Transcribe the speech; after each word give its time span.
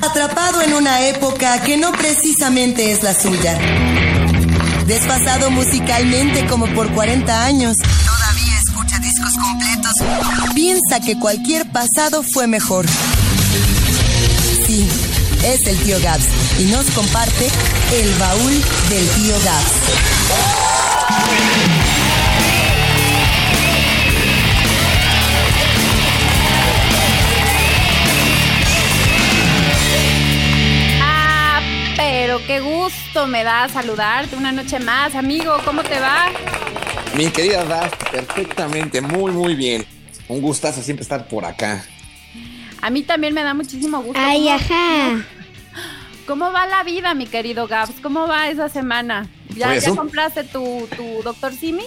Atrapado 0.00 0.62
en 0.62 0.74
una 0.74 1.00
época 1.06 1.62
que 1.62 1.76
no 1.76 1.92
precisamente 1.92 2.92
es 2.92 3.02
la 3.02 3.14
suya. 3.14 3.58
Desfasado 4.86 5.50
musicalmente 5.50 6.46
como 6.46 6.66
por 6.74 6.92
40 6.92 7.44
años. 7.44 7.76
Todavía 7.78 8.58
escucha 8.66 8.98
discos 8.98 9.32
completos. 9.34 9.92
Piensa 10.54 11.00
que 11.00 11.18
cualquier 11.18 11.70
pasado 11.70 12.22
fue 12.22 12.46
mejor. 12.46 12.86
Sí, 14.66 14.88
es 15.44 15.66
el 15.66 15.78
tío 15.78 15.98
Gabs 16.02 16.26
y 16.58 16.64
nos 16.64 16.90
comparte 16.90 17.48
el 17.92 18.14
baúl 18.14 18.52
del 18.90 19.08
tío 19.08 19.34
Gabs. 19.44 19.72
Qué 32.46 32.60
gusto 32.60 33.26
me 33.26 33.44
da 33.44 33.68
saludarte 33.68 34.36
una 34.36 34.52
noche 34.52 34.78
más, 34.80 35.14
amigo. 35.14 35.56
¿Cómo 35.64 35.82
te 35.82 35.98
va? 36.00 36.26
Mi 37.16 37.26
querida 37.30 37.64
Daf, 37.64 37.92
perfectamente, 38.10 39.00
muy, 39.00 39.30
muy 39.32 39.54
bien. 39.54 39.84
Un 40.28 40.40
gustazo 40.40 40.82
siempre 40.82 41.02
estar 41.02 41.28
por 41.28 41.44
acá. 41.44 41.84
A 42.82 42.90
mí 42.90 43.02
también 43.02 43.32
me 43.34 43.42
da 43.42 43.54
muchísimo 43.54 44.02
gusto. 44.02 44.20
Ay, 44.22 44.40
¿Cómo- 44.44 44.54
ajá. 44.54 45.24
¿Cómo 46.26 46.52
va 46.52 46.66
la 46.66 46.82
vida, 46.84 47.12
mi 47.14 47.26
querido 47.26 47.66
Gabs? 47.66 48.00
¿Cómo 48.02 48.26
va 48.26 48.48
esa 48.48 48.68
semana? 48.68 49.28
¿Ya, 49.54 49.66
Pues, 49.68 49.84
ya 49.84 49.94
compraste 49.94 50.44
tu, 50.44 50.88
tu 50.96 51.22
doctor 51.22 51.52
Simi? 51.52 51.84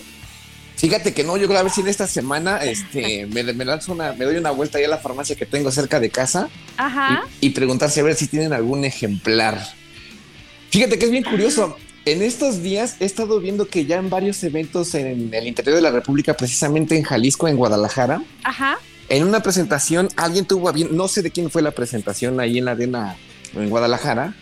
Fíjate 0.75 1.11
que 1.11 1.23
no, 1.23 1.37
yo 1.37 1.47
creo 1.47 1.59
a 1.59 1.63
ver 1.63 1.71
si 1.71 1.81
en 1.81 1.87
esta 1.87 2.05
semana 2.05 2.57
este, 2.57 3.25
me, 3.31 3.41
me 3.43 3.65
lanzo 3.65 3.93
una, 3.93 4.13
me 4.13 4.25
doy 4.25 4.37
una 4.37 4.51
vuelta 4.51 4.77
ahí 4.77 4.83
a 4.83 4.89
la 4.89 4.99
farmacia 4.99 5.35
que 5.35 5.47
tengo 5.47 5.71
cerca 5.71 5.99
de 5.99 6.11
casa 6.11 6.49
Ajá. 6.77 7.23
y, 7.41 7.47
y 7.47 7.49
preguntarse 7.49 7.99
a 7.99 8.03
ver 8.03 8.15
si 8.15 8.27
tienen 8.27 8.53
algún 8.53 8.85
ejemplar. 8.85 9.59
Fíjate 10.69 10.97
que 10.99 11.05
es 11.05 11.11
bien 11.11 11.23
curioso. 11.23 11.77
En 12.05 12.21
estos 12.21 12.61
días 12.63 12.95
he 12.99 13.05
estado 13.05 13.39
viendo 13.39 13.67
que 13.67 13.85
ya 13.85 13.97
en 13.97 14.09
varios 14.09 14.41
eventos 14.43 14.95
en 14.95 15.33
el 15.33 15.47
interior 15.47 15.75
de 15.75 15.81
la 15.81 15.91
República, 15.91 16.35
precisamente 16.35 16.95
en 16.95 17.03
Jalisco, 17.03 17.47
en 17.49 17.57
Guadalajara, 17.57 18.21
Ajá. 18.43 18.77
en 19.09 19.23
una 19.27 19.41
presentación, 19.41 20.07
alguien 20.15 20.45
tuvo 20.45 20.69
a 20.69 20.71
bien, 20.71 20.95
no 20.95 21.09
sé 21.09 21.21
de 21.21 21.31
quién 21.31 21.49
fue 21.49 21.61
la 21.61 21.71
presentación 21.71 22.39
ahí 22.39 22.57
en 22.59 22.65
la 22.65 22.71
arena 22.71 23.17
en 23.53 23.69
Guadalajara. 23.69 24.35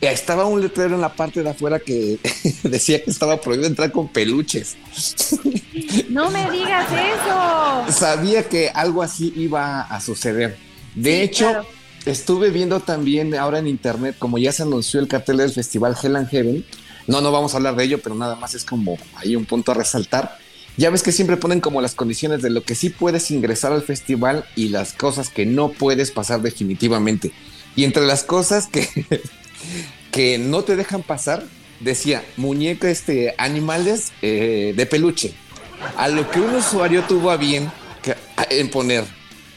Estaba 0.00 0.44
un 0.46 0.60
letrero 0.60 0.94
en 0.96 1.00
la 1.00 1.14
parte 1.14 1.42
de 1.42 1.48
afuera 1.50 1.78
que 1.78 2.18
decía 2.62 3.02
que 3.02 3.10
estaba 3.10 3.40
prohibido 3.40 3.66
entrar 3.68 3.90
con 3.92 4.08
peluches. 4.08 4.76
No 6.10 6.30
me 6.30 6.50
digas 6.50 6.88
eso. 6.90 7.98
Sabía 7.98 8.48
que 8.48 8.68
algo 8.68 9.02
así 9.02 9.32
iba 9.36 9.82
a 9.82 10.00
suceder. 10.00 10.56
De 10.94 11.10
Sí, 11.16 11.20
hecho, 11.22 11.44
claro. 11.48 11.66
Estuve 12.06 12.50
viendo 12.50 12.80
también 12.80 13.34
ahora 13.34 13.58
en 13.58 13.66
internet, 13.66 14.16
como 14.18 14.38
ya 14.38 14.52
se 14.52 14.62
anunció 14.62 15.00
el 15.00 15.08
cartel 15.08 15.38
del 15.38 15.52
festival 15.52 15.96
Hell 16.02 16.16
and 16.16 16.28
Heaven. 16.28 16.64
No, 17.06 17.20
no 17.20 17.32
vamos 17.32 17.54
a 17.54 17.58
hablar 17.58 17.76
de 17.76 17.84
ello, 17.84 18.00
pero 18.02 18.14
nada 18.14 18.36
más 18.36 18.54
es 18.54 18.64
como 18.64 18.96
hay 19.16 19.36
un 19.36 19.44
punto 19.44 19.72
a 19.72 19.74
resaltar. 19.74 20.38
Ya 20.76 20.90
ves 20.90 21.02
que 21.02 21.12
siempre 21.12 21.36
ponen 21.36 21.60
como 21.60 21.80
las 21.80 21.94
condiciones 21.94 22.42
de 22.42 22.50
lo 22.50 22.62
que 22.64 22.74
sí 22.74 22.90
puedes 22.90 23.30
ingresar 23.30 23.72
al 23.72 23.82
festival 23.82 24.44
y 24.56 24.70
las 24.70 24.92
cosas 24.92 25.28
que 25.28 25.46
no 25.46 25.70
puedes 25.70 26.10
pasar 26.10 26.42
definitivamente. 26.42 27.30
Y 27.76 27.84
entre 27.84 28.04
las 28.06 28.24
cosas 28.24 28.66
que, 28.66 28.88
que 30.10 30.38
no 30.38 30.62
te 30.64 30.76
dejan 30.76 31.02
pasar, 31.02 31.44
decía 31.80 32.24
muñeca, 32.36 32.90
este, 32.90 33.34
animales 33.38 34.12
eh, 34.22 34.72
de 34.76 34.86
peluche. 34.86 35.34
A 35.96 36.08
lo 36.08 36.28
que 36.30 36.40
un 36.40 36.54
usuario 36.54 37.02
tuvo 37.04 37.30
a 37.30 37.36
bien 37.36 37.70
que- 38.02 38.16
en 38.50 38.70
poner. 38.70 39.04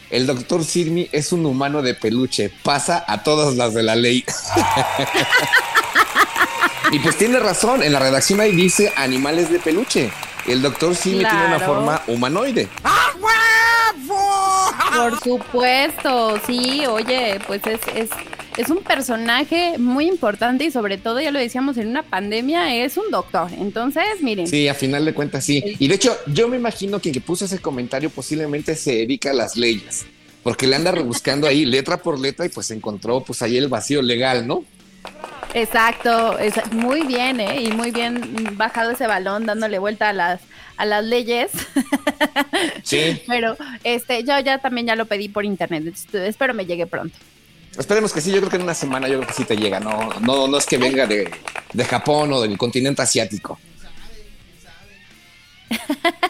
El 0.10 0.26
doctor 0.26 0.64
Sirmi 0.64 1.10
es 1.12 1.34
un 1.34 1.46
humano 1.46 1.82
de 1.82 1.94
peluche, 1.94 2.50
pasa 2.64 3.04
a 3.08 3.24
todas 3.24 3.56
las 3.56 3.74
de 3.74 3.84
la 3.84 3.96
ley. 3.96 4.24
y 6.92 7.00
pues 7.00 7.18
tiene 7.18 7.40
razón, 7.40 7.84
en 7.84 7.92
la 7.92 8.00
redacción 8.00 8.40
ahí 8.40 8.54
dice 8.54 8.94
animales 8.96 9.52
de 9.52 9.60
peluche. 9.60 10.12
El 10.46 10.62
doctor 10.62 10.96
Sirmi 10.96 11.26
tiene 11.26 11.48
una 11.48 11.60
forma 11.60 12.02
humanoide. 12.08 12.70
Por 14.96 15.20
supuesto, 15.20 16.40
sí, 16.48 16.86
oye, 16.88 17.40
pues 17.46 17.62
es, 17.68 17.82
es, 17.94 18.10
es 18.58 18.70
un 18.70 18.80
personaje 18.80 19.78
muy 19.78 20.08
importante 20.08 20.66
y 20.66 20.72
sobre 20.72 20.98
todo, 20.98 21.22
ya 21.22 21.32
lo 21.32 21.40
decíamos, 21.40 21.78
en 21.78 21.88
una 21.88 22.04
pandemia 22.04 22.76
es 22.76 22.98
un 22.98 23.10
doctor. 23.12 23.52
Entonces, 23.58 24.04
miren, 24.22 24.48
Sí, 24.48 24.68
a 24.68 24.74
final 24.74 25.06
de 25.06 25.14
cuentas 25.14 25.46
sí. 25.46 25.64
Y 25.80 25.88
de 25.88 25.96
hecho, 25.96 26.18
yo 26.28 26.48
me 26.48 26.58
imagino 26.58 27.00
que 27.00 27.12
quien 27.12 27.24
puso 27.24 27.46
ese 27.46 27.60
comentario 27.60 28.10
posiblemente 28.10 28.76
se 28.76 28.96
dedica 28.96 29.32
a 29.32 29.34
las 29.34 29.56
leyes, 29.56 30.06
porque 30.44 30.68
le 30.68 30.76
anda 30.76 30.92
rebuscando 30.92 31.48
ahí 31.48 31.66
letra 31.66 31.98
por 31.98 32.20
letra 32.20 32.46
y 32.46 32.50
pues 32.50 32.72
encontró 32.72 33.22
pues 33.22 33.42
ahí 33.42 33.58
el 33.58 33.68
vacío 33.68 34.02
legal, 34.02 34.48
¿no? 34.48 34.64
exacto, 35.54 36.38
es, 36.38 36.54
muy 36.72 37.06
bien, 37.06 37.40
¿eh? 37.40 37.62
Y 37.62 37.72
muy 37.72 37.92
bien 37.92 38.56
bajado 38.58 38.92
ese 38.92 39.08
balón, 39.08 39.46
dándole 39.46 39.80
vuelta 39.80 40.10
a 40.10 40.14
las, 40.14 40.42
a 40.78 40.86
las 40.86 41.04
leyes. 41.04 41.52
Sí. 42.84 43.22
Pero 43.28 43.58
este, 43.84 44.24
yo 44.24 44.40
ya 44.40 44.60
también 44.60 44.88
ya 44.88 44.96
lo 44.96 45.06
pedí 45.06 45.30
por 45.30 45.46
internet, 45.46 45.94
espero 46.14 46.54
me 46.54 46.66
llegue 46.66 46.86
pronto. 46.86 47.18
Esperemos 47.78 48.12
que 48.12 48.22
sí, 48.22 48.32
yo 48.32 48.38
creo 48.40 48.50
que 48.50 48.56
en 48.58 48.64
una 48.64 48.74
semana 48.74 49.08
yo 49.08 49.18
creo 49.18 49.28
que 49.28 49.34
sí 49.34 49.44
te 49.46 49.56
llega, 49.56 49.80
no, 49.80 50.10
no, 50.22 50.48
no 50.48 50.58
es 50.58 50.66
que 50.66 50.78
venga 50.78 51.06
de, 51.06 51.30
de 51.74 51.86
Japón 51.86 52.34
o 52.34 52.42
del 52.42 52.58
continente 52.58 53.02
asiático. 53.02 53.60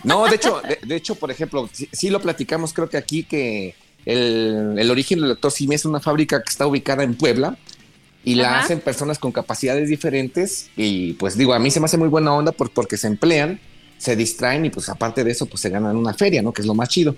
No, 0.03 0.25
de 0.27 0.35
hecho, 0.35 0.61
de, 0.61 0.79
de 0.85 0.95
hecho, 0.95 1.15
por 1.15 1.31
ejemplo, 1.31 1.69
sí, 1.71 1.87
sí 1.91 2.09
lo 2.09 2.19
platicamos, 2.21 2.73
creo 2.73 2.89
que 2.89 2.97
aquí 2.97 3.23
que 3.23 3.75
el, 4.05 4.75
el 4.77 4.91
origen 4.91 5.19
del 5.19 5.29
doctor 5.29 5.51
Simi 5.51 5.75
es 5.75 5.85
una 5.85 5.99
fábrica 5.99 6.41
que 6.41 6.49
está 6.49 6.65
ubicada 6.67 7.03
en 7.03 7.15
Puebla 7.15 7.57
y 8.23 8.35
la 8.35 8.49
Ajá. 8.55 8.59
hacen 8.65 8.79
personas 8.81 9.19
con 9.19 9.31
capacidades 9.31 9.89
diferentes 9.89 10.69
y 10.75 11.13
pues 11.13 11.37
digo, 11.37 11.53
a 11.53 11.59
mí 11.59 11.71
se 11.71 11.79
me 11.79 11.85
hace 11.85 11.97
muy 11.97 12.07
buena 12.09 12.33
onda 12.33 12.51
por- 12.51 12.71
porque 12.71 12.97
se 12.97 13.07
emplean, 13.07 13.59
se 13.97 14.15
distraen 14.15 14.65
y 14.65 14.69
pues 14.69 14.89
aparte 14.89 15.23
de 15.23 15.31
eso 15.31 15.45
pues 15.45 15.61
se 15.61 15.69
ganan 15.69 15.95
una 15.95 16.13
feria, 16.13 16.41
¿no? 16.41 16.51
Que 16.51 16.61
es 16.61 16.67
lo 16.67 16.73
más 16.73 16.89
chido. 16.89 17.15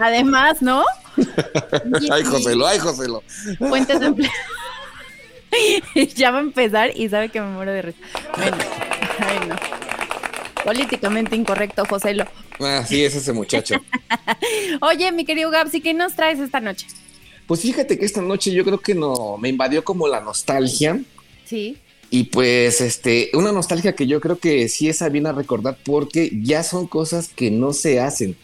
Además, 0.00 0.62
¿no? 0.62 0.82
Ay, 2.10 2.24
Joselo, 2.24 2.66
ay, 2.66 2.78
Joselo. 2.78 3.22
Fuentes 3.58 4.00
de 4.00 4.06
empleo. 4.06 4.30
ya 6.16 6.30
va 6.30 6.38
a 6.38 6.42
empezar 6.42 6.92
y 6.96 7.08
sabe 7.08 7.28
que 7.28 7.40
me 7.40 7.48
muero 7.48 7.72
de 7.72 7.82
risa. 7.82 7.98
Bueno, 8.36 8.56
ay, 9.18 9.48
no. 9.48 9.56
Políticamente 10.64 11.36
incorrecto, 11.36 11.84
Joselo. 11.84 12.24
Ah, 12.60 12.84
sí, 12.86 13.04
es 13.04 13.14
ese 13.14 13.32
muchacho. 13.32 13.76
Oye, 14.82 15.10
mi 15.12 15.24
querido 15.24 15.50
Gabs, 15.50 15.72
qué 15.82 15.94
nos 15.94 16.14
traes 16.14 16.38
esta 16.38 16.60
noche? 16.60 16.86
Pues 17.46 17.60
fíjate 17.60 17.98
que 17.98 18.04
esta 18.04 18.22
noche 18.22 18.52
yo 18.52 18.64
creo 18.64 18.78
que 18.78 18.94
no 18.94 19.36
me 19.38 19.48
invadió 19.48 19.82
como 19.82 20.06
la 20.06 20.20
nostalgia 20.20 21.00
Sí. 21.44 21.78
y 22.10 22.24
pues 22.24 22.80
este 22.80 23.30
una 23.32 23.50
nostalgia 23.50 23.96
que 23.96 24.06
yo 24.06 24.20
creo 24.20 24.38
que 24.38 24.68
sí 24.68 24.88
es 24.88 25.02
bien 25.10 25.26
a 25.26 25.32
recordar 25.32 25.76
porque 25.84 26.30
ya 26.42 26.62
son 26.62 26.86
cosas 26.86 27.28
que 27.28 27.50
no 27.50 27.72
se 27.72 27.98
hacen. 27.98 28.36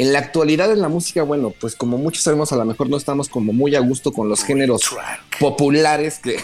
En 0.00 0.14
la 0.14 0.18
actualidad 0.18 0.72
en 0.72 0.80
la 0.80 0.88
música, 0.88 1.22
bueno, 1.24 1.52
pues 1.60 1.76
como 1.76 1.98
muchos 1.98 2.22
sabemos, 2.22 2.50
a 2.52 2.56
lo 2.56 2.64
mejor 2.64 2.88
no 2.88 2.96
estamos 2.96 3.28
como 3.28 3.52
muy 3.52 3.74
a 3.74 3.80
gusto 3.80 4.14
con 4.14 4.30
los 4.30 4.42
géneros 4.42 4.80
populares 5.38 6.20
que 6.20 6.38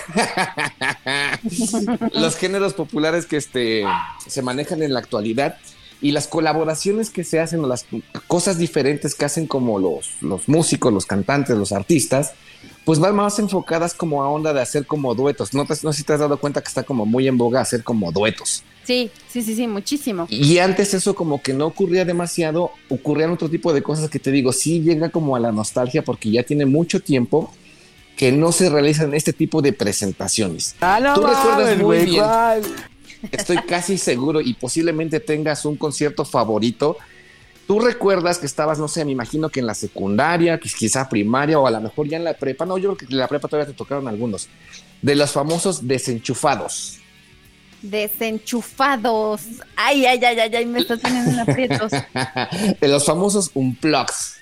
los 2.12 2.36
géneros 2.36 2.74
populares 2.74 3.24
que 3.24 3.38
este 3.38 3.82
se 4.26 4.42
manejan 4.42 4.82
en 4.82 4.92
la 4.92 4.98
actualidad 4.98 5.56
y 6.02 6.12
las 6.12 6.28
colaboraciones 6.28 7.08
que 7.08 7.24
se 7.24 7.40
hacen 7.40 7.64
o 7.64 7.66
las 7.66 7.86
cosas 8.26 8.58
diferentes 8.58 9.14
que 9.14 9.24
hacen 9.24 9.46
como 9.46 9.78
los, 9.78 10.20
los 10.20 10.50
músicos, 10.50 10.92
los 10.92 11.06
cantantes, 11.06 11.56
los 11.56 11.72
artistas, 11.72 12.34
pues 12.86 13.00
van 13.00 13.16
más 13.16 13.36
enfocadas 13.40 13.92
como 13.92 14.22
a 14.22 14.28
onda 14.30 14.52
de 14.54 14.60
hacer 14.60 14.86
como 14.86 15.12
duetos. 15.12 15.52
No, 15.52 15.66
te- 15.66 15.74
no 15.82 15.92
sé 15.92 15.98
si 15.98 16.04
te 16.04 16.12
has 16.12 16.20
dado 16.20 16.38
cuenta 16.38 16.60
que 16.62 16.68
está 16.68 16.84
como 16.84 17.04
muy 17.04 17.26
en 17.26 17.36
boga 17.36 17.60
hacer 17.60 17.82
como 17.82 18.12
duetos. 18.12 18.62
Sí, 18.84 19.10
sí, 19.28 19.42
sí, 19.42 19.56
sí, 19.56 19.66
muchísimo. 19.66 20.28
Y 20.30 20.58
antes 20.58 20.94
eso 20.94 21.12
como 21.16 21.42
que 21.42 21.52
no 21.52 21.66
ocurría 21.66 22.04
demasiado, 22.04 22.70
ocurrían 22.88 23.32
otro 23.32 23.48
tipo 23.50 23.72
de 23.72 23.82
cosas 23.82 24.08
que 24.08 24.20
te 24.20 24.30
digo, 24.30 24.52
sí 24.52 24.82
llega 24.82 25.08
como 25.08 25.34
a 25.34 25.40
la 25.40 25.50
nostalgia 25.50 26.04
porque 26.04 26.30
ya 26.30 26.44
tiene 26.44 26.64
mucho 26.64 27.00
tiempo 27.00 27.52
que 28.16 28.30
no 28.30 28.52
se 28.52 28.70
realizan 28.70 29.12
este 29.14 29.32
tipo 29.32 29.60
de 29.60 29.72
presentaciones. 29.72 30.76
Tú 30.78 31.26
recuerdas 31.26 31.76
muy 31.78 32.04
bien. 32.06 32.24
Estoy 33.32 33.56
casi 33.66 33.98
seguro 33.98 34.40
y 34.40 34.54
posiblemente 34.54 35.18
tengas 35.18 35.64
un 35.64 35.74
concierto 35.76 36.24
favorito 36.24 36.96
Tú 37.66 37.80
recuerdas 37.80 38.38
que 38.38 38.46
estabas, 38.46 38.78
no 38.78 38.86
sé, 38.86 39.04
me 39.04 39.10
imagino 39.10 39.48
que 39.48 39.58
en 39.58 39.66
la 39.66 39.74
secundaria, 39.74 40.58
quizá 40.60 41.08
primaria 41.08 41.58
o 41.58 41.66
a 41.66 41.70
lo 41.70 41.80
mejor 41.80 42.08
ya 42.08 42.16
en 42.16 42.24
la 42.24 42.34
prepa. 42.34 42.64
No, 42.64 42.78
yo 42.78 42.94
creo 42.94 43.08
que 43.08 43.12
en 43.12 43.18
la 43.18 43.26
prepa 43.26 43.48
todavía 43.48 43.72
te 43.72 43.76
tocaron 43.76 44.06
algunos. 44.06 44.48
De 45.02 45.16
los 45.16 45.32
famosos 45.32 45.86
desenchufados. 45.86 46.98
Desenchufados. 47.82 49.42
Ay, 49.74 50.06
ay, 50.06 50.24
ay, 50.24 50.38
ay, 50.38 50.54
ay, 50.54 50.66
me 50.66 50.78
estás 50.78 51.00
teniendo 51.00 51.32
en 51.32 51.40
aprietos. 51.40 51.90
de 52.80 52.88
los 52.88 53.04
famosos 53.04 53.50
unplugs. 53.54 54.36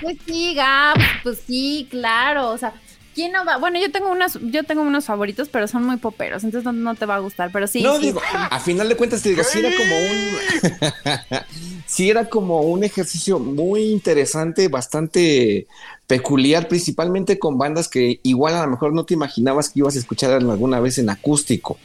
Pues 0.00 0.16
sí, 0.24 0.54
Gab, 0.54 0.96
pues 1.24 1.42
sí, 1.44 1.88
claro. 1.90 2.50
O 2.50 2.58
sea, 2.58 2.72
¿quién 3.14 3.32
no 3.32 3.44
va? 3.44 3.56
Bueno, 3.58 3.78
yo 3.80 3.90
tengo 3.90 4.10
unos, 4.10 4.38
yo 4.42 4.64
tengo 4.64 4.82
unos 4.82 5.04
favoritos, 5.06 5.48
pero 5.48 5.66
son 5.68 5.84
muy 5.84 5.96
poperos, 5.96 6.44
entonces 6.44 6.64
no, 6.64 6.72
no 6.72 6.94
te 6.94 7.06
va 7.06 7.16
a 7.16 7.20
gustar. 7.20 7.50
Pero 7.52 7.66
sí. 7.66 7.82
No, 7.82 7.96
sí. 7.98 8.06
digo, 8.06 8.20
a 8.32 8.60
final 8.60 8.88
de 8.88 8.96
cuentas 8.96 9.22
te 9.22 9.30
digo, 9.30 9.42
sí 9.44 9.58
era 9.60 9.70
como 9.76 9.96
un. 9.96 11.40
sí 11.86 12.10
era 12.10 12.28
como 12.28 12.60
un 12.62 12.84
ejercicio 12.84 13.38
muy 13.38 13.82
interesante, 13.84 14.68
bastante 14.68 15.66
peculiar, 16.06 16.66
principalmente 16.66 17.38
con 17.38 17.56
bandas 17.56 17.86
que 17.88 18.18
igual 18.24 18.54
a 18.54 18.64
lo 18.64 18.70
mejor 18.72 18.92
no 18.92 19.04
te 19.04 19.14
imaginabas 19.14 19.68
que 19.68 19.78
ibas 19.78 19.94
a 19.94 20.00
escuchar 20.00 20.32
alguna 20.32 20.80
vez 20.80 20.98
en 20.98 21.08
acústico. 21.08 21.78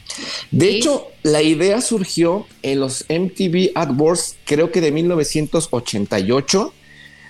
De 0.51 0.69
Sí. 0.69 0.77
hecho, 0.77 1.07
la 1.21 1.41
idea 1.43 1.79
surgió 1.81 2.47
en 2.63 2.79
los 2.79 3.05
MTV 3.07 3.71
AdWords, 3.75 4.35
creo 4.45 4.71
que 4.71 4.81
de 4.81 4.91
1988. 4.91 6.73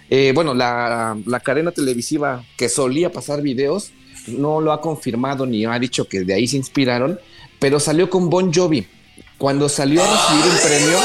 Eh, 0.09 0.31
bueno, 0.35 0.53
la, 0.53 1.17
la 1.25 1.39
cadena 1.39 1.71
televisiva 1.71 2.43
que 2.57 2.69
solía 2.69 3.11
pasar 3.11 3.41
videos 3.41 3.91
no 4.27 4.61
lo 4.61 4.71
ha 4.71 4.81
confirmado 4.81 5.45
ni 5.45 5.65
ha 5.65 5.79
dicho 5.79 6.07
que 6.07 6.21
de 6.21 6.33
ahí 6.33 6.47
se 6.47 6.57
inspiraron, 6.57 7.19
pero 7.59 7.79
salió 7.79 8.09
con 8.09 8.29
Bon 8.29 8.53
Jovi. 8.53 8.87
Cuando 9.37 9.67
salió 9.67 10.01
a 10.03 10.07
recibir 10.07 10.45
un 10.45 10.57
premio 10.61 10.99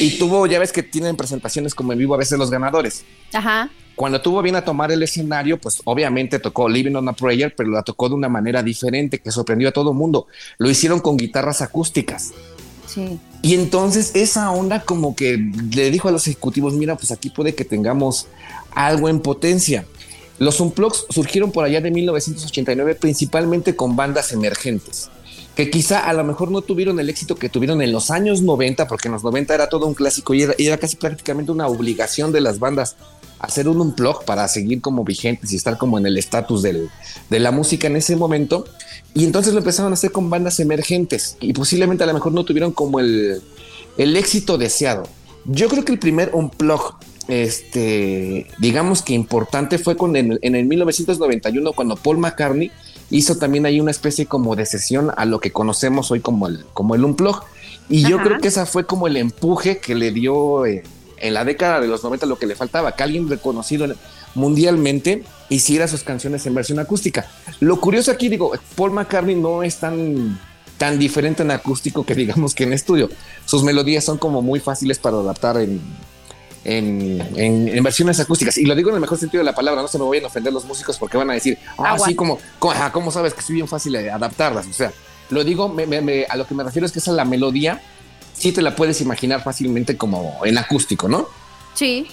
y 0.00 0.18
tuvo, 0.18 0.46
ya 0.46 0.58
ves 0.58 0.72
que 0.72 0.82
tienen 0.82 1.16
presentaciones 1.16 1.74
como 1.74 1.92
en 1.92 1.98
vivo 1.98 2.14
a 2.14 2.18
veces 2.18 2.38
los 2.38 2.50
ganadores. 2.50 3.04
Ajá. 3.32 3.70
Cuando 3.94 4.20
tuvo 4.22 4.40
bien 4.40 4.56
a 4.56 4.64
tomar 4.64 4.90
el 4.90 5.02
escenario, 5.02 5.58
pues 5.58 5.82
obviamente 5.84 6.38
tocó 6.38 6.68
Living 6.68 6.94
on 6.94 7.08
a 7.08 7.12
Prayer, 7.12 7.54
pero 7.54 7.70
la 7.70 7.82
tocó 7.82 8.08
de 8.08 8.14
una 8.14 8.28
manera 8.28 8.62
diferente 8.62 9.18
que 9.18 9.30
sorprendió 9.30 9.68
a 9.68 9.72
todo 9.72 9.90
el 9.90 9.96
mundo. 9.96 10.26
Lo 10.58 10.70
hicieron 10.70 11.00
con 11.00 11.16
guitarras 11.16 11.60
acústicas. 11.60 12.32
Sí. 12.86 13.20
Y 13.42 13.54
entonces 13.54 14.12
esa 14.14 14.52
onda 14.52 14.82
como 14.82 15.16
que 15.16 15.36
le 15.36 15.90
dijo 15.90 16.08
a 16.08 16.12
los 16.12 16.26
ejecutivos, 16.28 16.74
mira, 16.74 16.96
pues 16.96 17.10
aquí 17.10 17.28
puede 17.28 17.56
que 17.56 17.64
tengamos 17.64 18.28
algo 18.70 19.08
en 19.08 19.20
potencia. 19.20 19.84
Los 20.38 20.60
Unplugs 20.60 21.06
surgieron 21.10 21.50
por 21.50 21.64
allá 21.64 21.80
de 21.80 21.90
1989 21.90 22.94
principalmente 22.94 23.76
con 23.76 23.96
bandas 23.96 24.32
emergentes, 24.32 25.10
que 25.56 25.70
quizá 25.70 26.08
a 26.08 26.12
lo 26.12 26.24
mejor 26.24 26.50
no 26.50 26.62
tuvieron 26.62 26.98
el 27.00 27.10
éxito 27.10 27.34
que 27.34 27.48
tuvieron 27.48 27.82
en 27.82 27.92
los 27.92 28.10
años 28.10 28.42
90, 28.42 28.86
porque 28.86 29.08
en 29.08 29.12
los 29.12 29.24
90 29.24 29.54
era 29.54 29.68
todo 29.68 29.86
un 29.86 29.94
clásico 29.94 30.34
y 30.34 30.42
era, 30.42 30.78
casi 30.78 30.96
prácticamente 30.96 31.52
una 31.52 31.66
obligación 31.66 32.32
de 32.32 32.40
las 32.40 32.58
bandas 32.58 32.96
hacer 33.40 33.68
un 33.68 33.80
unplug 33.80 34.24
para 34.24 34.46
seguir 34.46 34.80
como 34.80 35.02
vigentes 35.02 35.52
y 35.52 35.56
estar 35.56 35.76
como 35.76 35.98
en 35.98 36.06
el 36.06 36.16
estatus 36.16 36.62
de 36.62 36.88
la 37.30 37.50
música 37.50 37.88
en 37.88 37.96
ese 37.96 38.14
momento. 38.14 38.64
Y 39.14 39.24
entonces 39.24 39.52
lo 39.52 39.58
empezaron 39.58 39.92
a 39.92 39.94
hacer 39.94 40.10
con 40.10 40.30
bandas 40.30 40.58
emergentes 40.60 41.36
y 41.40 41.52
posiblemente 41.52 42.04
a 42.04 42.06
lo 42.06 42.14
mejor 42.14 42.32
no 42.32 42.44
tuvieron 42.44 42.72
como 42.72 42.98
el, 42.98 43.42
el 43.98 44.16
éxito 44.16 44.56
deseado. 44.58 45.04
Yo 45.44 45.68
creo 45.68 45.84
que 45.84 45.92
el 45.92 45.98
primer 45.98 46.30
unplug, 46.32 46.94
este, 47.28 48.46
digamos 48.58 49.02
que 49.02 49.12
importante 49.12 49.78
fue 49.78 49.96
con 49.96 50.16
en, 50.16 50.38
en 50.40 50.54
el 50.54 50.64
1991 50.64 51.72
cuando 51.72 51.96
Paul 51.96 52.18
McCartney 52.18 52.70
hizo 53.10 53.36
también 53.36 53.66
ahí 53.66 53.80
una 53.80 53.90
especie 53.90 54.26
como 54.26 54.56
de 54.56 54.64
sesión 54.64 55.10
a 55.16 55.24
lo 55.26 55.40
que 55.40 55.52
conocemos 55.52 56.10
hoy 56.10 56.20
como 56.20 56.48
el, 56.48 56.64
como 56.72 56.94
el 56.94 57.04
unplug. 57.04 57.42
Y 57.88 58.08
yo 58.08 58.18
creo 58.22 58.40
que 58.40 58.48
esa 58.48 58.64
fue 58.64 58.86
como 58.86 59.06
el 59.06 59.16
empuje 59.18 59.78
que 59.78 59.94
le 59.94 60.12
dio 60.12 60.64
eh, 60.64 60.82
en 61.18 61.34
la 61.34 61.44
década 61.44 61.80
de 61.80 61.88
los 61.88 62.02
90 62.02 62.26
lo 62.26 62.38
que 62.38 62.46
le 62.46 62.54
faltaba, 62.54 62.92
que 62.92 63.02
alguien 63.02 63.28
reconocido 63.28 63.86
mundialmente 64.34 65.24
hiciera 65.48 65.86
sus 65.88 66.02
canciones 66.02 66.44
en 66.46 66.54
versión 66.54 66.78
acústica. 66.78 67.26
Lo 67.60 67.80
curioso 67.80 68.10
aquí, 68.10 68.28
digo, 68.28 68.52
Paul 68.76 68.92
McCartney 68.92 69.34
no 69.34 69.62
es 69.62 69.76
tan, 69.78 70.38
tan 70.78 70.98
diferente 70.98 71.42
en 71.42 71.50
acústico 71.50 72.04
que 72.04 72.14
digamos 72.14 72.54
que 72.54 72.64
en 72.64 72.72
estudio. 72.72 73.08
Sus 73.44 73.62
melodías 73.62 74.04
son 74.04 74.18
como 74.18 74.40
muy 74.42 74.60
fáciles 74.60 74.98
para 74.98 75.16
adaptar 75.18 75.58
en, 75.58 75.80
en, 76.64 77.20
en- 77.36 77.68
en 77.68 77.82
versiones 77.82 78.18
acústicas. 78.20 78.56
Y 78.58 78.64
lo 78.66 78.74
digo 78.74 78.88
en 78.90 78.94
el 78.96 79.00
mejor 79.00 79.18
sentido 79.18 79.40
de 79.40 79.44
la 79.44 79.54
palabra, 79.54 79.82
no 79.82 79.88
se 79.88 79.98
me 79.98 80.04
vayan 80.04 80.24
a 80.24 80.28
ofender 80.28 80.52
los 80.52 80.64
músicos 80.64 80.96
porque 80.98 81.16
van 81.16 81.30
a 81.30 81.34
decir, 81.34 81.58
ah, 81.78 81.96
sí, 82.08 82.14
como, 82.14 82.38
como, 82.58 82.72
ajá, 82.72 82.92
¿cómo 82.92 83.10
sabes 83.10 83.34
que 83.34 83.40
es 83.40 83.48
bien 83.48 83.68
fácil 83.68 83.92
de 83.92 84.10
adaptarlas? 84.10 84.66
O 84.66 84.72
sea, 84.72 84.92
lo 85.30 85.44
digo, 85.44 85.68
me- 85.68 85.86
me- 85.86 86.00
me- 86.00 86.24
a 86.28 86.36
lo 86.36 86.46
que 86.46 86.54
me 86.54 86.62
refiero 86.64 86.86
es 86.86 86.92
que 86.92 86.98
esa 87.00 87.12
la 87.12 87.24
melodía, 87.24 87.82
sí 88.34 88.52
te 88.52 88.62
la 88.62 88.74
puedes 88.76 89.00
imaginar 89.00 89.42
fácilmente 89.42 89.96
como 89.96 90.40
en 90.44 90.56
acústico, 90.58 91.08
¿no? 91.08 91.26
Sí. 91.74 92.06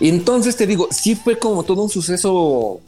Entonces 0.00 0.56
te 0.56 0.66
digo, 0.66 0.88
sí 0.90 1.14
fue 1.14 1.38
como 1.38 1.62
todo 1.62 1.82
un 1.82 1.88
suceso, 1.88 2.80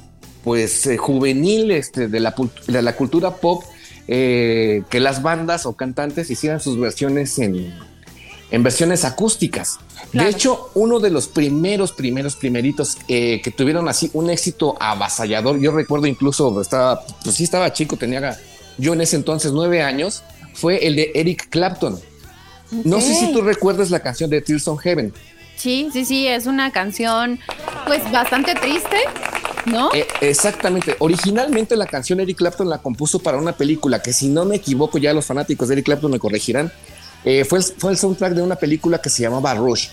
pues 0.44 0.86
eh, 0.86 0.96
juvenil 0.96 1.70
este, 1.70 2.08
de, 2.08 2.20
la, 2.20 2.34
pult- 2.34 2.64
de 2.66 2.82
la 2.82 2.94
cultura 2.96 3.36
pop, 3.36 3.64
eh, 4.06 4.82
que 4.90 5.00
las 5.00 5.22
bandas 5.22 5.66
o 5.66 5.74
cantantes 5.74 6.30
hicieran 6.30 6.60
sus 6.60 6.78
versiones 6.78 7.38
en, 7.38 7.74
en 8.50 8.62
versiones 8.62 9.04
acústicas. 9.04 9.78
Claro. 10.10 10.28
De 10.28 10.34
hecho, 10.34 10.70
uno 10.74 11.00
de 11.00 11.10
los 11.10 11.28
primeros, 11.28 11.92
primeros, 11.92 12.36
primeritos 12.36 12.96
eh, 13.08 13.40
que 13.42 13.50
tuvieron 13.50 13.88
así 13.88 14.10
un 14.14 14.30
éxito 14.30 14.76
avasallador, 14.80 15.58
yo 15.60 15.72
recuerdo 15.72 16.06
incluso, 16.06 16.60
estaba, 16.60 17.04
pues 17.24 17.36
sí 17.36 17.44
estaba 17.44 17.72
chico, 17.72 17.96
tenía 17.96 18.38
yo 18.78 18.92
en 18.92 19.00
ese 19.00 19.16
entonces 19.16 19.52
nueve 19.52 19.82
años, 19.82 20.22
fue 20.54 20.86
el 20.86 20.96
de 20.96 21.10
Eric 21.14 21.48
Clapton. 21.50 21.98
No 22.84 23.00
sé 23.00 23.14
si 23.14 23.32
tú 23.32 23.40
recuerdas 23.40 23.90
la 23.90 24.00
canción 24.00 24.28
de 24.28 24.40
Tears 24.42 24.68
on 24.68 24.76
Heaven. 24.78 25.12
Sí, 25.58 25.88
sí, 25.92 26.04
sí, 26.04 26.26
es 26.28 26.46
una 26.46 26.70
canción 26.70 27.38
pues 27.86 28.10
bastante 28.12 28.54
triste, 28.54 28.96
¿no? 29.66 29.90
Eh, 29.92 30.06
exactamente. 30.20 30.94
Originalmente 31.00 31.76
la 31.76 31.86
canción 31.86 32.20
Eric 32.20 32.38
Clapton 32.38 32.68
la 32.70 32.78
compuso 32.78 33.18
para 33.18 33.38
una 33.38 33.52
película 33.52 34.00
que 34.00 34.12
si 34.12 34.28
no 34.28 34.44
me 34.44 34.56
equivoco 34.56 34.98
ya 34.98 35.12
los 35.12 35.26
fanáticos 35.26 35.68
de 35.68 35.74
Eric 35.74 35.86
Clapton 35.86 36.10
me 36.12 36.18
corregirán. 36.18 36.72
eh, 37.24 37.44
fue, 37.44 37.58
el- 37.58 37.64
fue 37.64 37.90
el 37.90 37.98
soundtrack 37.98 38.32
de 38.34 38.42
una 38.42 38.54
película 38.54 38.98
que 39.02 39.10
se 39.10 39.22
llamaba 39.22 39.52
Rush. 39.54 39.88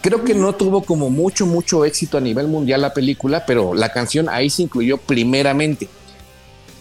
Creo 0.00 0.22
que 0.24 0.34
no 0.34 0.54
tuvo 0.54 0.82
como 0.84 1.10
mucho, 1.10 1.44
mucho 1.44 1.84
éxito 1.84 2.16
a 2.16 2.20
nivel 2.20 2.46
mundial 2.46 2.80
la 2.82 2.94
película, 2.94 3.44
pero 3.44 3.74
la 3.74 3.88
canción 3.92 4.28
ahí 4.28 4.48
se 4.50 4.62
incluyó 4.62 4.96
primeramente. 4.98 5.88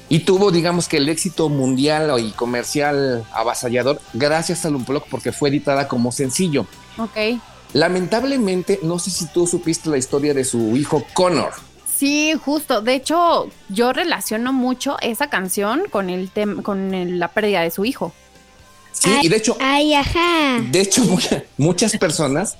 Y 0.07 0.19
tuvo, 0.19 0.51
digamos 0.51 0.87
que 0.87 0.97
el 0.97 1.09
éxito 1.09 1.49
mundial 1.49 2.11
y 2.19 2.29
comercial 2.31 3.23
avasallador 3.31 3.99
gracias 4.13 4.63
al 4.65 4.75
Unplug 4.75 5.03
porque 5.09 5.31
fue 5.31 5.49
editada 5.49 5.87
como 5.87 6.11
sencillo. 6.11 6.65
Ok. 6.97 7.17
Lamentablemente, 7.73 8.79
no 8.83 8.99
sé 8.99 9.11
si 9.11 9.27
tú 9.27 9.45
supiste 9.47 9.89
la 9.89 9.97
historia 9.97 10.33
de 10.33 10.43
su 10.43 10.75
hijo 10.75 11.05
Connor. 11.13 11.51
Sí, 11.95 12.33
justo. 12.43 12.81
De 12.81 12.95
hecho, 12.95 13.49
yo 13.69 13.93
relaciono 13.93 14.53
mucho 14.53 14.97
esa 15.01 15.29
canción 15.29 15.83
con 15.91 16.09
el 16.09 16.29
tema, 16.31 16.63
con 16.63 16.93
el- 16.93 17.19
la 17.19 17.27
pérdida 17.29 17.61
de 17.61 17.71
su 17.71 17.85
hijo. 17.85 18.13
Sí, 18.91 19.09
y 19.21 19.29
de 19.29 19.35
hecho, 19.37 19.55
Ay, 19.59 19.93
ajá. 19.93 20.59
De 20.71 20.81
hecho, 20.81 21.03
mucha- 21.05 21.43
muchas 21.57 21.95
personas 21.97 22.57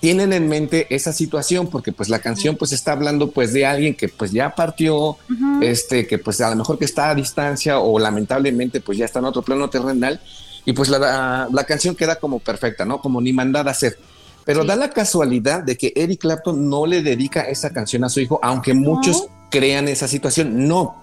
tienen 0.00 0.32
en 0.32 0.48
mente 0.48 0.86
esa 0.94 1.12
situación 1.12 1.68
porque 1.68 1.92
pues 1.92 2.08
la 2.08 2.18
canción 2.18 2.56
pues 2.56 2.72
está 2.72 2.92
hablando 2.92 3.30
pues 3.30 3.52
de 3.52 3.64
alguien 3.66 3.94
que 3.94 4.08
pues 4.08 4.32
ya 4.32 4.52
partió, 4.54 5.16
este 5.60 6.08
que 6.08 6.18
pues 6.18 6.40
a 6.40 6.50
lo 6.50 6.56
mejor 6.56 6.76
que 6.76 6.84
está 6.86 7.10
a 7.10 7.14
distancia 7.14 7.78
o 7.78 8.00
lamentablemente 8.00 8.80
pues 8.80 8.98
ya 8.98 9.04
está 9.04 9.20
en 9.20 9.26
otro 9.26 9.42
plano 9.42 9.70
terrenal 9.70 10.20
y 10.64 10.72
pues 10.72 10.88
la, 10.88 10.98
la, 10.98 11.48
la 11.52 11.64
canción 11.64 11.94
queda 11.94 12.16
como 12.16 12.40
perfecta, 12.40 12.84
¿no? 12.84 13.00
Como 13.00 13.20
ni 13.20 13.32
mandada 13.32 13.70
a 13.70 13.72
hacer. 13.72 13.96
Pero 14.44 14.62
Sí. 14.62 14.68
da 14.68 14.76
la 14.76 14.90
casualidad 14.90 15.62
de 15.62 15.76
que 15.76 15.92
Eric 15.94 16.20
Clapton 16.20 16.68
no 16.68 16.86
le 16.86 17.02
dedica 17.02 17.42
esa 17.42 17.70
canción 17.70 18.04
a 18.04 18.08
su 18.08 18.20
hijo, 18.20 18.40
aunque 18.42 18.74
muchos 18.74 19.28
crean 19.50 19.88
esa 19.88 20.08
situación. 20.08 20.66
No. 20.66 21.02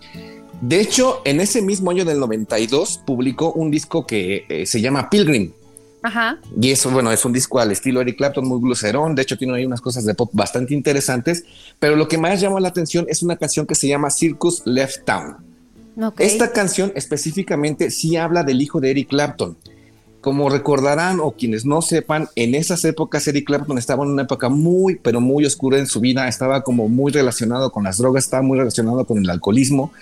De 0.62 0.82
hecho, 0.82 1.22
en 1.24 1.40
ese 1.40 1.62
mismo 1.62 1.92
año 1.92 2.04
del 2.04 2.20
92 2.20 3.02
publicó 3.06 3.54
un 3.54 3.72
disco 3.72 4.06
que 4.06 4.46
eh, 4.50 4.66
se 4.66 4.82
llama 4.82 5.10
Pilgrim. 5.10 5.54
Ajá. 6.02 6.40
Y 6.60 6.72
eso, 6.72 6.90
bueno, 6.92 7.12
es 7.12 7.24
un 7.26 7.34
disco 7.34 7.60
al 7.60 7.72
estilo 7.72 8.02
Eric 8.02 8.18
Clapton, 8.18 8.48
muy 8.48 8.60
blucerón. 8.60 9.16
De 9.16 9.22
hecho, 9.22 9.38
tiene 9.38 9.56
ahí 9.56 9.66
unas 9.66 9.82
cosas 9.82 10.06
de 10.06 10.14
pop 10.14 10.30
bastante 10.34 10.74
interesantes. 10.74 11.44
Pero 11.78 11.96
lo 11.96 12.08
que 12.08 12.18
más 12.18 12.40
llama 12.40 12.60
la 12.60 12.70
atención 12.70 13.06
es 13.10 13.22
una 13.22 13.38
canción 13.38 13.66
que 13.66 13.76
se 13.76 13.88
llama 13.88 14.10
Circus 14.10 14.62
Left 14.66 15.06
Town. 15.06 15.38
Esta 16.18 16.52
canción 16.52 16.94
específicamente 16.96 17.92
sí 17.92 18.16
habla 18.16 18.44
del 18.44 18.62
hijo 18.62 18.80
de 18.80 18.92
Eric 18.92 19.10
Clapton. 19.10 19.58
Como 20.22 20.50
recordarán 20.50 21.20
o 21.22 21.32
quienes 21.32 21.66
no 21.66 21.82
sepan, 21.82 22.28
en 22.36 22.54
esas 22.56 22.84
épocas 22.84 23.26
Eric 23.28 23.46
Clapton 23.48 23.78
estaba 23.78 24.04
en 24.04 24.12
una 24.12 24.24
época 24.24 24.50
muy, 24.50 24.96
pero 24.96 25.22
muy 25.22 25.46
oscura 25.46 25.80
en 25.80 25.88
su 25.88 26.02
vida. 26.02 26.28
Estaba 26.28 26.62
como 26.64 26.90
muy 26.90 27.12
relacionado 27.12 27.72
con 27.72 27.86
las 27.86 27.98
drogas, 27.98 28.26
estaba 28.26 28.44
muy 28.44 28.58
relacionado 28.58 29.06
con 29.06 29.18
el 29.20 29.30
alcoholismo 29.30 29.94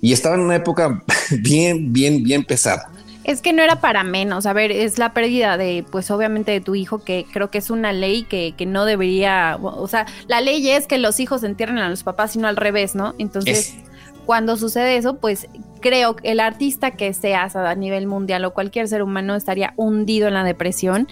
y 0.00 0.12
estaba 0.12 0.34
en 0.34 0.40
una 0.40 0.56
época 0.56 1.04
bien, 1.40 1.92
bien, 1.92 2.22
bien 2.24 2.44
pesada. 2.44 2.90
Es 3.22 3.42
que 3.42 3.52
no 3.52 3.62
era 3.62 3.80
para 3.80 4.02
menos. 4.02 4.46
A 4.46 4.52
ver, 4.54 4.72
es 4.72 4.98
la 4.98 5.12
pérdida 5.12 5.56
de, 5.56 5.84
pues 5.88 6.10
obviamente 6.10 6.50
de 6.50 6.60
tu 6.60 6.74
hijo, 6.74 7.04
que 7.04 7.26
creo 7.32 7.50
que 7.50 7.58
es 7.58 7.70
una 7.70 7.92
ley 7.92 8.24
que, 8.24 8.54
que 8.56 8.66
no 8.66 8.86
debería, 8.86 9.56
o 9.60 9.86
sea, 9.86 10.06
la 10.26 10.40
ley 10.40 10.68
es 10.70 10.86
que 10.88 10.98
los 10.98 11.20
hijos 11.20 11.44
entierren 11.44 11.78
a 11.78 11.88
los 11.90 12.02
papás, 12.02 12.32
sino 12.32 12.48
al 12.48 12.56
revés, 12.56 12.94
¿no? 12.96 13.14
Entonces, 13.18 13.68
Es- 13.68 13.89
cuando 14.30 14.56
sucede 14.56 14.96
eso, 14.96 15.16
pues 15.16 15.48
creo 15.80 16.14
que 16.14 16.30
el 16.30 16.38
artista 16.38 16.92
que 16.92 17.12
seas 17.14 17.56
a 17.56 17.74
nivel 17.74 18.06
mundial 18.06 18.44
o 18.44 18.54
cualquier 18.54 18.86
ser 18.86 19.02
humano 19.02 19.34
estaría 19.34 19.74
hundido 19.74 20.28
en 20.28 20.34
la 20.34 20.44
depresión. 20.44 21.08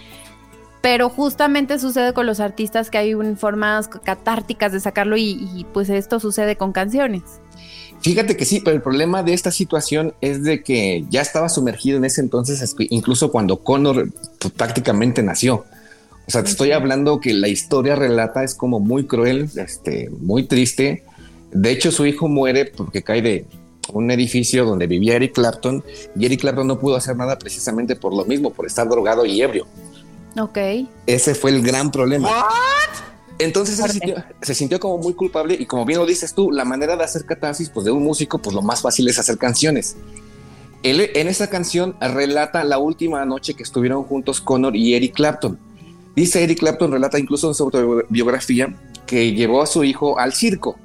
pero 0.79 1.09
justamente 1.09 1.79
sucede 1.79 2.13
con 2.13 2.25
los 2.25 2.39
artistas 2.39 2.89
que 2.89 2.97
hay 2.97 3.13
formas 3.35 3.89
catárticas 3.89 4.71
de 4.71 4.79
sacarlo 4.79 5.17
y, 5.17 5.49
y, 5.53 5.65
pues 5.73 5.89
esto 5.89 6.21
sucede 6.21 6.55
con 6.55 6.71
canciones. 6.71 7.23
Fíjate 7.99 8.37
que 8.37 8.45
sí, 8.45 8.61
pero 8.63 8.77
el 8.77 8.81
problema 8.81 9.21
de 9.21 9.33
esta 9.33 9.51
situación 9.51 10.13
es 10.21 10.41
de 10.43 10.63
que 10.63 11.03
ya 11.09 11.19
estaba 11.19 11.49
sumergido 11.49 11.97
en 11.97 12.05
ese 12.05 12.21
entonces, 12.21 12.73
incluso 12.89 13.33
cuando 13.33 13.57
Connor 13.57 14.13
pues, 14.39 14.53
prácticamente 14.53 15.21
nació. 15.23 15.65
O 16.25 16.31
sea, 16.31 16.41
te 16.41 16.51
estoy 16.51 16.71
hablando 16.71 17.19
que 17.19 17.33
la 17.33 17.49
historia 17.49 17.97
relata 17.97 18.45
es 18.45 18.55
como 18.55 18.79
muy 18.79 19.07
cruel, 19.07 19.49
este, 19.57 20.09
muy 20.21 20.43
triste. 20.43 21.03
De 21.51 21.71
hecho, 21.71 21.91
su 21.91 22.05
hijo 22.05 22.27
muere 22.27 22.65
porque 22.65 23.01
cae 23.03 23.21
de 23.21 23.45
un 23.93 24.11
edificio 24.11 24.65
donde 24.65 24.87
vivía 24.87 25.15
Eric 25.15 25.33
Clapton 25.33 25.83
y 26.15 26.25
Eric 26.25 26.41
Clapton 26.41 26.67
no 26.67 26.79
pudo 26.79 26.95
hacer 26.95 27.15
nada 27.15 27.39
precisamente 27.39 27.95
por 27.95 28.13
lo 28.13 28.25
mismo, 28.25 28.51
por 28.51 28.65
estar 28.65 28.87
drogado 28.87 29.25
y 29.25 29.41
ebrio. 29.41 29.65
Ok. 30.37 30.57
Ese 31.07 31.33
fue 31.33 31.51
el 31.51 31.61
gran 31.61 31.91
problema. 31.91 32.29
Entonces 33.39 33.77
se 33.77 33.81
Fuerte. 33.81 33.99
sintió, 33.99 34.23
se 34.41 34.53
sintió 34.53 34.79
como 34.79 34.97
muy 34.97 35.13
culpable 35.13 35.55
y 35.57 35.65
como 35.65 35.85
bien 35.85 35.99
lo 35.99 36.05
dices 36.05 36.33
tú, 36.33 36.51
la 36.51 36.65
manera 36.65 36.97
de 36.97 37.03
hacer 37.03 37.25
catarsis 37.25 37.69
pues 37.69 37.85
de 37.85 37.91
un 37.91 38.03
músico 38.03 38.37
pues 38.39 38.53
lo 38.53 38.61
más 38.61 38.81
fácil 38.81 39.07
es 39.07 39.17
hacer 39.17 39.37
canciones. 39.37 39.95
Él 40.83 41.09
en 41.13 41.27
esa 41.27 41.49
canción 41.49 41.95
relata 41.99 42.63
la 42.63 42.77
última 42.77 43.25
noche 43.25 43.53
que 43.53 43.63
estuvieron 43.63 44.03
juntos 44.03 44.39
Connor 44.39 44.75
y 44.75 44.93
Eric 44.93 45.15
Clapton. 45.15 45.57
Dice 46.15 46.43
Eric 46.43 46.59
Clapton, 46.59 46.91
relata 46.91 47.17
incluso 47.17 47.47
en 47.47 47.53
su 47.53 47.63
autobiografía 47.63 48.75
que 49.05 49.33
llevó 49.33 49.61
a 49.61 49.67
su 49.67 49.83
hijo 49.83 50.19
al 50.19 50.33
circo, 50.33 50.77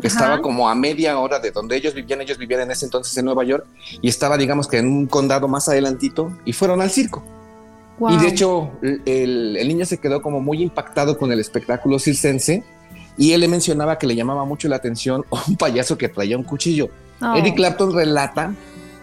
que 0.00 0.06
Ajá. 0.08 0.16
estaba 0.16 0.42
como 0.42 0.68
a 0.68 0.74
media 0.74 1.18
hora 1.18 1.38
de 1.38 1.50
donde 1.50 1.76
ellos 1.76 1.94
vivían, 1.94 2.20
ellos 2.20 2.38
vivían 2.38 2.60
en 2.62 2.70
ese 2.70 2.84
entonces 2.86 3.16
en 3.18 3.24
Nueva 3.26 3.44
York 3.44 3.66
y 4.00 4.08
estaba 4.08 4.36
digamos 4.36 4.66
que 4.68 4.78
en 4.78 4.86
un 4.86 5.06
condado 5.06 5.48
más 5.48 5.68
adelantito 5.68 6.32
y 6.44 6.52
fueron 6.52 6.80
al 6.80 6.90
circo. 6.90 7.22
Y 7.98 8.02
Wow. 8.04 8.20
de 8.20 8.28
hecho, 8.28 8.70
el, 8.82 9.56
el 9.56 9.68
niño 9.68 9.84
se 9.86 9.98
quedó 9.98 10.22
como 10.22 10.40
muy 10.40 10.60
impactado 10.62 11.18
con 11.18 11.30
el 11.30 11.38
espectáculo 11.38 11.98
circense 11.98 12.64
y 13.18 13.32
él 13.32 13.40
le 13.42 13.48
mencionaba 13.48 13.98
que 13.98 14.06
le 14.06 14.16
llamaba 14.16 14.44
mucho 14.44 14.66
la 14.66 14.76
atención 14.76 15.24
un 15.48 15.56
payaso 15.56 15.96
que 15.98 16.08
traía 16.08 16.36
un 16.36 16.42
cuchillo. 16.42 16.88
Oh. 17.20 17.36
Eric 17.36 17.54
Clapton 17.54 17.94
relata 17.94 18.54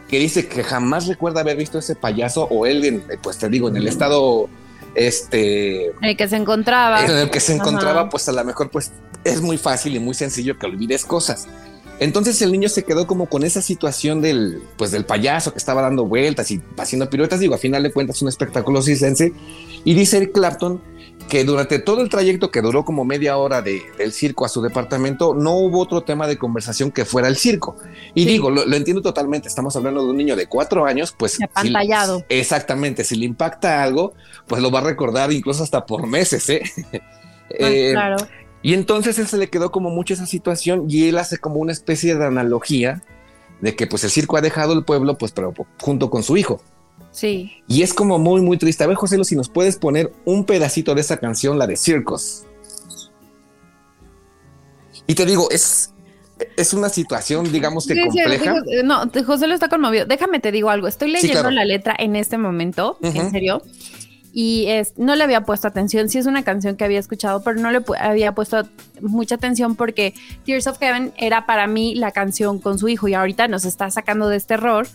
que 0.10 0.18
dice 0.20 0.48
que 0.48 0.64
jamás 0.64 1.06
recuerda 1.08 1.42
haber 1.42 1.56
visto 1.56 1.78
ese 1.78 1.96
payaso 1.96 2.46
o 2.50 2.66
él, 2.66 2.84
en, 2.84 3.04
pues 3.22 3.38
te 3.38 3.48
digo, 3.48 3.70
en 3.70 3.78
el 3.78 3.88
estado 3.88 4.50
este 4.96 5.92
El 6.02 6.18
que 6.18 6.28
se 6.28 6.36
encontraba. 6.36 7.06
en 7.06 7.12
el 7.12 7.30
que 7.30 7.40
se 7.40 7.54
encontraba, 7.56 8.02
Ajá. 8.02 8.10
pues 8.10 8.28
a 8.28 8.32
lo 8.32 8.44
mejor 8.44 8.70
pues 8.70 8.92
es 9.24 9.42
muy 9.42 9.58
fácil 9.58 9.96
y 9.96 10.00
muy 10.00 10.14
sencillo 10.14 10.58
que 10.58 10.66
olvides 10.66 11.06
cosas. 11.06 11.48
Entonces 12.02 12.42
el 12.42 12.54
niño 12.54 12.70
se 12.70 12.84
quedó 12.84 13.08
como 13.08 13.26
con 13.26 13.44
esa 13.44 13.62
situación 13.62 14.22
del, 14.22 14.62
pues 14.78 14.92
del 14.92 15.04
payaso 15.06 15.52
que 15.52 15.58
estaba 15.58 15.82
dando 15.82 16.06
vueltas 16.06 16.50
y 16.50 16.62
haciendo 16.78 17.10
piruetas. 17.10 17.42
Digo, 17.42 17.56
a 17.56 17.58
final 17.58 17.84
de 17.84 17.92
cuentas 17.92 18.22
un 18.22 18.30
espectáculo 18.30 18.82
circense. 18.82 19.34
Y 19.84 19.94
dice 19.96 20.18
Eric 20.18 20.32
Clapton 20.32 20.82
que 21.28 21.44
durante 21.44 21.78
todo 21.78 22.02
el 22.02 22.10
trayecto 22.10 22.50
que 22.52 22.62
duró 22.62 22.86
como 22.86 23.04
media 23.06 23.38
hora 23.38 23.62
de- 23.62 23.82
del 23.98 24.14
circo 24.14 24.46
a 24.46 24.50
su 24.50 24.62
departamento, 24.62 25.36
no 25.36 25.52
hubo 25.58 25.80
otro 25.82 26.02
tema 26.02 26.26
de 26.26 26.38
conversación 26.38 26.90
que 26.90 27.04
fuera 27.06 27.28
el 27.28 27.36
circo. 27.36 27.76
Y 28.16 28.24
Sí. 28.24 28.30
digo, 28.30 28.50
lo, 28.50 28.66
lo 28.66 28.76
entiendo 28.78 29.02
totalmente. 29.02 29.48
Estamos 29.50 29.76
hablando 29.76 30.02
de 30.04 30.10
un 30.10 30.18
niño 30.18 30.36
de 30.38 30.48
cuatro 30.48 30.86
años, 30.86 31.14
pues 31.16 31.34
si- 31.34 31.44
Apantallado. 31.44 32.24
exactamente. 32.30 33.04
Si 33.04 33.16
le 33.18 33.26
impacta 33.26 33.84
algo, 33.84 34.14
pues 34.48 34.62
lo 34.62 34.72
va 34.72 34.80
a 34.80 34.84
recordar 34.84 35.32
incluso 35.34 35.64
hasta 35.64 35.86
por 35.86 36.08
meses. 36.08 36.50
¿eh? 36.50 36.62
Eh, 37.52 37.94
claro. 37.94 38.18
Y 38.62 38.74
entonces 38.74 39.18
él 39.20 39.28
se 39.28 39.38
le 39.38 39.50
quedó 39.50 39.72
como 39.72 39.90
mucho 39.90 40.14
esa 40.14 40.26
situación 40.26 40.86
y 40.90 41.08
él 41.08 41.18
hace 41.18 41.38
como 41.38 41.56
una 41.60 41.72
especie 41.72 42.16
de 42.16 42.26
analogía 42.26 43.02
de 43.62 43.76
que 43.76 43.88
pues 43.88 44.04
el 44.04 44.10
circo 44.10 44.38
ha 44.38 44.42
dejado 44.42 44.74
el 44.74 44.84
pueblo 44.84 45.18
pues 45.18 45.32
pero 45.32 45.54
junto 45.82 46.10
con 46.10 46.24
su 46.24 46.38
hijo. 46.38 46.62
Sí. 47.12 47.52
Y 47.68 47.82
es 47.82 47.94
como 47.94 48.20
muy 48.20 48.42
muy 48.42 48.58
triste. 48.58 48.84
A 48.84 48.88
ver 48.88 48.96
José, 48.98 49.24
si 49.24 49.36
nos 49.36 49.50
puedes 49.50 49.78
poner 49.78 50.12
un 50.26 50.46
pedacito 50.46 50.94
de 50.94 51.02
esa 51.02 51.18
canción, 51.18 51.58
la 51.58 51.68
de 51.68 51.76
Circus. 51.76 52.44
Y 55.08 55.16
te 55.16 55.26
digo, 55.26 55.50
es, 55.50 55.92
es 56.56 56.74
una 56.74 56.90
situación 56.90 57.52
digamos 57.52 57.88
que 57.88 57.96
Sí, 57.96 58.02
sí, 58.02 58.08
compleja. 58.20 58.62
digo, 58.62 58.84
no, 58.84 59.10
José 59.26 59.48
lo 59.48 59.54
está 59.54 59.70
conmovido. 59.70 60.06
Déjame 60.06 60.40
te 60.40 60.52
digo 60.52 60.70
algo. 60.70 60.88
Estoy 60.88 61.12
leyendo 61.12 61.40
claro. 61.42 61.52
la 61.52 61.66
letra 61.66 61.96
en 61.98 62.16
este 62.16 62.38
momento, 62.38 62.98
en 63.02 63.32
serio. 63.32 63.62
Y 64.32 64.66
es, 64.68 64.94
no 64.98 65.16
le 65.16 65.24
había 65.24 65.42
puesto 65.42 65.68
atención. 65.68 66.08
Sí 66.10 66.18
es 66.20 66.26
una 66.28 66.44
canción 66.44 66.76
que 66.76 66.84
había 66.84 67.00
escuchado, 67.00 67.42
pero 67.42 67.60
no 67.60 67.72
le 67.72 67.82
pu- 67.82 67.98
había 68.00 68.34
puesto 68.34 68.64
mucha 69.02 69.36
atención 69.36 69.76
porque 69.76 70.14
Tears 70.46 70.68
of 70.68 70.78
Heaven 70.80 71.14
era 71.18 71.46
para 71.46 71.66
mí 71.68 71.96
la 71.96 72.12
canción 72.12 72.60
con 72.60 72.78
su 72.78 72.88
hijo 72.90 73.08
y 73.08 73.16
ahorita 73.16 73.48
nos 73.48 73.66
está 73.66 73.90
sacando 73.90 74.30
de 74.30 74.38
este 74.38 74.54
error. 74.56 74.88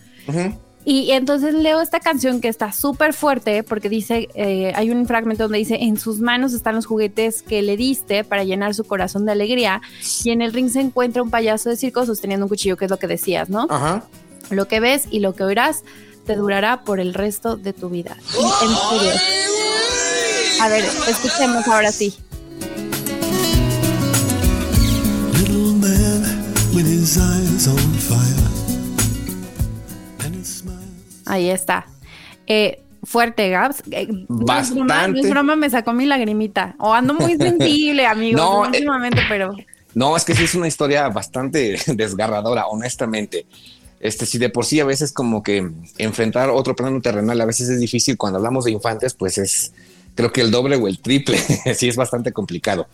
Y 0.87 1.13
entonces 1.13 1.55
leo 1.55 1.81
esta 1.81 1.99
canción 1.99 2.43
que 2.43 2.49
está 2.49 2.71
súper 2.71 3.15
fuerte 3.15 3.63
porque 3.63 3.89
dice, 3.89 4.29
eh, 4.35 4.71
hay 4.75 4.91
un 4.91 5.07
fragmento 5.07 5.45
donde 5.45 5.57
dice, 5.59 5.79
en 5.81 5.99
sus 5.99 6.21
manos 6.21 6.53
están 6.53 6.75
los 6.75 6.85
juguetes 6.85 7.43
que 7.43 7.63
le 7.63 7.77
diste 7.79 8.23
para 8.23 8.45
llenar 8.45 8.75
su 8.75 8.85
corazón 8.85 9.25
de 9.25 9.33
alegría 9.33 9.81
y 10.25 10.31
en 10.31 10.43
el 10.43 10.53
ring 10.53 10.69
se 10.69 10.81
encuentra 10.81 11.23
un 11.23 11.31
payaso 11.31 11.71
de 11.71 11.77
circo 11.77 12.05
sosteniendo 12.05 12.45
un 12.45 12.51
cuchillo, 12.51 12.77
que 12.77 12.85
es 12.85 12.91
lo 12.91 12.99
que 12.99 13.07
decías, 13.07 13.49
¿no? 13.49 13.67
Ajá. 13.71 14.05
Lo 14.51 14.69
que 14.69 14.79
ves 14.79 15.09
y 15.11 15.21
lo 15.21 15.35
que 15.35 15.43
oirás 15.45 15.85
te 16.25 16.37
durará 16.37 16.83
por 16.83 17.01
el 17.01 17.15
resto 17.15 17.57
de 17.57 17.73
tu 17.73 17.89
vida. 17.89 18.17
En 18.17 18.99
serio. 18.99 19.21
A 20.61 20.69
ver, 20.69 20.85
escuchemos 21.09 21.67
ahora 21.69 21.93
sí. 21.93 22.15
Ahí 31.27 31.51
está. 31.51 31.87
Eh, 32.47 32.83
fuerte, 33.03 33.49
Gabs. 33.51 33.83
Eh, 33.91 34.07
no 34.29 34.59
es 34.59 34.71
broma, 34.71 34.95
Bastante. 34.95 35.21
No 35.21 35.25
es 35.27 35.31
broma, 35.31 35.57
me 35.57 35.71
sacó 35.71 35.93
mi 35.93 36.07
lagrimita. 36.07 36.75
O 36.79 36.93
ando 36.93 37.15
muy 37.15 37.37
sensible, 37.39 38.07
amigos, 38.07 38.41
No, 38.41 38.65
eh, 38.65 38.69
últimamente, 38.69 39.21
pero... 39.29 39.55
No, 39.95 40.17
es 40.17 40.25
que 40.25 40.35
sí 40.35 40.45
es 40.45 40.55
una 40.55 40.67
historia 40.67 41.09
bastante 41.09 41.79
desgarradora, 41.87 42.67
honestamente. 42.67 43.47
Este, 44.05 44.27
si 44.27 44.37
de 44.37 44.51
por 44.51 44.67
sí 44.67 44.81
a 44.81 44.85
veces 44.85 45.13
como 45.13 45.43
que 45.43 45.67
enfrentar 45.97 46.51
otro 46.51 46.77
plano 46.77 47.01
terrenal 47.01 47.41
a 47.41 47.47
veces 47.47 47.71
es 47.71 47.81
difícil, 47.81 48.19
cuando 48.19 48.37
hablamos 48.37 48.67
de 48.67 48.71
infantes, 48.71 49.15
pues 49.15 49.39
es 49.39 49.73
creo 50.15 50.31
que 50.31 50.43
el 50.43 50.51
doble 50.51 50.77
o 50.77 50.89
el 50.89 50.99
triple, 50.99 51.39
sí 51.75 51.89
es 51.89 51.97
bastante 51.97 52.31
complicado. 52.31 52.87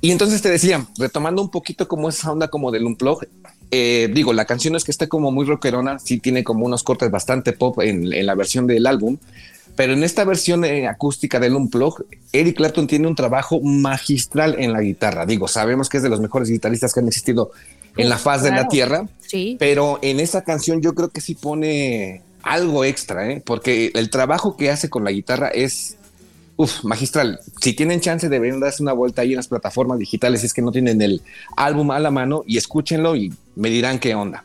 Y 0.00 0.10
entonces 0.10 0.42
te 0.42 0.50
decía, 0.50 0.84
retomando 0.98 1.40
un 1.40 1.52
poquito 1.52 1.86
como 1.86 2.08
esa 2.08 2.32
onda 2.32 2.48
como 2.48 2.72
del 2.72 2.84
unplug, 2.84 3.26
eh, 3.70 4.10
digo, 4.12 4.32
la 4.32 4.44
canción 4.44 4.74
es 4.74 4.82
que 4.82 4.90
está 4.90 5.06
como 5.06 5.30
muy 5.30 5.46
rockerona, 5.46 6.00
sí 6.00 6.18
tiene 6.18 6.42
como 6.42 6.66
unos 6.66 6.82
cortes 6.82 7.12
bastante 7.12 7.52
pop 7.52 7.78
en, 7.80 8.26
la 8.26 8.34
versión 8.34 8.66
del 8.66 8.88
álbum, 8.88 9.18
pero 9.76 9.92
en 9.92 10.02
esta 10.02 10.24
versión 10.24 10.64
eh, 10.64 10.88
acústica 10.88 11.38
del 11.38 11.54
Unplug, 11.54 12.04
Eric 12.32 12.56
Clapton 12.56 12.88
tiene 12.88 13.06
un 13.06 13.14
trabajo 13.14 13.60
magistral 13.60 14.56
en 14.58 14.72
la 14.72 14.80
guitarra. 14.80 15.26
Digo, 15.26 15.46
sabemos 15.46 15.88
que 15.88 15.98
es 15.98 16.02
de 16.02 16.08
los 16.08 16.20
mejores 16.20 16.48
guitarristas 16.48 16.92
que 16.92 16.98
han 16.98 17.06
existido 17.06 17.52
en 17.98 18.08
la 18.08 18.18
faz 18.18 18.42
de 18.42 18.50
la 18.50 18.68
tierra, 18.68 19.06
Sí. 19.20 19.56
pero 19.58 19.98
en 20.02 20.20
esa 20.20 20.42
canción 20.42 20.80
yo 20.80 20.94
creo 20.94 21.10
que 21.10 21.20
sí 21.20 21.34
pone 21.34 22.22
algo 22.42 22.84
extra, 22.84 23.30
¿eh? 23.30 23.42
porque 23.44 23.90
el 23.94 24.08
trabajo 24.10 24.56
que 24.56 24.70
hace 24.70 24.88
con 24.88 25.04
la 25.04 25.10
guitarra 25.10 25.48
es 25.48 25.96
uf, 26.56 26.82
magistral. 26.82 27.38
Si 27.60 27.72
tienen 27.74 28.00
chance, 28.00 28.28
deberían 28.28 28.58
darse 28.60 28.82
una 28.82 28.92
vuelta 28.92 29.22
ahí 29.22 29.30
en 29.30 29.36
las 29.36 29.46
plataformas 29.48 29.98
digitales, 29.98 30.40
si 30.40 30.46
es 30.46 30.54
que 30.54 30.62
no 30.62 30.72
tienen 30.72 31.00
el 31.02 31.22
álbum 31.56 31.90
a 31.92 31.98
la 32.00 32.10
mano 32.10 32.42
y 32.46 32.56
escúchenlo 32.56 33.14
y 33.16 33.32
me 33.54 33.68
dirán 33.70 33.98
qué 33.98 34.14
onda. 34.14 34.44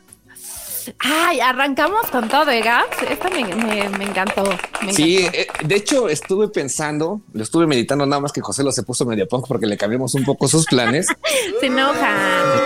Ay, 0.98 1.40
arrancamos 1.40 2.06
con 2.10 2.28
todo, 2.28 2.50
¿eh, 2.50 2.60
Gabs? 2.62 2.96
Esta 3.08 3.28
me, 3.30 3.44
me- 3.44 3.88
me 3.90 4.04
encantó. 4.04 4.44
me 4.84 4.92
Sí, 4.92 5.18
encantó. 5.18 5.38
eh, 5.38 5.46
de 5.64 5.74
hecho 5.76 6.08
estuve 6.08 6.48
pensando, 6.48 7.20
lo 7.32 7.42
estuve 7.42 7.66
meditando 7.66 8.06
nada 8.06 8.20
más 8.20 8.32
que 8.32 8.40
José 8.40 8.62
lo 8.64 8.72
se 8.72 8.82
puso 8.82 9.04
medio 9.06 9.26
punk 9.28 9.46
porque 9.48 9.66
le 9.66 9.76
cambiamos 9.76 10.14
un 10.14 10.24
poco 10.24 10.48
sus 10.48 10.66
planes. 10.66 11.06
Se 11.60 11.66
enoja. 11.66 12.14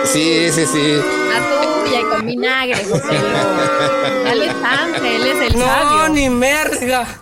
Sí, 0.05 0.47
sí, 0.51 0.65
sí. 0.65 0.93
La 1.29 1.83
tuya 1.85 1.99
y 2.01 2.03
con 2.03 2.25
vinagre, 2.25 2.83
José. 2.85 3.03
Dale 4.23 4.47
chance, 4.47 5.15
él 5.15 5.25
es 5.27 5.53
el 5.53 5.59
sabio. 5.61 6.09
ni 6.13 6.29
merga. 6.29 7.07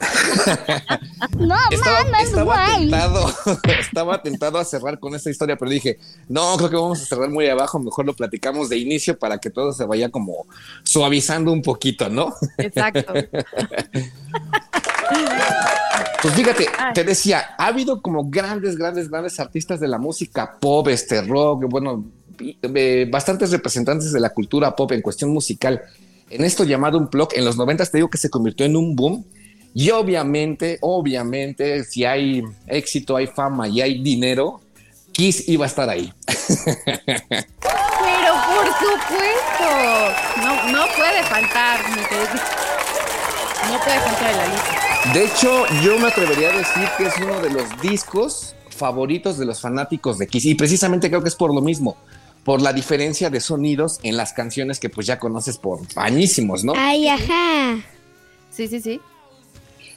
Estaba, 1.71 1.99
estaba 2.21 2.65
tentado, 2.77 3.33
estaba 3.79 4.21
tentado 4.21 4.57
a 4.59 4.65
cerrar 4.65 4.99
con 4.99 5.15
esta 5.15 5.29
historia, 5.29 5.55
pero 5.57 5.69
dije, 5.71 5.99
no, 6.27 6.55
creo 6.57 6.69
que 6.69 6.75
vamos 6.75 7.01
a 7.01 7.05
cerrar 7.05 7.29
muy 7.29 7.47
abajo, 7.47 7.79
mejor 7.79 8.05
lo 8.05 8.13
platicamos 8.15 8.69
de 8.69 8.77
inicio 8.77 9.17
para 9.17 9.37
que 9.39 9.49
todo 9.49 9.73
se 9.73 9.85
vaya 9.85 10.09
como 10.09 10.45
suavizando 10.87 11.51
un 11.51 11.61
poquito, 11.61 12.09
¿no? 12.09 12.33
Exacto. 12.57 13.13
Pues 16.21 16.33
fíjate, 16.33 16.67
te 16.93 17.03
decía, 17.03 17.55
ha 17.57 17.67
habido 17.67 18.01
como 18.01 18.29
grandes, 18.29 18.75
grandes, 18.75 19.09
grandes 19.09 19.39
artistas 19.39 19.79
de 19.79 19.87
la 19.87 19.97
música 19.97 20.57
pop, 20.59 20.87
este 20.87 21.21
rock, 21.21 21.65
bueno, 21.69 22.05
eh, 22.39 23.07
bastantes 23.09 23.51
representantes 23.51 24.11
de 24.11 24.19
la 24.19 24.29
cultura 24.29 24.75
pop 24.75 24.91
en 24.93 25.01
cuestión 25.01 25.31
musical. 25.31 25.81
En 26.29 26.43
esto 26.43 26.63
llamado 26.63 26.97
un 26.97 27.09
blog, 27.09 27.29
en 27.35 27.45
los 27.45 27.57
90 27.57 27.85
te 27.85 27.97
digo 27.97 28.09
que 28.09 28.17
se 28.17 28.29
convirtió 28.29 28.65
en 28.65 28.75
un 28.75 28.95
boom. 28.95 29.25
Y 29.73 29.91
obviamente, 29.91 30.79
obviamente, 30.81 31.83
si 31.83 32.03
hay 32.03 32.41
éxito, 32.65 33.15
hay 33.15 33.27
fama 33.27 33.67
y 33.67 33.81
hay 33.81 34.01
dinero, 34.01 34.61
Kiss 35.11 35.47
iba 35.47 35.65
a 35.65 35.67
estar 35.67 35.89
ahí. 35.89 36.11
Supuesto. 38.79 40.41
No, 40.41 40.71
no 40.71 40.85
puede 40.95 41.23
faltar, 41.23 41.79
mi 41.89 42.03
querido. 42.05 42.27
No 43.71 43.79
puede 43.83 43.99
faltar 43.99 44.31
en 44.31 44.37
la 44.37 44.47
lista. 44.47 44.87
De 45.13 45.25
hecho, 45.25 45.65
yo 45.81 45.99
me 45.99 46.07
atrevería 46.07 46.49
a 46.49 46.57
decir 46.57 46.87
que 46.97 47.05
es 47.05 47.17
uno 47.17 47.39
de 47.39 47.49
los 47.49 47.81
discos 47.81 48.55
favoritos 48.69 49.37
de 49.37 49.45
los 49.45 49.61
fanáticos 49.61 50.17
de 50.17 50.27
Kiss. 50.27 50.45
Y 50.45 50.55
precisamente 50.55 51.09
creo 51.09 51.21
que 51.21 51.29
es 51.29 51.35
por 51.35 51.53
lo 51.53 51.61
mismo, 51.61 51.97
por 52.43 52.61
la 52.61 52.73
diferencia 52.73 53.29
de 53.29 53.39
sonidos 53.39 53.99
en 54.03 54.15
las 54.15 54.33
canciones 54.33 54.79
que 54.79 54.89
pues 54.89 55.07
ya 55.07 55.19
conoces 55.19 55.57
por 55.57 55.79
añísimos, 55.95 56.63
¿no? 56.63 56.73
Ay, 56.75 57.07
ajá. 57.07 57.79
Sí, 58.51 58.67
sí, 58.67 58.79
sí. 58.79 59.01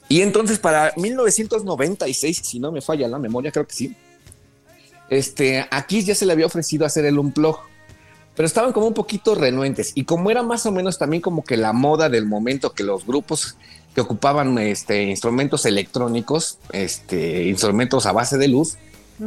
Y 0.09 0.23
entonces 0.23 0.59
para 0.59 0.93
1996, 0.97 2.41
si 2.43 2.59
no 2.59 2.73
me 2.73 2.81
falla 2.81 3.07
la 3.07 3.19
memoria, 3.19 3.53
creo 3.53 3.67
que 3.67 3.75
sí, 3.75 3.97
este, 5.09 5.67
a 5.71 5.87
Kiss 5.87 6.07
ya 6.07 6.15
se 6.15 6.27
le 6.27 6.33
había 6.33 6.47
ofrecido 6.47 6.85
hacer 6.85 7.05
el 7.05 7.19
Unplug, 7.19 7.59
pero 8.35 8.47
estaban 8.47 8.73
como 8.73 8.87
un 8.87 8.95
poquito 8.95 9.35
renuentes. 9.35 9.93
Y 9.95 10.05
como 10.05 10.31
era 10.31 10.43
más 10.43 10.67
o 10.67 10.73
menos 10.73 10.99
también 10.99 11.21
como 11.21 11.45
que 11.45 11.57
la 11.57 11.73
moda 11.73 12.09
del 12.09 12.27
momento 12.27 12.73
que 12.73 12.85
los 12.85 13.07
grupos 13.07 13.57
que 13.95 14.01
ocupaban 14.01 14.59
este, 14.59 15.03
instrumentos 15.05 15.67
electrónicos, 15.67 16.59
este, 16.73 17.45
instrumentos 17.45 18.07
a 18.07 18.13
base 18.13 18.39
de 18.39 18.49
luz, 18.49 18.79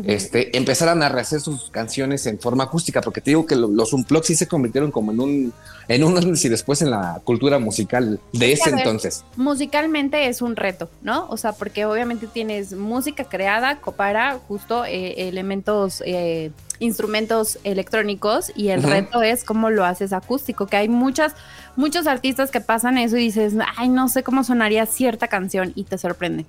este, 0.05 0.57
empezaran 0.57 1.03
a 1.03 1.09
rehacer 1.09 1.39
sus 1.41 1.69
canciones 1.69 2.25
en 2.25 2.39
forma 2.39 2.65
acústica, 2.65 3.01
porque 3.01 3.21
te 3.21 3.31
digo 3.31 3.45
que 3.45 3.55
lo- 3.55 3.67
los 3.67 3.93
Unplugged 3.93 4.25
sí 4.25 4.35
se 4.35 4.47
convirtieron 4.47 4.91
como 4.91 5.11
en 5.11 5.19
un, 5.19 5.53
en 5.87 6.03
un 6.03 6.17
antes 6.17 6.43
y 6.45 6.49
después 6.49 6.81
en 6.81 6.89
la 6.91 7.21
cultura 7.23 7.59
musical 7.59 8.19
de 8.31 8.53
ese 8.53 8.69
ver. 8.71 8.79
entonces. 8.79 9.23
Musicalmente 9.35 10.27
es 10.27 10.41
un 10.41 10.55
reto, 10.55 10.89
¿no? 11.01 11.27
O 11.29 11.37
sea, 11.37 11.53
porque 11.53 11.85
obviamente 11.85 12.27
tienes 12.27 12.73
música 12.73 13.23
creada 13.25 13.79
para 13.95 14.39
justo 14.47 14.85
eh, 14.85 15.27
elementos, 15.29 16.01
eh, 16.05 16.51
instrumentos 16.79 17.59
electrónicos 17.63 18.51
y 18.55 18.69
el 18.69 18.83
reto 18.83 19.21
es 19.21 19.43
cómo 19.43 19.69
lo 19.69 19.85
haces 19.85 20.11
acústico, 20.11 20.67
que 20.67 20.75
hay 20.77 20.89
muchas, 20.89 21.33
muchos 21.75 22.07
artistas 22.07 22.51
que 22.51 22.59
pasan 22.61 22.97
eso 22.97 23.15
y 23.17 23.21
dices, 23.25 23.53
ay, 23.77 23.89
no 23.89 24.09
sé 24.09 24.23
cómo 24.23 24.43
sonaría 24.43 24.85
cierta 24.85 25.27
canción 25.27 25.71
y 25.75 25.83
te 25.83 25.97
sorprende. 25.97 26.45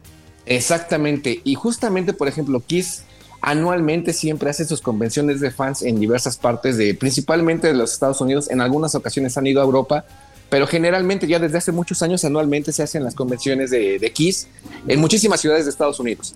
Exactamente. 0.47 1.41
Y 1.45 1.55
justamente, 1.55 2.13
por 2.13 2.29
ejemplo, 2.29 2.61
Kiss 2.67 3.05
anualmente 3.47 4.15
siempre 4.15 4.49
hace 4.49 4.65
sus 4.65 4.81
convenciones 4.81 5.39
de 5.39 5.51
fans 5.51 5.83
en 5.83 6.01
diversas 6.01 6.39
partes 6.39 6.79
de, 6.79 6.95
principalmente 6.95 7.67
de 7.67 7.75
los 7.75 7.93
Estados 7.93 8.23
Unidos. 8.23 8.51
En 8.51 8.63
algunas 8.63 8.95
ocasiones 8.95 9.37
han 9.37 9.47
ido 9.47 9.61
a 9.61 9.65
Europa, 9.65 10.07
pero 10.49 10.67
generalmente 10.67 11.27
ya 11.27 11.39
desde 11.39 11.59
hace 11.59 11.71
muchos 11.71 12.01
años 12.03 12.25
anualmente 12.25 12.73
se 12.73 12.83
hacen 12.83 13.05
las 13.05 13.15
convenciones 13.15 13.71
de, 13.71 13.99
de 13.99 14.13
Kiss 14.13 14.47
en 14.89 14.99
muchísimas 14.99 15.43
ciudades 15.43 15.67
de 15.67 15.73
Estados 15.73 16.01
Unidos. 16.01 16.35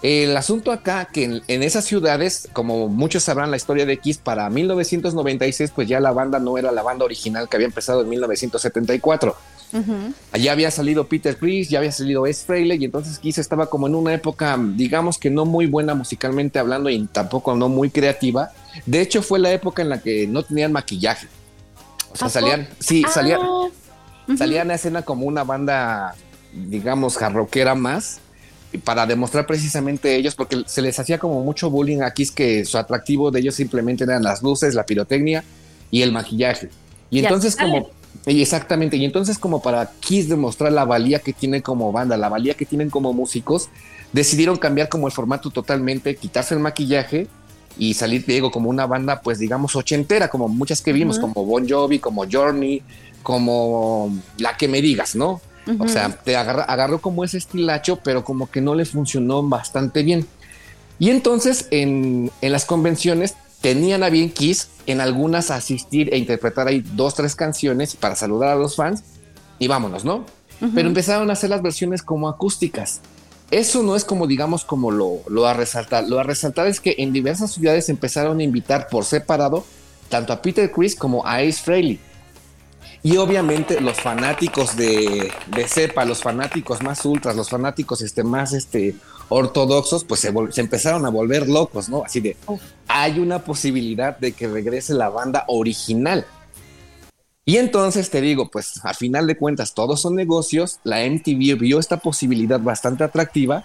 El 0.00 0.34
asunto 0.38 0.72
acá, 0.72 1.08
que 1.12 1.24
en, 1.24 1.42
en 1.48 1.62
esas 1.62 1.84
ciudades, 1.84 2.48
como 2.54 2.88
muchos 2.88 3.24
sabrán 3.24 3.50
la 3.50 3.58
historia 3.58 3.84
de 3.84 3.98
Kiss, 3.98 4.16
para 4.16 4.48
1996, 4.48 5.72
pues 5.74 5.86
ya 5.86 6.00
la 6.00 6.12
banda 6.12 6.38
no 6.38 6.56
era 6.56 6.72
la 6.72 6.82
banda 6.82 7.04
original 7.04 7.50
que 7.50 7.56
había 7.56 7.66
empezado 7.66 8.00
en 8.00 8.08
1974. 8.08 9.36
Allá 10.32 10.52
había 10.52 10.70
salido 10.70 11.06
Peter 11.06 11.36
Chris, 11.36 11.68
ya 11.68 11.78
había 11.78 11.92
salido 11.92 12.24
Ace 12.24 12.44
Frehley 12.44 12.80
y 12.80 12.84
entonces 12.84 13.18
Kiss 13.18 13.38
estaba 13.38 13.68
como 13.68 13.86
en 13.86 13.94
una 13.94 14.14
época, 14.14 14.58
digamos 14.58 15.18
que 15.18 15.30
no 15.30 15.44
muy 15.44 15.66
buena 15.66 15.94
musicalmente 15.94 16.58
hablando 16.58 16.88
y 16.90 17.06
tampoco 17.06 17.54
no 17.54 17.68
muy 17.68 17.90
creativa. 17.90 18.50
De 18.86 19.00
hecho, 19.00 19.22
fue 19.22 19.38
la 19.38 19.52
época 19.52 19.82
en 19.82 19.90
la 19.90 20.00
que 20.00 20.26
no 20.26 20.42
tenían 20.42 20.72
maquillaje. 20.72 21.26
O 22.12 22.16
sea, 22.16 22.28
¿A 22.28 22.30
salían, 22.30 22.68
sí, 22.78 23.02
Ah, 23.06 23.10
salían, 23.10 23.40
salían 24.36 24.70
a 24.70 24.74
escena 24.74 25.02
como 25.02 25.26
una 25.26 25.44
banda, 25.44 26.14
digamos, 26.52 27.16
jarroquera 27.16 27.74
más 27.74 28.20
para 28.84 29.06
demostrar 29.06 29.46
precisamente 29.46 30.14
ellos, 30.14 30.34
porque 30.34 30.62
se 30.66 30.82
les 30.82 30.98
hacía 30.98 31.18
como 31.18 31.42
mucho 31.42 31.70
bullying 31.70 32.02
a 32.02 32.10
Kiss 32.12 32.30
que 32.30 32.64
su 32.64 32.76
atractivo 32.76 33.30
de 33.30 33.40
ellos 33.40 33.54
simplemente 33.54 34.04
eran 34.04 34.22
las 34.22 34.42
luces, 34.42 34.74
la 34.74 34.84
pirotecnia 34.84 35.42
y 35.90 36.02
el 36.02 36.12
maquillaje. 36.12 36.68
Y 37.10 37.20
Y 37.20 37.20
entonces 37.20 37.56
como, 37.56 37.90
y 38.26 38.42
exactamente, 38.42 38.96
y 38.96 39.04
entonces 39.04 39.38
como 39.38 39.62
para 39.62 39.90
Kiss 40.00 40.28
demostrar 40.28 40.72
la 40.72 40.84
valía 40.84 41.18
que 41.20 41.32
tienen 41.32 41.62
como 41.62 41.92
banda, 41.92 42.16
la 42.16 42.28
valía 42.28 42.54
que 42.54 42.66
tienen 42.66 42.90
como 42.90 43.12
músicos, 43.12 43.68
decidieron 44.12 44.56
cambiar 44.58 44.88
como 44.88 45.06
el 45.06 45.12
formato 45.12 45.50
totalmente, 45.50 46.16
quitarse 46.16 46.54
el 46.54 46.60
maquillaje 46.60 47.26
y 47.78 47.94
salir, 47.94 48.24
digo, 48.26 48.50
como 48.50 48.70
una 48.70 48.86
banda, 48.86 49.20
pues 49.22 49.38
digamos, 49.38 49.76
ochentera, 49.76 50.28
como 50.28 50.48
muchas 50.48 50.82
que 50.82 50.92
vimos, 50.92 51.18
como 51.18 51.44
Bon 51.44 51.66
Jovi, 51.68 52.00
como 52.00 52.24
Journey, 52.30 52.82
como 53.22 54.10
la 54.38 54.56
que 54.56 54.68
me 54.68 54.80
digas, 54.82 55.14
¿no? 55.14 55.40
O 55.78 55.84
Ujú. 55.84 55.88
sea, 55.88 56.08
te 56.10 56.36
agarra- 56.36 56.64
agarró 56.64 56.98
como 57.00 57.24
ese 57.24 57.38
estilacho, 57.38 58.00
pero 58.02 58.24
como 58.24 58.50
que 58.50 58.60
no 58.60 58.74
le 58.74 58.84
funcionó 58.84 59.42
bastante 59.42 60.02
bien. 60.02 60.26
Y 60.98 61.10
entonces 61.10 61.68
en, 61.70 62.30
en 62.40 62.52
las 62.52 62.64
convenciones 62.64 63.36
tenían 63.68 64.02
a 64.02 64.08
bien 64.08 64.30
Kiss 64.30 64.70
en 64.86 65.02
algunas 65.02 65.50
asistir 65.50 66.08
e 66.14 66.16
interpretar 66.16 66.68
ahí 66.68 66.82
dos, 66.94 67.14
tres 67.14 67.36
canciones 67.36 67.96
para 67.96 68.16
saludar 68.16 68.48
a 68.48 68.54
los 68.54 68.76
fans 68.76 69.04
y 69.58 69.68
vámonos, 69.68 70.06
¿no? 70.06 70.24
Pero 70.74 70.88
empezaron 70.88 71.28
a 71.28 71.34
hacer 71.34 71.50
las 71.50 71.60
versiones 71.60 72.02
como 72.02 72.30
acústicas. 72.30 73.02
Eso 73.50 73.82
no 73.82 73.94
es 73.94 74.06
como, 74.06 74.26
digamos, 74.26 74.64
como 74.64 74.90
lo, 74.90 75.18
lo 75.28 75.46
a 75.46 75.52
resaltar. 75.52 76.08
Lo 76.08 76.18
a 76.18 76.22
resaltar 76.22 76.66
es 76.66 76.80
que 76.80 76.94
en 76.96 77.12
diversas 77.12 77.52
ciudades 77.52 77.90
empezaron 77.90 78.40
a 78.40 78.42
invitar 78.42 78.88
por 78.88 79.04
separado 79.04 79.66
tanto 80.08 80.32
a 80.32 80.40
Peter 80.40 80.72
Chris 80.72 80.96
como 80.96 81.26
a 81.26 81.36
Ace 81.36 81.60
Frehley. 81.62 82.00
Y 83.02 83.18
obviamente 83.18 83.82
los 83.82 84.00
fanáticos 84.00 84.76
de, 84.76 85.30
de 85.54 85.68
cepa, 85.68 86.06
los 86.06 86.22
fanáticos 86.22 86.82
más 86.82 87.04
ultras, 87.04 87.36
los 87.36 87.50
fanáticos 87.50 88.00
este, 88.00 88.24
más 88.24 88.54
este, 88.54 88.96
ortodoxos, 89.28 90.04
pues 90.04 90.20
se, 90.20 90.32
empezaron 90.60 91.04
a 91.06 91.10
volver 91.10 91.48
locos, 91.48 91.88
¿no? 91.88 92.02
Así 92.04 92.20
de, 92.20 92.36
hay 92.86 93.18
una 93.18 93.44
posibilidad 93.44 94.18
de 94.18 94.32
que 94.32 94.48
regrese 94.48 94.94
la 94.94 95.08
banda 95.08 95.44
original. 95.48 96.26
Y 97.44 97.56
entonces 97.56 98.10
te 98.10 98.20
digo, 98.20 98.50
pues 98.50 98.80
a 98.84 98.92
final 98.92 99.26
de 99.26 99.36
cuentas 99.36 99.72
todos 99.72 100.02
son 100.02 100.14
negocios, 100.14 100.80
la 100.84 101.06
MTV 101.06 101.58
vio 101.58 101.78
esta 101.78 101.96
posibilidad 101.98 102.60
bastante 102.60 103.04
atractiva 103.04 103.64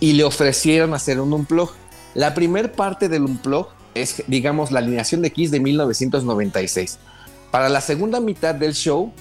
y 0.00 0.12
le 0.12 0.24
ofrecieron 0.24 0.92
hacer 0.92 1.18
un 1.20 1.32
unplug. 1.32 1.70
La 2.14 2.34
primer 2.34 2.72
parte 2.72 3.08
del 3.08 3.22
unplug 3.22 3.68
es, 3.94 4.22
digamos, 4.26 4.70
la 4.70 4.80
alineación 4.80 5.22
de 5.22 5.30
Kiss 5.30 5.50
de 5.50 5.60
1996. 5.60 6.98
Para 7.50 7.68
la 7.68 7.80
segunda 7.80 8.20
mitad 8.20 8.54
del 8.54 8.74
show, 8.74 9.12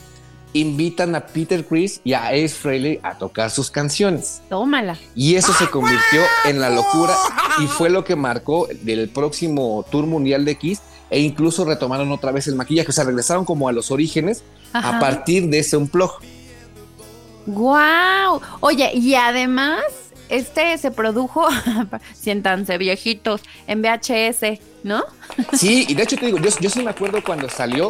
invitan 0.54 1.16
a 1.16 1.26
Peter 1.28 1.66
Chris 1.66 2.02
y 2.04 2.14
a 2.14 2.28
Ace 2.28 2.50
Frehley 2.50 3.00
a 3.04 3.18
tocar 3.18 3.52
sus 3.52 3.72
canciones. 3.72 4.42
Tómala. 4.50 4.98
Y 5.16 5.36
eso 5.36 5.54
se 5.54 5.70
convirtió 5.70 6.22
en 6.46 6.60
la 6.60 6.70
locura 6.70 7.16
y 7.62 7.68
fue 7.68 7.90
lo 7.90 8.04
que 8.04 8.16
marcó 8.16 8.68
del 8.82 9.10
próximo 9.10 9.86
tour 9.90 10.06
mundial 10.06 10.46
de 10.46 10.58
Kiss 10.58 10.82
e 11.10 11.20
incluso 11.20 11.66
retomaron 11.66 12.12
otra 12.12 12.32
vez 12.32 12.48
el 12.48 12.56
maquillaje, 12.56 12.90
o 12.90 12.94
sea, 12.94 13.04
regresaron 13.04 13.46
como 13.46 13.68
a 13.68 13.72
los 13.72 13.92
orígenes 13.92 14.44
Ajá. 14.74 14.98
a 14.98 15.00
partir 15.00 15.50
de 15.50 15.60
ese 15.60 15.76
unplug. 15.78 16.12
¡Guau! 17.46 18.40
Oye, 18.62 18.92
y 18.94 19.16
además, 19.16 19.84
este 20.30 20.78
se 20.78 20.92
produjo, 20.92 21.48
siéntanse 22.14 22.78
viejitos, 22.78 23.42
en 23.68 23.82
VHS, 23.82 24.60
¿no? 24.84 25.04
Sí, 25.54 25.86
y 25.88 25.94
de 25.94 26.04
hecho 26.04 26.16
te 26.16 26.28
digo, 26.28 26.38
yo, 26.38 26.50
yo 26.60 26.70
sí 26.70 26.82
me 26.82 26.92
acuerdo 26.92 27.22
cuando 27.24 27.50
salió, 27.50 27.90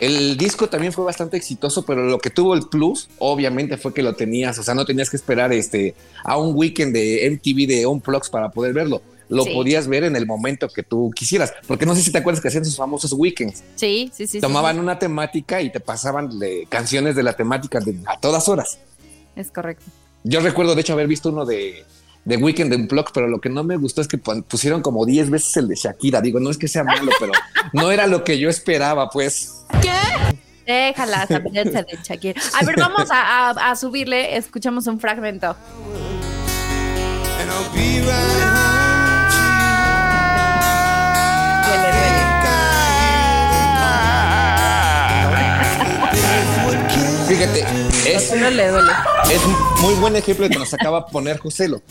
el 0.00 0.36
disco 0.36 0.68
también 0.68 0.92
fue 0.92 1.04
bastante 1.04 1.36
exitoso, 1.36 1.84
pero 1.84 2.04
lo 2.04 2.18
que 2.18 2.30
tuvo 2.30 2.54
el 2.54 2.68
plus, 2.68 3.08
obviamente, 3.18 3.76
fue 3.76 3.92
que 3.94 4.02
lo 4.02 4.14
tenías, 4.14 4.58
o 4.58 4.62
sea, 4.62 4.74
no 4.74 4.84
tenías 4.84 5.10
que 5.10 5.16
esperar 5.16 5.52
este 5.52 5.94
a 6.24 6.36
un 6.36 6.54
weekend 6.56 6.92
de 6.94 7.26
MTV 7.30 7.66
de 7.66 7.86
Unplugs 7.86 8.28
para 8.30 8.50
poder 8.50 8.72
verlo. 8.74 9.02
Lo 9.28 9.42
Sí. 9.42 9.50
podías 9.54 9.88
ver 9.88 10.04
en 10.04 10.14
el 10.14 10.24
momento 10.24 10.68
que 10.68 10.82
tú 10.84 11.10
quisieras, 11.14 11.52
porque 11.66 11.84
no 11.84 11.94
sé 11.96 12.02
si 12.02 12.12
te 12.12 12.18
acuerdas 12.18 12.40
que 12.40 12.46
hacían 12.48 12.64
sus 12.64 12.76
famosos 12.76 13.12
weekends. 13.12 13.64
Sí, 13.74 14.10
sí, 14.14 14.26
sí. 14.26 14.32
sí, 14.34 14.40
Tomaban 14.40 14.76
sí. 14.76 14.80
una 14.80 14.98
temática 15.00 15.60
y 15.62 15.70
te 15.72 15.80
pasaban 15.80 16.38
de 16.38 16.66
canciones 16.68 17.16
de 17.16 17.22
la 17.24 17.32
temática 17.32 17.80
de- 17.80 17.96
a 18.06 18.20
todas 18.20 18.48
horas. 18.48 18.78
Es 19.34 19.50
correcto. 19.50 19.84
Yo 20.22 20.40
recuerdo, 20.40 20.74
de 20.74 20.80
hecho, 20.80 20.92
haber 20.92 21.08
visto 21.08 21.28
uno 21.30 21.44
de, 21.44 21.84
de 22.26 22.36
Weekend 22.36 22.72
en 22.74 22.82
Unplugged, 22.82 23.12
pero 23.14 23.28
lo 23.28 23.40
que 23.40 23.48
no 23.48 23.62
me 23.64 23.76
gustó 23.76 24.00
es 24.02 24.08
que 24.08 24.18
pusieron 24.18 24.82
como 24.82 25.06
10 25.06 25.30
veces 25.30 25.56
el 25.56 25.68
de 25.68 25.76
Shakira. 25.76 26.20
Digo, 26.20 26.40
no 26.40 26.50
es 26.50 26.58
que 26.58 26.68
sea 26.68 26.84
malo, 26.84 27.10
pero 27.18 27.32
no 27.72 27.90
era 27.90 28.06
lo 28.06 28.24
que 28.24 28.38
yo 28.38 28.50
esperaba, 28.50 29.08
pues. 29.10 29.62
Déjala 30.66 31.26
saberse 31.28 31.70
de 31.84 31.98
Shakira. 32.02 32.40
A 32.60 32.64
ver, 32.64 32.76
vamos 32.78 33.10
a, 33.10 33.50
a- 33.50 33.70
a 33.70 33.76
subirle, 33.76 34.36
escuchamos 34.36 34.86
un 34.88 34.98
fragmento. 35.00 35.56
Fíjate, 47.28 47.64
es, 48.06 48.28
Solo 48.28 48.50
le 48.50 48.68
duele. 48.68 48.92
es 49.32 49.40
muy 49.82 49.94
buen 49.94 50.14
ejemplo 50.16 50.44
de 50.44 50.50
que 50.50 50.58
nos 50.58 50.72
acaba 50.72 51.00
de 51.00 51.06
poner 51.12 51.38
Joselo. 51.38 51.82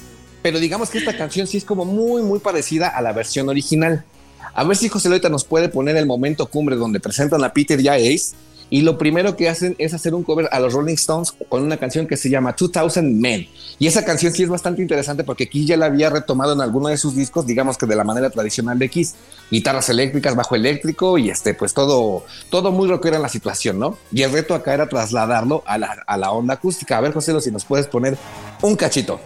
Pero 0.46 0.60
digamos 0.60 0.92
que 0.92 1.00
esta 1.00 1.18
canción 1.18 1.48
sí 1.48 1.58
es 1.58 1.66
como 1.66 1.86
muy, 1.86 2.22
muy 2.22 2.38
parecida 2.38 2.88
a 2.90 3.02
la 3.02 3.14
versión 3.14 3.50
original. 3.50 4.06
A 4.54 4.64
ver 4.64 4.78
si 4.78 4.90
José 4.90 5.08
ahorita 5.08 5.28
nos 5.28 5.44
puede 5.44 5.70
poner 5.70 5.98
el 5.98 6.06
momento 6.06 6.46
cumbre 6.46 6.76
donde 6.76 7.00
presentan 7.00 7.44
a 7.44 7.52
Peter 7.52 7.82
y 7.82 7.88
a 7.88 7.94
Ace 7.94 8.36
y 8.70 8.82
lo 8.82 9.00
primero 9.00 9.36
que 9.36 9.50
hacen 9.50 9.76
es 9.80 9.96
hacer 9.96 10.14
un 10.14 10.24
cover 10.24 10.48
a 10.52 10.60
los 10.60 10.74
Rolling 10.74 10.94
Stones 10.94 11.34
con 11.50 11.64
una 11.64 11.78
canción 11.78 12.06
que 12.06 12.16
se 12.16 12.30
llama 12.30 12.56
2000 12.56 13.04
Men. 13.16 13.48
Y 13.80 13.88
esa 13.88 14.06
canción 14.06 14.34
sí 14.34 14.44
es 14.44 14.50
bastante 14.50 14.84
interesante 14.84 15.24
porque 15.24 15.50
Kiss 15.50 15.66
ya 15.66 15.78
la 15.78 15.88
había 15.88 16.12
retomado 16.12 16.54
en 16.54 16.62
alguno 16.62 16.90
de 16.90 16.98
sus 16.98 17.16
discos, 17.16 17.48
digamos 17.48 17.76
que 17.80 17.88
de 17.88 17.96
la 17.96 18.04
manera 18.04 18.30
tradicional 18.30 18.78
de 18.78 18.88
Kiss, 18.88 19.16
guitarras 19.50 19.90
eléctricas, 19.90 20.36
bajo 20.36 20.54
eléctrico 20.54 21.18
y 21.18 21.32
este, 21.32 21.56
pues 21.56 21.74
todo, 21.74 22.24
todo 22.52 22.72
muy 22.72 22.88
rockero 22.88 23.16
en 23.16 23.24
la 23.24 23.30
situación, 23.30 23.80
¿no? 23.80 23.98
Y 24.12 24.22
el 24.22 24.32
reto 24.32 24.54
acá 24.54 24.76
era 24.76 24.88
trasladarlo 24.88 25.64
a 25.66 25.80
la, 25.80 26.04
a 26.06 26.18
la 26.18 26.30
onda 26.30 26.54
acústica. 26.54 27.00
A 27.00 27.02
ver, 27.02 27.14
José, 27.14 27.42
si 27.42 27.50
nos 27.50 27.66
puedes 27.66 27.88
poner 27.88 28.16
un 28.62 28.76
cachito. 28.76 29.20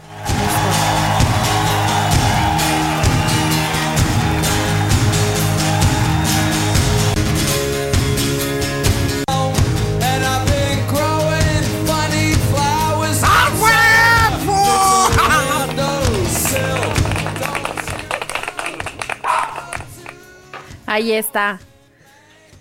Ahí 20.99 21.13
está. 21.13 21.61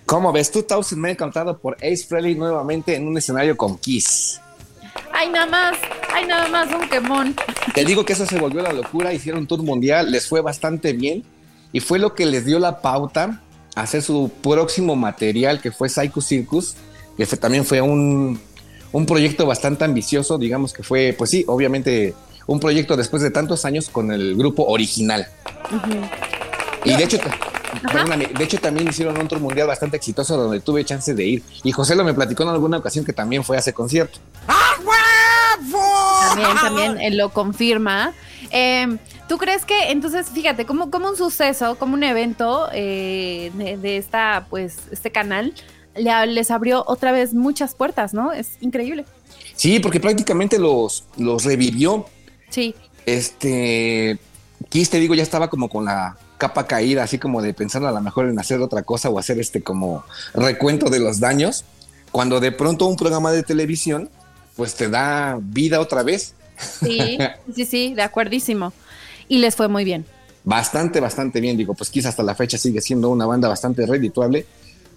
¿Cómo 0.07 0.31
ves? 0.33 0.53
2000 0.53 0.97
Men 0.97 1.17
cantado 1.17 1.59
por 1.59 1.75
Ace 1.79 2.05
Frehley 2.09 2.37
nuevamente 2.37 2.95
en 2.95 3.09
un 3.09 3.19
escenario 3.19 3.57
con 3.57 3.77
Kiss. 3.79 4.41
Ay, 5.13 5.29
nada 5.29 5.47
más. 5.47 5.77
Ay, 6.15 6.25
nada 6.27 6.47
más 6.49 6.69
un 6.73 6.89
quemón. 6.89 7.35
Te 7.75 7.85
digo 7.85 8.05
que 8.05 8.13
eso 8.13 8.25
se 8.27 8.39
volvió 8.39 8.63
la 8.63 8.73
locura, 8.73 9.13
hicieron 9.13 9.41
un 9.41 9.47
tour 9.49 9.63
mundial, 9.65 10.13
les 10.13 10.29
fue 10.29 10.41
bastante 10.41 10.93
bien 10.93 11.25
y 11.73 11.81
fue 11.81 11.99
lo 11.99 12.15
que 12.15 12.27
les 12.27 12.45
dio 12.47 12.61
la 12.61 12.81
pauta 12.81 13.43
a 13.75 13.81
hacer 13.83 14.03
su 14.03 14.31
próximo 14.41 14.95
material 14.95 15.61
que 15.61 15.73
fue 15.73 15.89
Psycho 15.89 16.21
Circus, 16.21 16.77
que 17.17 17.27
fue- 17.27 17.39
también 17.39 17.65
fue 17.65 17.81
un, 17.81 18.41
un 18.93 19.05
proyecto 19.07 19.47
bastante 19.47 19.85
ambicioso, 19.85 20.39
digamos 20.39 20.73
que 20.73 20.85
fue, 20.85 21.13
pues 21.19 21.31
sí, 21.31 21.45
obviamente 21.49 22.15
un 22.47 22.61
proyecto 22.61 22.97
después 22.97 23.21
de 23.21 23.33
tantos 23.33 23.65
años 23.65 23.89
con 23.89 24.13
el 24.13 24.37
grupo 24.37 24.65
original. 24.65 25.27
Y 26.85 26.97
de 26.97 27.05
hecho, 27.05 27.19
perdóname, 27.83 28.27
de 28.27 28.45
hecho 28.45 28.59
también 28.59 28.89
hicieron 28.89 29.19
un 29.19 29.29
tour 29.29 29.41
mundial 29.41 29.67
bastante 29.67 29.97
exitoso 29.97 30.37
donde 30.37 30.61
tuve 30.61 30.85
chance 30.85 31.15
de 31.15 31.27
ir. 31.27 31.43
Y 31.65 31.73
José 31.73 31.95
lo 31.95 32.05
me 32.05 32.15
platicó 32.15 32.43
en 32.45 32.51
alguna 32.51 32.79
ocasión 32.79 33.05
que 33.05 33.13
también 33.13 33.45
fue 33.45 33.57
a 33.57 33.61
ese 33.61 33.73
concierto. 33.73 34.19
También, 36.31 36.57
también 36.57 37.01
eh, 37.01 37.11
lo 37.11 37.31
confirma. 37.31 38.13
Eh, 38.51 38.97
¿Tú 39.29 39.39
crees 39.39 39.65
que 39.65 39.91
entonces, 39.91 40.29
fíjate, 40.33 40.65
como, 40.67 40.91
como 40.91 41.09
un 41.09 41.17
suceso, 41.17 41.77
como 41.77 41.95
un 41.95 42.03
evento 42.05 42.69
eh, 42.73 43.51
de, 43.55 43.77
de 43.77 43.97
esta, 43.97 44.47
pues, 44.49 44.77
este 44.91 45.11
canal, 45.11 45.53
le- 45.97 46.27
les 46.29 46.51
abrió 46.51 46.85
otra 46.87 47.13
vez 47.13 47.35
muchas 47.35 47.75
puertas, 47.75 48.15
¿no? 48.15 48.33
Es 48.33 48.53
increíble. 48.61 49.05
Sí, 49.55 49.81
porque 49.81 50.01
prácticamente 50.01 50.59
los, 50.59 51.05
los 51.17 51.45
revivió. 51.45 52.07
Sí. 52.49 52.75
Este, 53.05 54.19
Kiss, 54.69 54.89
te 54.91 54.99
digo, 55.01 55.15
ya 55.15 55.23
estaba 55.23 55.51
como 55.51 55.69
con 55.69 55.85
la 55.85 56.17
capa 56.39 56.67
caída, 56.67 57.03
así 57.03 57.19
como 57.19 57.43
de 57.43 57.53
pensar 57.53 57.85
a 57.85 57.93
lo 57.93 58.01
mejor 58.01 58.29
en 58.29 58.39
hacer 58.39 58.61
otra 58.61 58.83
cosa 58.83 59.11
o 59.11 59.19
hacer 59.19 59.39
este 59.39 59.63
como 59.63 60.05
recuento 60.33 60.89
de 60.89 61.01
los 61.01 61.21
daños, 61.21 61.65
cuando 62.13 62.41
de 62.41 62.53
pronto 62.53 62.87
un 62.87 62.97
programa 62.97 63.33
de 63.33 63.43
televisión, 63.43 64.09
pues 64.57 64.75
te 64.75 64.89
da 64.89 65.39
vida 65.41 65.81
otra 65.81 66.03
vez. 66.03 66.35
Sí, 66.83 67.19
sí, 67.55 67.65
sí, 67.65 67.95
de 67.95 68.03
acuerdísimo. 68.03 68.73
Y 69.29 69.39
les 69.39 69.55
fue 69.55 69.69
muy 69.69 69.85
bien. 69.85 70.07
Bastante, 70.45 71.01
bastante 71.01 71.41
bien. 71.41 71.57
Digo, 71.57 71.75
pues 71.75 71.91
Kiss 71.91 72.07
hasta 72.07 72.23
la 72.23 72.35
fecha 72.35 72.57
sigue 72.57 72.81
siendo 72.81 73.11
una 73.11 73.27
banda 73.27 73.49
bastante 73.49 73.85
redituable, 73.85 74.47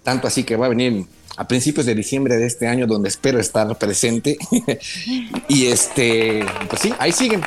tanto 0.02 0.26
así 0.26 0.44
que 0.44 0.56
va 0.56 0.66
a 0.66 0.70
venir 0.70 1.04
a 1.36 1.46
principios 1.46 1.86
de 1.86 1.94
diciembre 1.94 2.36
de 2.36 2.46
este 2.46 2.66
año, 2.66 2.86
donde 2.86 3.08
espero 3.08 3.38
estar 3.38 3.76
presente. 3.78 4.38
y 5.48 5.66
este, 5.66 6.44
pues 6.68 6.82
sí, 6.82 6.94
ahí 6.98 7.12
siguen. 7.12 7.42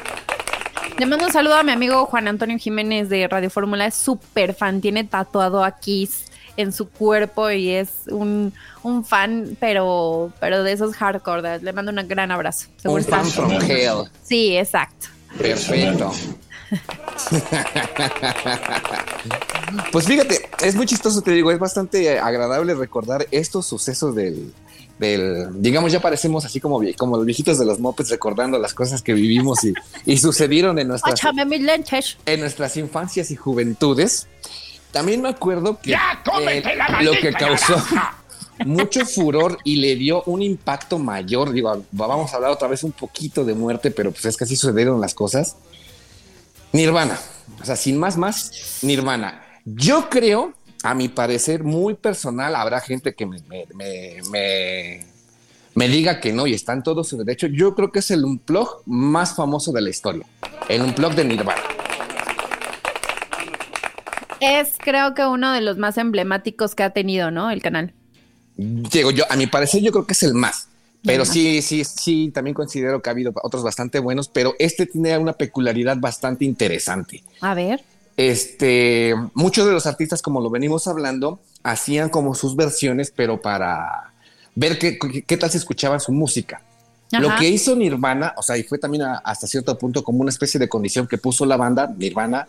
Le 0.98 1.06
mando 1.06 1.26
un 1.26 1.32
saludo 1.32 1.56
a 1.56 1.64
mi 1.64 1.74
amigo 1.74 2.06
Juan 2.06 2.28
Antonio 2.30 2.58
Jiménez 2.58 3.10
de 3.10 3.28
Radio 3.28 3.50
Fórmula, 3.50 3.86
es 3.86 3.96
súper 3.96 4.54
fan, 4.54 4.80
tiene 4.80 5.04
tatuado 5.04 5.64
a 5.64 5.78
Kiss 5.78 6.26
en 6.56 6.72
su 6.72 6.90
cuerpo 6.90 7.52
y 7.52 7.72
es 7.72 7.90
un, 8.10 8.54
un 8.82 9.04
fan, 9.04 9.58
pero, 9.60 10.32
pero 10.40 10.64
de 10.64 10.72
esos 10.72 10.96
hardcore. 10.96 11.60
Le 11.60 11.74
mando 11.74 11.92
un 11.92 12.08
gran 12.08 12.32
abrazo. 12.32 12.68
Seguro 12.78 13.04
Un 13.04 13.10
fan 13.10 13.26
from 13.26 13.52
hell. 13.62 14.10
Sí, 14.24 14.56
exacto. 14.56 15.08
Perfecto. 15.38 16.14
pues 19.92 20.06
fíjate, 20.06 20.50
es 20.64 20.76
muy 20.76 20.86
chistoso, 20.86 21.22
te 21.22 21.32
digo, 21.32 21.52
es 21.52 21.60
bastante 21.60 22.20
agradable 22.20 22.74
recordar 22.74 23.28
estos 23.32 23.66
sucesos 23.66 24.16
del, 24.16 24.54
del 25.00 25.50
digamos, 25.62 25.92
ya 25.92 26.00
parecemos 26.00 26.46
así 26.46 26.60
como, 26.60 26.82
como 26.98 27.18
los 27.18 27.26
viejitos 27.26 27.60
de 27.60 27.66
los 27.66 27.80
mopeds 27.80 28.10
recordando 28.10 28.58
las 28.60 28.74
cosas 28.74 29.02
que 29.02 29.14
vivimos 29.14 29.64
y, 29.64 29.74
y 30.06 30.18
sucedieron 30.18 30.80
en 30.80 30.88
nuestras, 30.88 31.20
en 32.26 32.40
nuestras 32.40 32.78
infancias 32.78 33.32
y 33.32 33.36
juventudes. 33.36 34.28
También 34.92 35.22
me 35.22 35.30
acuerdo 35.30 35.78
que 35.82 35.92
eh, 35.92 36.64
lo 37.02 37.12
que 37.12 37.34
causó 37.34 37.76
mucho 38.66 39.06
furor 39.06 39.58
y 39.64 39.78
le 39.78 39.96
dio 39.96 40.24
un 40.24 40.42
impacto 40.42 41.00
mayor. 41.00 41.52
Digo, 41.52 41.84
vamos 41.92 42.32
a 42.32 42.38
hablar 42.38 42.52
otra 42.52 42.70
vez 42.70 42.84
un 42.84 42.94
poquito 42.94 43.44
de 43.44 43.54
muerte, 43.54 43.92
pero 43.92 44.12
pues 44.12 44.26
es 44.26 44.38
que 44.38 44.46
así 44.46 44.56
sucedieron 44.56 45.02
las 45.02 45.14
cosas. 45.14 45.58
Nirvana. 46.72 47.20
O 47.62 47.66
sea, 47.66 47.76
sin 47.76 47.98
más, 47.98 48.18
más, 48.18 48.80
Nirvana. 48.82 49.44
Yo 49.66 50.10
creo, 50.10 50.54
a 50.86 50.94
mi 50.94 51.10
parecer, 51.10 51.64
muy 51.64 51.96
personal, 51.96 52.56
habrá 52.56 52.80
gente 52.80 53.14
que 53.16 53.26
me, 53.26 53.40
me, 53.50 53.66
me, 53.74 54.22
me- 54.30 55.06
me 55.74 55.88
diga 55.90 56.22
que 56.22 56.32
no 56.32 56.48
y 56.48 56.54
está 56.54 56.72
en 56.74 56.84
todo 56.84 57.04
su 57.04 57.18
derecho. 57.18 57.48
Yo 57.48 57.76
creo 57.76 57.92
que 57.92 58.00
es 58.00 58.10
el 58.12 58.24
unplug 58.24 58.82
más 58.86 59.36
famoso 59.36 59.74
de 59.74 59.82
la 59.82 59.90
historia. 59.90 60.26
El 60.70 60.84
unplug 60.84 61.14
de 61.16 61.26
Nirvana. 61.26 61.62
Es 64.40 64.76
creo 64.78 65.14
que 65.16 65.26
uno 65.26 65.52
de 65.52 65.62
los 65.62 65.78
más 65.78 65.98
emblemáticos 65.98 66.76
que 66.76 66.84
ha 66.84 66.92
tenido, 66.92 67.32
¿no? 67.32 67.50
El 67.52 67.62
canal. 67.62 67.94
Digo, 68.58 69.12
yo, 69.12 69.24
a 69.30 69.36
mi 69.36 69.48
parecer, 69.48 69.82
yo 69.82 69.92
creo 69.92 70.06
que 70.06 70.14
es 70.14 70.24
el 70.24 70.34
más. 70.34 70.68
Pero 71.04 71.24
Ajá. 71.24 71.34
sí, 71.34 71.62
sí, 71.62 71.84
sí, 71.84 72.32
también 72.34 72.54
considero 72.54 73.02
que 73.02 73.10
ha 73.10 73.12
habido 73.12 73.32
otros 73.44 73.64
bastante 73.64 74.00
buenos, 74.00 74.28
pero 74.28 74.56
este 74.60 74.86
tiene 74.86 75.18
una 75.18 75.34
peculiaridad 75.34 75.98
bastante 75.98 76.46
interesante. 76.46 77.24
A 77.42 77.54
ver. 77.54 77.82
Este, 78.18 79.14
muchos 79.34 79.66
de 79.68 79.74
los 79.74 79.86
artistas, 79.86 80.22
como 80.22 80.40
lo 80.42 80.50
venimos 80.50 80.88
hablando, 80.88 81.40
hacían 81.64 82.10
como 82.10 82.34
sus 82.36 82.56
versiones, 82.56 83.12
pero 83.16 83.42
para 83.42 84.14
ver 84.56 84.80
qué, 84.80 85.38
tal 85.38 85.50
se 85.52 85.58
escuchaba 85.58 86.00
su 86.00 86.12
música. 86.12 86.62
Lo 87.22 87.28
que 87.40 87.50
hizo 87.50 87.76
Nirvana, 87.76 88.34
o 88.38 88.42
sea, 88.42 88.58
y 88.58 88.64
fue 88.64 88.78
también 88.78 89.04
a- 89.04 89.18
hasta 89.18 89.48
cierto 89.48 89.78
punto 89.78 90.04
como 90.04 90.22
una 90.22 90.30
especie 90.30 90.60
de 90.60 90.68
condición 90.70 91.08
que 91.08 91.18
puso 91.18 91.46
la 91.46 91.58
banda 91.58 91.94
Nirvana 91.98 92.48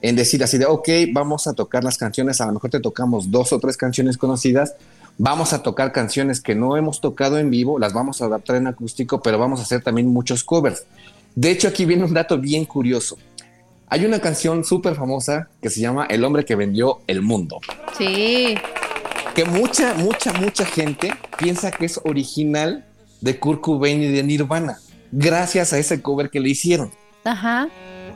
en 0.00 0.14
decir 0.16 0.42
así 0.44 0.56
de, 0.58 0.66
ok, 0.66 0.88
vamos 1.12 1.46
a 1.48 1.52
tocar 1.52 1.82
las 1.82 1.98
canciones, 1.98 2.40
a 2.40 2.46
lo 2.46 2.52
mejor 2.52 2.70
te 2.70 2.80
tocamos 2.80 3.30
dos 3.30 3.52
o 3.52 3.58
tres 3.58 3.76
canciones 3.76 4.16
conocidas, 4.16 4.74
vamos 5.18 5.52
a 5.52 5.62
tocar 5.62 5.92
canciones 5.92 6.40
que 6.40 6.54
no 6.54 6.76
hemos 6.76 7.00
tocado 7.00 7.38
en 7.38 7.50
vivo, 7.50 7.78
las 7.80 7.92
vamos 7.92 8.22
a 8.22 8.26
adaptar 8.26 8.56
en 8.56 8.68
acústico, 8.68 9.20
pero 9.20 9.38
vamos 9.38 9.58
a 9.58 9.64
hacer 9.64 9.82
también 9.82 10.06
muchos 10.08 10.44
covers. 10.44 10.84
De 11.34 11.50
hecho, 11.50 11.66
aquí 11.68 11.84
viene 11.84 12.04
un 12.04 12.14
dato 12.14 12.38
bien 12.38 12.64
curioso. 12.64 13.18
Hay 13.90 14.04
una 14.04 14.20
canción 14.20 14.64
súper 14.64 14.94
famosa 14.94 15.48
que 15.62 15.70
se 15.70 15.80
llama 15.80 16.06
El 16.10 16.24
hombre 16.24 16.44
que 16.44 16.54
vendió 16.56 17.00
el 17.06 17.22
mundo 17.22 17.60
Sí. 17.96 18.56
que 19.34 19.44
mucha, 19.44 19.94
mucha, 19.94 20.32
mucha 20.34 20.64
gente 20.66 21.14
piensa 21.38 21.70
que 21.70 21.86
es 21.86 22.00
original 22.04 22.84
de 23.20 23.38
Kurt 23.38 23.60
Cobain 23.62 24.02
y 24.02 24.08
de 24.08 24.22
Nirvana, 24.22 24.78
gracias 25.10 25.72
a 25.72 25.78
ese 25.78 26.02
cover 26.02 26.30
que 26.30 26.40
le 26.40 26.50
hicieron. 26.50 26.92
Ajá. 27.24 27.68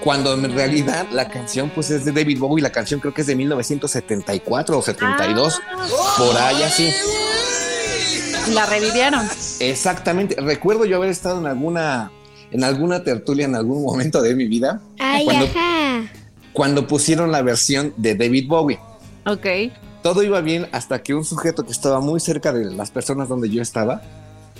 Cuando 0.04 0.35
en 0.35 0.52
realidad 0.54 1.06
la 1.12 1.28
canción 1.28 1.70
pues 1.74 1.90
es 1.90 2.04
de 2.04 2.12
David 2.12 2.38
Bowie, 2.38 2.62
la 2.62 2.70
canción 2.72 2.98
creo 3.00 3.14
que 3.14 3.20
es 3.22 3.26
de 3.26 3.37
1974 3.37 4.78
o 4.78 4.82
72, 4.82 5.61
por 6.18 6.37
ahí 6.37 6.62
así. 6.62 6.90
La 8.52 8.66
revivieron. 8.66 9.24
Exactamente. 9.61 10.35
Recuerdo 10.40 10.85
yo 10.85 10.96
haber 10.96 11.11
estado 11.11 11.38
en 11.38 11.46
alguna 11.46 12.11
en 12.52 12.64
alguna 12.64 13.02
tertulia 13.02 13.46
en 13.46 13.54
algún 13.54 13.82
momento 13.82 14.22
de 14.22 14.34
mi 14.34 14.46
vida 14.46 14.80
Ay, 14.98 15.24
cuando, 15.24 15.44
ajá. 15.46 16.02
cuando 16.52 16.86
pusieron 16.86 17.32
la 17.32 17.42
versión 17.42 17.94
de 17.96 18.14
David 18.14 18.46
Bowie. 18.48 18.78
Ok. 19.26 19.46
Todo 20.02 20.22
iba 20.22 20.40
bien 20.40 20.68
hasta 20.72 21.02
que 21.02 21.14
un 21.14 21.24
sujeto 21.24 21.64
que 21.64 21.72
estaba 21.72 22.00
muy 22.00 22.20
cerca 22.20 22.52
de 22.52 22.64
las 22.66 22.90
personas 22.90 23.28
donde 23.28 23.48
yo 23.48 23.62
estaba 23.62 24.02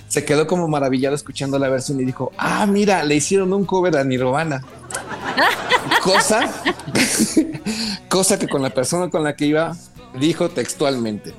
se 0.07 0.25
quedó 0.25 0.47
como 0.47 0.67
maravillado 0.67 1.15
escuchando 1.15 1.57
la 1.57 1.69
versión 1.69 1.99
y 1.99 2.05
dijo, 2.05 2.31
ah, 2.37 2.65
mira, 2.67 3.03
le 3.03 3.15
hicieron 3.15 3.51
un 3.51 3.65
cover 3.65 3.97
a 3.97 4.03
Nirvana. 4.03 4.63
cosa, 6.03 6.51
cosa 8.09 8.37
que 8.37 8.47
con 8.47 8.61
la 8.61 8.69
persona 8.69 9.09
con 9.09 9.23
la 9.23 9.35
que 9.35 9.47
iba 9.47 9.75
dijo 10.19 10.49
textualmente, 10.49 11.33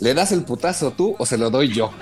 ¿le 0.00 0.14
das 0.14 0.32
el 0.32 0.42
putazo 0.44 0.92
tú 0.92 1.16
o 1.18 1.26
se 1.26 1.36
lo 1.36 1.50
doy 1.50 1.68
yo? 1.68 1.90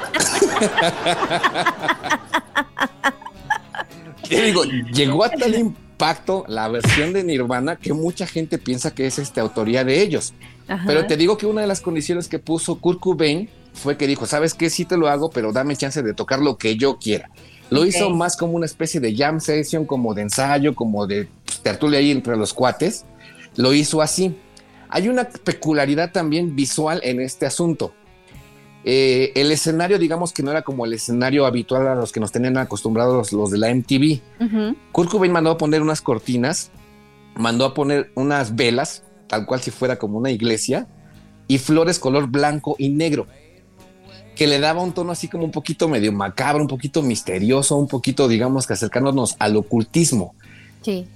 Te 4.28 4.42
digo, 4.42 4.62
llegó 4.92 5.24
a 5.24 5.30
tal 5.30 5.54
impacto 5.54 6.44
la 6.48 6.68
versión 6.68 7.12
de 7.12 7.24
Nirvana 7.24 7.76
que 7.76 7.92
mucha 7.92 8.26
gente 8.26 8.58
piensa 8.58 8.94
que 8.94 9.06
es 9.06 9.18
esta 9.18 9.40
autoría 9.40 9.84
de 9.84 10.02
ellos. 10.02 10.34
Ajá. 10.68 10.84
Pero 10.86 11.06
te 11.06 11.16
digo 11.16 11.36
que 11.36 11.46
una 11.46 11.60
de 11.60 11.66
las 11.66 11.80
condiciones 11.80 12.28
que 12.28 12.38
puso 12.38 12.80
Kurt 12.80 13.00
Cobain 13.00 13.48
fue 13.72 13.96
que 13.96 14.06
dijo, 14.06 14.26
¿sabes 14.26 14.54
qué? 14.54 14.70
Sí 14.70 14.84
te 14.84 14.96
lo 14.96 15.08
hago, 15.08 15.30
pero 15.30 15.52
dame 15.52 15.76
chance 15.76 16.02
de 16.02 16.14
tocar 16.14 16.40
lo 16.40 16.56
que 16.56 16.76
yo 16.76 16.98
quiera. 16.98 17.30
Lo 17.70 17.84
hizo 17.84 18.10
más 18.10 18.36
como 18.36 18.52
una 18.52 18.66
especie 18.66 19.00
de 19.00 19.14
jam 19.14 19.40
session, 19.40 19.86
como 19.86 20.14
de 20.14 20.22
ensayo, 20.22 20.74
como 20.74 21.06
de 21.06 21.28
pues, 21.44 21.60
tertulia 21.60 21.98
ahí 21.98 22.10
entre 22.10 22.36
los 22.36 22.54
cuates. 22.54 23.04
Lo 23.56 23.74
hizo 23.74 24.00
así. 24.02 24.36
Hay 24.88 25.08
una 25.08 25.24
peculiaridad 25.24 26.12
también 26.12 26.54
visual 26.54 27.00
en 27.02 27.20
este 27.20 27.44
asunto. 27.44 27.92
Eh, 28.88 29.32
el 29.34 29.50
escenario, 29.50 29.98
digamos 29.98 30.32
que 30.32 30.44
no 30.44 30.52
era 30.52 30.62
como 30.62 30.86
el 30.86 30.92
escenario 30.92 31.44
habitual 31.44 31.88
a 31.88 31.96
los 31.96 32.12
que 32.12 32.20
nos 32.20 32.30
tenían 32.30 32.56
acostumbrados 32.56 33.32
los 33.32 33.50
de 33.50 33.58
la 33.58 33.74
MTV. 33.74 34.20
Kurt 34.92 35.10
Cobain 35.10 35.32
mandó 35.32 35.50
a 35.50 35.58
poner 35.58 35.82
unas 35.82 36.00
cortinas, 36.00 36.70
mandó 37.34 37.64
a 37.64 37.74
poner 37.74 38.12
unas 38.14 38.54
velas, 38.54 39.02
tal 39.26 39.44
cual 39.44 39.60
si 39.60 39.72
fuera 39.72 39.96
como 39.96 40.18
una 40.18 40.30
iglesia, 40.30 40.86
y 41.48 41.58
flores 41.58 41.98
color 41.98 42.28
blanco 42.28 42.76
y 42.78 42.90
negro, 42.90 43.26
que 44.36 44.46
le 44.46 44.60
daba 44.60 44.82
un 44.82 44.92
tono 44.92 45.10
así 45.10 45.26
como 45.26 45.44
un 45.44 45.50
poquito 45.50 45.88
medio 45.88 46.12
macabro, 46.12 46.62
un 46.62 46.68
poquito 46.68 47.02
misterioso, 47.02 47.74
un 47.74 47.88
poquito, 47.88 48.28
digamos 48.28 48.68
que 48.68 48.74
acercándonos 48.74 49.34
al 49.40 49.56
ocultismo. 49.56 50.36
Sí. 50.82 51.08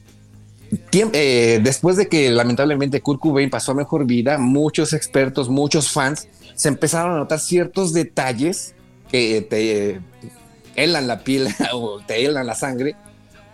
Eh, 1.12 1.60
después 1.62 1.96
de 1.96 2.08
que 2.08 2.30
lamentablemente 2.30 3.00
Kurt 3.00 3.20
Cobain 3.20 3.50
pasó 3.50 3.72
a 3.72 3.74
mejor 3.74 4.04
vida, 4.06 4.38
muchos 4.38 4.92
expertos, 4.92 5.48
muchos 5.48 5.90
fans 5.90 6.28
se 6.54 6.68
empezaron 6.68 7.12
a 7.14 7.16
notar 7.16 7.40
ciertos 7.40 7.92
detalles 7.92 8.74
que 9.10 9.40
te 9.42 10.00
helan 10.76 11.06
la 11.08 11.20
piel 11.20 11.48
o 11.72 12.00
te 12.06 12.24
helan 12.24 12.46
la 12.46 12.54
sangre, 12.54 12.94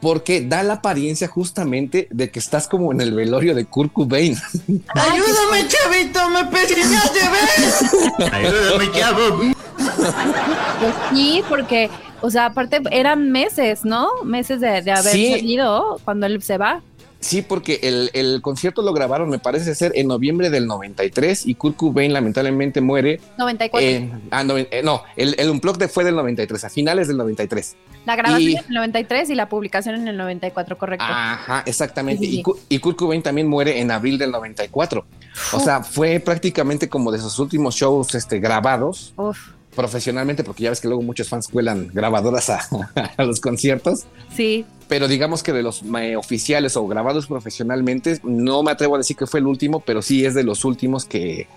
porque 0.02 0.42
da 0.42 0.62
la 0.62 0.74
apariencia 0.74 1.26
justamente 1.26 2.06
de 2.10 2.30
que 2.30 2.38
estás 2.38 2.68
como 2.68 2.92
en 2.92 3.00
el 3.00 3.14
velorio 3.14 3.54
de 3.54 3.64
Kurt 3.64 3.92
Cobain. 3.94 4.36
Ayúdame, 4.88 5.66
chavito, 5.68 6.28
me 6.30 6.44
persigaste, 6.44 7.20
¿ves? 7.30 8.32
Ayúdame, 8.32 8.90
chavo. 8.92 9.38
Pues 9.38 10.94
sí, 11.12 11.42
porque, 11.48 11.88
o 12.20 12.30
sea, 12.30 12.46
aparte 12.46 12.80
eran 12.90 13.30
meses, 13.30 13.84
¿no? 13.84 14.08
Meses 14.24 14.60
de, 14.60 14.82
de 14.82 14.90
haber 14.92 15.12
Sí. 15.12 15.30
salido 15.32 15.98
cuando 16.04 16.26
él 16.26 16.42
se 16.42 16.58
va. 16.58 16.82
Sí, 17.26 17.42
porque 17.42 17.80
el, 17.82 18.10
el 18.14 18.40
concierto 18.40 18.82
lo 18.82 18.92
grabaron, 18.92 19.28
me 19.28 19.38
parece 19.38 19.74
ser, 19.74 19.92
en 19.96 20.06
noviembre 20.06 20.48
del 20.48 20.66
93 20.66 21.46
y 21.46 21.54
Kurt 21.56 21.76
Cobain 21.76 22.12
lamentablemente 22.12 22.80
muere 22.80 23.20
94. 23.36 23.88
en... 23.88 24.22
ah, 24.30 24.44
no, 24.44 24.56
eh, 24.56 24.80
no, 24.84 25.02
el, 25.16 25.34
el 25.38 25.50
Unplugged 25.50 25.88
fue 25.88 26.04
del 26.04 26.14
93, 26.14 26.64
a 26.64 26.70
finales 26.70 27.08
del 27.08 27.16
93. 27.16 27.76
la 28.06 28.14
grabación 28.16 28.50
y- 28.50 28.56
en 28.56 28.64
el 28.68 28.74
93 28.74 29.30
y 29.30 29.34
la 29.34 29.48
publicación 29.48 29.96
en 29.96 30.06
el 30.08 30.16
94, 30.16 30.78
correcto. 30.78 31.04
Ajá, 31.06 31.62
exactamente. 31.66 32.24
Sí, 32.24 32.30
sí, 32.30 32.42
sí. 32.44 32.52
Y, 32.68 32.76
y 32.76 32.78
Kurt 32.78 32.96
Cobain 32.96 33.22
también 33.22 33.48
muere 33.48 33.80
en 33.80 33.90
abril 33.90 34.18
del 34.18 34.30
94. 34.30 35.04
O 35.52 35.60
sea, 35.60 35.82
fue 35.82 36.20
prácticamente 36.20 36.88
como 36.88 37.10
de 37.10 37.18
sus 37.18 37.38
últimos 37.38 37.74
shows 37.74 38.14
este, 38.14 38.38
grabados 38.38 39.12
Uf, 39.16 39.36
profesionalmente, 39.76 40.42
porque 40.42 40.64
ya 40.64 40.70
ves 40.70 40.80
que 40.80 40.88
luego 40.88 41.02
muchos 41.02 41.28
fans 41.28 41.46
cuelan 41.46 41.90
grabadoras 41.92 42.50
a, 42.50 42.60
a 43.16 43.24
los 43.24 43.40
conciertos. 43.40 44.06
sí. 44.34 44.64
Pero 44.88 45.08
digamos 45.08 45.42
que 45.42 45.52
de 45.52 45.64
los 45.64 45.82
eh, 46.00 46.14
oficiales 46.14 46.76
o 46.76 46.86
grabados 46.86 47.26
profesionalmente, 47.26 48.20
no 48.22 48.62
me 48.62 48.70
atrevo 48.70 48.94
a 48.94 48.98
decir 48.98 49.16
que 49.16 49.26
fue 49.26 49.40
el 49.40 49.46
último, 49.46 49.80
pero 49.80 50.00
sí 50.00 50.24
es 50.24 50.34
de 50.34 50.44
los 50.44 50.64
últimos 50.64 51.04
que, 51.04 51.48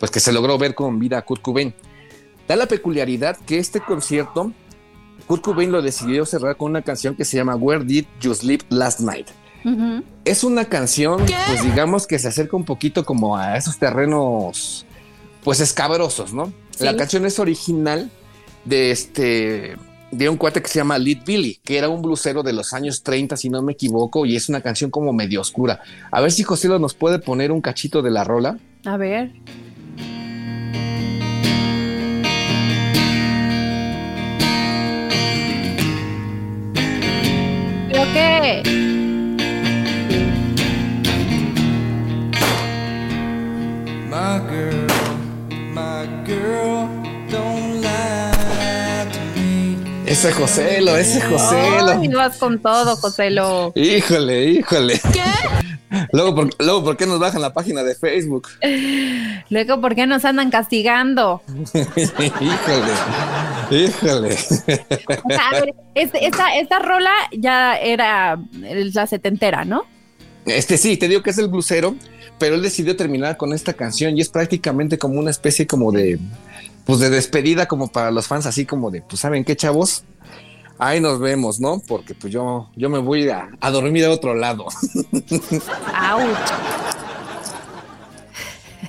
pues, 0.00 0.10
que 0.10 0.18
se 0.18 0.32
logró 0.32 0.58
ver 0.58 0.74
con 0.74 0.98
vida 0.98 1.18
a 1.18 1.22
Kurt 1.22 1.40
Cobain. 1.40 1.72
Da 2.48 2.56
la 2.56 2.66
peculiaridad 2.66 3.36
que 3.46 3.58
este 3.58 3.80
concierto, 3.80 4.52
Kurt 5.28 5.42
Cobain 5.42 5.70
lo 5.70 5.82
decidió 5.82 6.26
cerrar 6.26 6.56
con 6.56 6.72
una 6.72 6.82
canción 6.82 7.14
que 7.14 7.24
se 7.24 7.36
llama 7.36 7.54
Where 7.54 7.84
Did 7.84 8.06
You 8.20 8.34
Sleep 8.34 8.62
Last 8.70 9.00
Night? 9.00 9.28
Es 10.26 10.44
una 10.44 10.66
canción, 10.66 11.24
pues 11.46 11.62
digamos 11.62 12.06
que 12.06 12.18
se 12.18 12.28
acerca 12.28 12.54
un 12.54 12.64
poquito 12.64 13.04
como 13.04 13.36
a 13.36 13.56
esos 13.56 13.78
terrenos, 13.78 14.84
pues 15.44 15.60
escabrosos, 15.60 16.32
¿no? 16.32 16.52
Sí. 16.70 16.84
La 16.84 16.96
canción 16.96 17.24
es 17.26 17.38
original 17.38 18.10
de 18.64 18.90
este, 18.90 19.76
de 20.10 20.28
un 20.28 20.36
cuate 20.36 20.62
que 20.62 20.68
se 20.68 20.78
llama 20.78 20.98
Lead 20.98 21.24
Billy, 21.24 21.60
que 21.62 21.76
era 21.76 21.88
un 21.88 22.00
blusero 22.00 22.42
de 22.42 22.54
los 22.54 22.72
años 22.72 23.02
30, 23.02 23.36
si 23.36 23.50
no 23.50 23.62
me 23.62 23.72
equivoco, 23.72 24.24
y 24.26 24.34
es 24.34 24.48
una 24.48 24.62
canción 24.62 24.90
como 24.90 25.12
medio 25.12 25.42
oscura. 25.42 25.80
A 26.10 26.20
ver 26.20 26.32
si 26.32 26.42
José 26.42 26.68
nos 26.68 26.94
puede 26.94 27.18
poner 27.18 27.52
un 27.52 27.60
cachito 27.60 28.00
de 28.00 28.10
la 28.10 28.24
rola. 28.24 28.58
A 28.86 28.96
ver. 28.96 29.32
Creo 37.90 38.12
que 38.12 38.93
Ese 50.24 50.32
Joselo, 50.32 50.96
ese 50.96 51.20
Joselo. 51.20 52.00
Ay, 52.00 52.08
vas 52.08 52.38
con 52.38 52.58
todo, 52.58 52.96
Joselo. 52.96 53.74
Híjole, 53.74 54.44
híjole. 54.52 54.98
Luego 56.12 56.34
¿por, 56.34 56.50
luego, 56.64 56.82
¿por 56.82 56.96
qué 56.96 57.04
nos 57.04 57.18
bajan 57.20 57.42
la 57.42 57.52
página 57.52 57.82
de 57.82 57.94
Facebook? 57.94 58.48
Luego, 59.50 59.82
¿por 59.82 59.94
qué 59.94 60.06
nos 60.06 60.24
andan 60.24 60.50
castigando? 60.50 61.42
híjole, 61.74 62.94
híjole. 63.70 64.32
O 64.32 65.28
sea, 65.28 65.48
a 65.48 65.60
ver, 65.60 65.74
este- 65.94 66.24
esta, 66.24 66.56
esta 66.56 66.78
rola 66.78 67.12
ya 67.30 67.76
era 67.76 68.38
la 68.62 69.06
setentera, 69.06 69.66
¿no? 69.66 69.84
Este 70.46 70.78
sí, 70.78 70.96
te 70.96 71.06
digo 71.06 71.22
que 71.22 71.30
es 71.30 71.38
el 71.38 71.48
blusero, 71.48 71.96
pero 72.38 72.54
él 72.54 72.62
decidió 72.62 72.96
terminar 72.96 73.36
con 73.36 73.52
esta 73.52 73.74
canción 73.74 74.16
y 74.16 74.22
es 74.22 74.30
prácticamente 74.30 74.96
como 74.96 75.20
una 75.20 75.30
especie 75.30 75.66
como 75.66 75.92
de, 75.92 76.18
pues 76.86 76.98
de 77.00 77.10
despedida 77.10 77.66
como 77.66 77.88
para 77.88 78.10
los 78.10 78.26
fans, 78.26 78.46
así 78.46 78.64
como 78.64 78.90
de, 78.90 79.02
pues 79.02 79.20
saben 79.20 79.44
qué 79.44 79.54
chavos, 79.54 80.04
ahí 80.78 81.00
nos 81.00 81.18
vemos, 81.20 81.60
¿no? 81.60 81.80
Porque 81.86 82.14
pues 82.14 82.32
yo, 82.32 82.70
yo 82.76 82.88
me 82.90 82.98
voy 82.98 83.28
a, 83.28 83.48
a 83.60 83.70
dormir 83.70 84.04
a 84.04 84.10
otro 84.10 84.34
lado. 84.34 84.66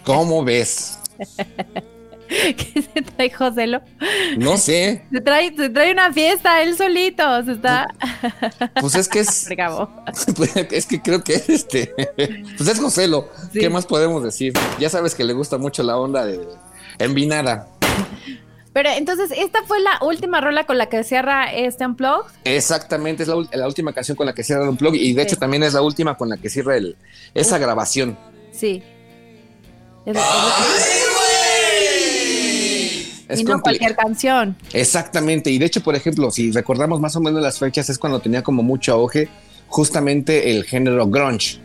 ¿Cómo 0.04 0.43
ves? 0.43 1.00
¿Qué 2.28 2.82
se 2.82 3.02
trae 3.04 3.30
Joselo? 3.30 3.82
No 4.38 4.58
sé, 4.58 5.06
Se 5.12 5.21
trae, 5.21 5.56
se 5.56 5.69
trae 5.69 5.91
una 5.91 6.12
fiesta, 6.12 6.62
él 6.63 6.76
solito. 6.76 7.43
Se 7.45 7.52
está. 7.54 7.86
pues 8.82 8.95
es 8.95 9.08
que 9.08 9.19
es, 9.19 9.43
Fregabo. 9.45 9.89
es 10.71 10.86
que 10.88 11.02
creo 11.02 11.24
que 11.24 11.36
este, 11.48 11.93
pues 12.58 12.67
es 12.67 12.80
Joselo, 12.80 13.30
Sí. 13.54 13.60
¿qué 13.60 13.69
más 13.69 13.86
podemos 13.86 14.24
decir? 14.24 14.54
Ya 14.80 14.89
sabes 14.89 15.13
que 15.15 15.24
le 15.24 15.34
gusta 15.34 15.58
mucho 15.60 15.84
la 15.84 15.98
onda 15.98 16.26
de 16.26 16.39
envinada. 16.98 17.67
Pero 18.76 18.90
entonces, 18.90 19.32
esta 19.38 19.64
fue 19.64 19.80
la 19.80 20.00
última 20.02 20.42
rola 20.42 20.66
con 20.66 20.78
la 20.78 20.88
que 20.90 21.02
cierra 21.06 21.46
este 21.54 21.86
unplug. 21.86 22.26
Exactamente, 22.44 23.24
es 23.24 23.30
la, 23.30 23.68
última 23.68 23.94
canción 23.94 24.18
con 24.18 24.26
la 24.26 24.34
que 24.34 24.44
cierra 24.44 24.64
el 24.64 24.70
Unplugged 24.72 25.00
y 25.00 25.14
de 25.14 25.22
hecho 25.22 25.38
también 25.38 25.64
es 25.64 25.76
la 25.76 25.82
última 25.82 26.18
con 26.18 26.28
la 26.28 26.36
que 26.36 26.50
cierra 26.50 26.76
el, 26.76 26.98
esa 27.34 27.58
grabación. 27.58 28.18
Sí. 28.52 28.84
Es- 30.06 30.18
Es 33.30 33.40
y 33.40 33.44
no 33.46 33.56
compli- 33.56 33.62
cualquier 33.62 33.96
canción. 33.96 34.58
Exactamente, 34.74 35.50
y 35.50 35.58
de 35.58 35.68
hecho, 35.68 35.82
por 35.82 35.96
ejemplo, 35.96 36.30
si 36.30 36.52
recordamos 36.52 37.00
más 37.00 37.16
o 37.16 37.22
menos 37.22 37.42
las 37.42 37.58
fechas, 37.58 37.90
es 37.90 37.98
cuando 37.98 38.20
tenía 38.20 38.44
como 38.44 38.62
mucho 38.62 38.92
auge 38.92 39.30
justamente 39.70 40.52
el 40.52 40.66
género 40.66 41.08
grunge, 41.08 41.60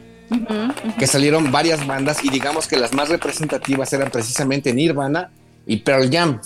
que 0.96 1.08
salieron 1.08 1.50
varias 1.50 1.84
bandas 1.86 2.24
y 2.24 2.30
digamos 2.30 2.68
que 2.68 2.76
las 2.78 2.92
más 2.94 3.08
representativas 3.08 3.92
eran 3.92 4.12
precisamente 4.12 4.72
Nirvana 4.72 5.32
y 5.66 5.78
Pearl 5.78 6.08
Jam. 6.08 6.40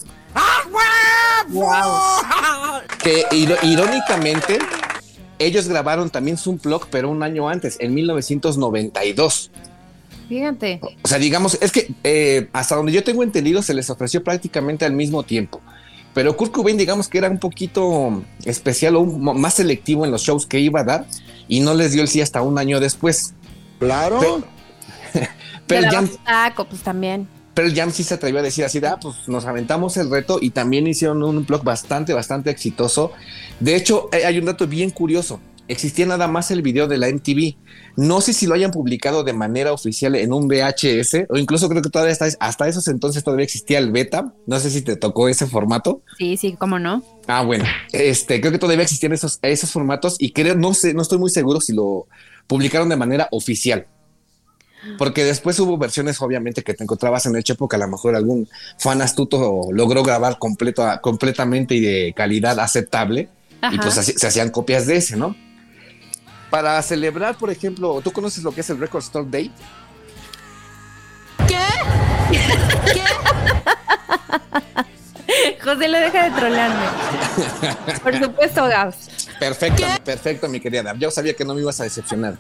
Que 3.02 3.24
iro- 3.32 3.56
irónicamente, 3.62 4.58
ellos 5.38 5.68
grabaron 5.68 6.10
también 6.10 6.36
Plug, 6.58 6.86
pero 6.90 7.10
un 7.10 7.22
año 7.22 7.48
antes, 7.48 7.76
en 7.80 7.94
1992. 7.94 9.50
Fíjate. 10.28 10.80
O 11.02 11.08
sea, 11.08 11.18
digamos, 11.18 11.58
es 11.60 11.70
que 11.70 11.92
eh, 12.02 12.48
hasta 12.52 12.76
donde 12.76 12.92
yo 12.92 13.04
tengo 13.04 13.22
entendido 13.22 13.62
se 13.62 13.74
les 13.74 13.90
ofreció 13.90 14.24
prácticamente 14.24 14.84
al 14.86 14.92
mismo 14.94 15.22
tiempo. 15.22 15.60
Pero 16.14 16.36
Kurt 16.36 16.52
Cobain, 16.52 16.78
digamos 16.78 17.08
que 17.08 17.18
era 17.18 17.28
un 17.28 17.38
poquito 17.38 18.22
especial 18.44 18.96
o 18.96 19.00
un- 19.00 19.38
más 19.40 19.54
selectivo 19.54 20.04
en 20.04 20.10
los 20.12 20.22
shows 20.22 20.46
que 20.46 20.60
iba 20.60 20.80
a 20.80 20.84
dar 20.84 21.06
y 21.48 21.60
no 21.60 21.74
les 21.74 21.92
dio 21.92 22.02
el 22.02 22.08
sí 22.08 22.20
hasta 22.22 22.40
un 22.40 22.58
año 22.58 22.80
después. 22.80 23.34
Claro. 23.78 24.18
Pe- 25.12 25.20
Te 25.20 25.28
Pearl 25.66 25.82
la 25.84 25.90
Jam, 25.90 26.06
vas 26.08 26.18
a 26.20 26.48
taco, 26.48 26.64
pues 26.68 26.82
también. 26.82 27.28
Pearl 27.54 27.74
Jam 27.74 27.92
sí 27.92 28.02
se 28.02 28.14
atrevió 28.14 28.40
a 28.40 28.42
decir 28.42 28.64
así, 28.64 28.80
de, 28.80 28.88
ah, 28.88 28.98
pues 29.00 29.28
nos 29.28 29.46
aventamos 29.46 29.96
el 29.96 30.10
reto 30.10 30.38
y 30.40 30.50
también 30.50 30.86
hicieron 30.86 31.22
un 31.22 31.46
blog 31.46 31.62
bastante, 31.62 32.12
bastante 32.12 32.50
exitoso. 32.50 33.12
De 33.60 33.76
hecho, 33.76 34.08
eh, 34.12 34.26
hay 34.26 34.38
un 34.38 34.44
dato 34.44 34.66
bien 34.66 34.90
curioso. 34.90 35.40
Existía 35.66 36.04
nada 36.04 36.28
más 36.28 36.50
el 36.50 36.60
video 36.60 36.88
de 36.88 36.98
la 36.98 37.08
MTV. 37.08 37.56
No 37.96 38.20
sé 38.20 38.34
si 38.34 38.46
lo 38.46 38.54
hayan 38.54 38.70
publicado 38.70 39.24
de 39.24 39.32
manera 39.32 39.72
oficial 39.72 40.14
en 40.14 40.32
un 40.32 40.46
VHS 40.46 41.26
o 41.30 41.38
incluso 41.38 41.70
creo 41.70 41.80
que 41.80 41.88
todavía 41.88 42.12
hasta, 42.12 42.26
hasta 42.38 42.68
esos 42.68 42.86
entonces 42.88 43.24
todavía 43.24 43.44
existía 43.44 43.78
el 43.78 43.90
beta. 43.90 44.34
No 44.46 44.58
sé 44.58 44.68
si 44.68 44.82
te 44.82 44.96
tocó 44.96 45.28
ese 45.28 45.46
formato. 45.46 46.02
Sí, 46.18 46.36
sí, 46.36 46.54
cómo 46.58 46.78
no. 46.78 47.02
Ah, 47.28 47.42
bueno, 47.44 47.64
este, 47.92 48.40
creo 48.40 48.52
que 48.52 48.58
todavía 48.58 48.82
existían 48.82 49.12
esos, 49.14 49.38
esos 49.40 49.70
formatos 49.70 50.16
y 50.18 50.32
creo, 50.32 50.54
no 50.54 50.74
sé, 50.74 50.92
no 50.92 51.00
estoy 51.00 51.18
muy 51.18 51.30
seguro 51.30 51.62
si 51.62 51.72
lo 51.72 52.08
publicaron 52.46 52.90
de 52.90 52.96
manera 52.96 53.28
oficial. 53.30 53.86
Porque 54.98 55.24
después 55.24 55.58
hubo 55.60 55.76
versiones, 55.78 56.20
obviamente, 56.20 56.62
que 56.62 56.74
te 56.74 56.82
encontrabas 56.84 57.26
en 57.26 57.36
el 57.36 57.42
Chepo 57.44 57.68
que 57.68 57.76
a 57.76 57.78
lo 57.78 57.88
mejor 57.88 58.14
algún 58.14 58.48
fan 58.78 59.00
astuto 59.02 59.68
logró 59.72 60.02
grabar 60.02 60.38
completo, 60.38 60.86
completamente 61.00 61.74
y 61.74 61.80
de 61.80 62.12
calidad 62.16 62.58
aceptable. 62.60 63.28
Y 63.72 63.78
pues 63.78 63.96
así- 63.98 64.12
se 64.16 64.26
hacían 64.26 64.50
copias 64.50 64.86
de 64.86 64.96
ese, 64.96 65.16
¿no? 65.16 65.34
Para 66.50 66.80
celebrar, 66.82 67.36
por 67.38 67.50
ejemplo, 67.50 68.00
¿tú 68.04 68.12
conoces 68.12 68.44
lo 68.44 68.52
que 68.52 68.60
es 68.60 68.70
el 68.70 68.78
Record 68.78 69.02
Store 69.02 69.26
Day? 69.28 69.50
José 75.62 75.88
lo 75.88 75.98
deja 75.98 76.24
de 76.24 76.30
trolearme. 76.38 76.84
Por 78.02 78.18
supuesto, 78.18 78.64
Gabs. 78.66 79.28
Perfecto, 79.38 79.82
perfecto, 80.04 80.48
mi 80.48 80.60
querida. 80.60 80.94
Yo 80.98 81.10
sabía 81.10 81.34
que 81.34 81.44
no 81.44 81.54
me 81.54 81.62
ibas 81.62 81.80
a 81.80 81.84
decepcionar. 81.84 82.36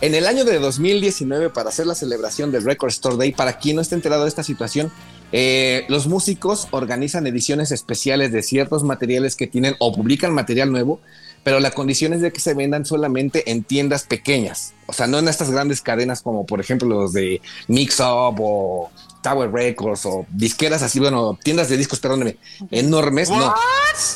En 0.00 0.14
el 0.14 0.26
año 0.26 0.44
de 0.44 0.58
2019, 0.58 1.50
para 1.50 1.70
hacer 1.70 1.86
la 1.86 1.94
celebración 1.94 2.52
del 2.52 2.64
Record 2.64 2.90
Store 2.90 3.16
Day, 3.16 3.32
para 3.32 3.58
quien 3.58 3.76
no 3.76 3.82
esté 3.82 3.94
enterado 3.94 4.24
de 4.24 4.28
esta 4.28 4.42
situación, 4.42 4.92
eh, 5.32 5.84
los 5.88 6.06
músicos 6.06 6.68
organizan 6.70 7.26
ediciones 7.26 7.72
especiales 7.72 8.30
de 8.32 8.42
ciertos 8.42 8.84
materiales 8.84 9.34
que 9.34 9.46
tienen 9.46 9.76
o 9.78 9.94
publican 9.94 10.32
material 10.32 10.70
nuevo, 10.70 11.00
pero 11.42 11.60
la 11.60 11.70
condición 11.70 12.12
es 12.12 12.20
de 12.20 12.32
que 12.32 12.40
se 12.40 12.54
vendan 12.54 12.84
solamente 12.84 13.50
en 13.50 13.64
tiendas 13.64 14.04
pequeñas. 14.04 14.74
O 14.86 14.92
sea, 14.92 15.06
no 15.06 15.18
en 15.18 15.28
estas 15.28 15.50
grandes 15.50 15.80
cadenas 15.80 16.22
como 16.22 16.46
por 16.46 16.60
ejemplo 16.60 16.88
los 16.88 17.12
de 17.12 17.40
Mix 17.68 18.00
Up 18.00 18.36
o 18.40 18.90
Tower 19.22 19.50
Records 19.50 20.06
o 20.06 20.26
disqueras 20.30 20.82
así, 20.82 21.00
bueno, 21.00 21.38
tiendas 21.42 21.68
de 21.68 21.78
discos, 21.78 22.00
perdóneme, 22.00 22.36
enormes, 22.70 23.30
no, 23.30 23.54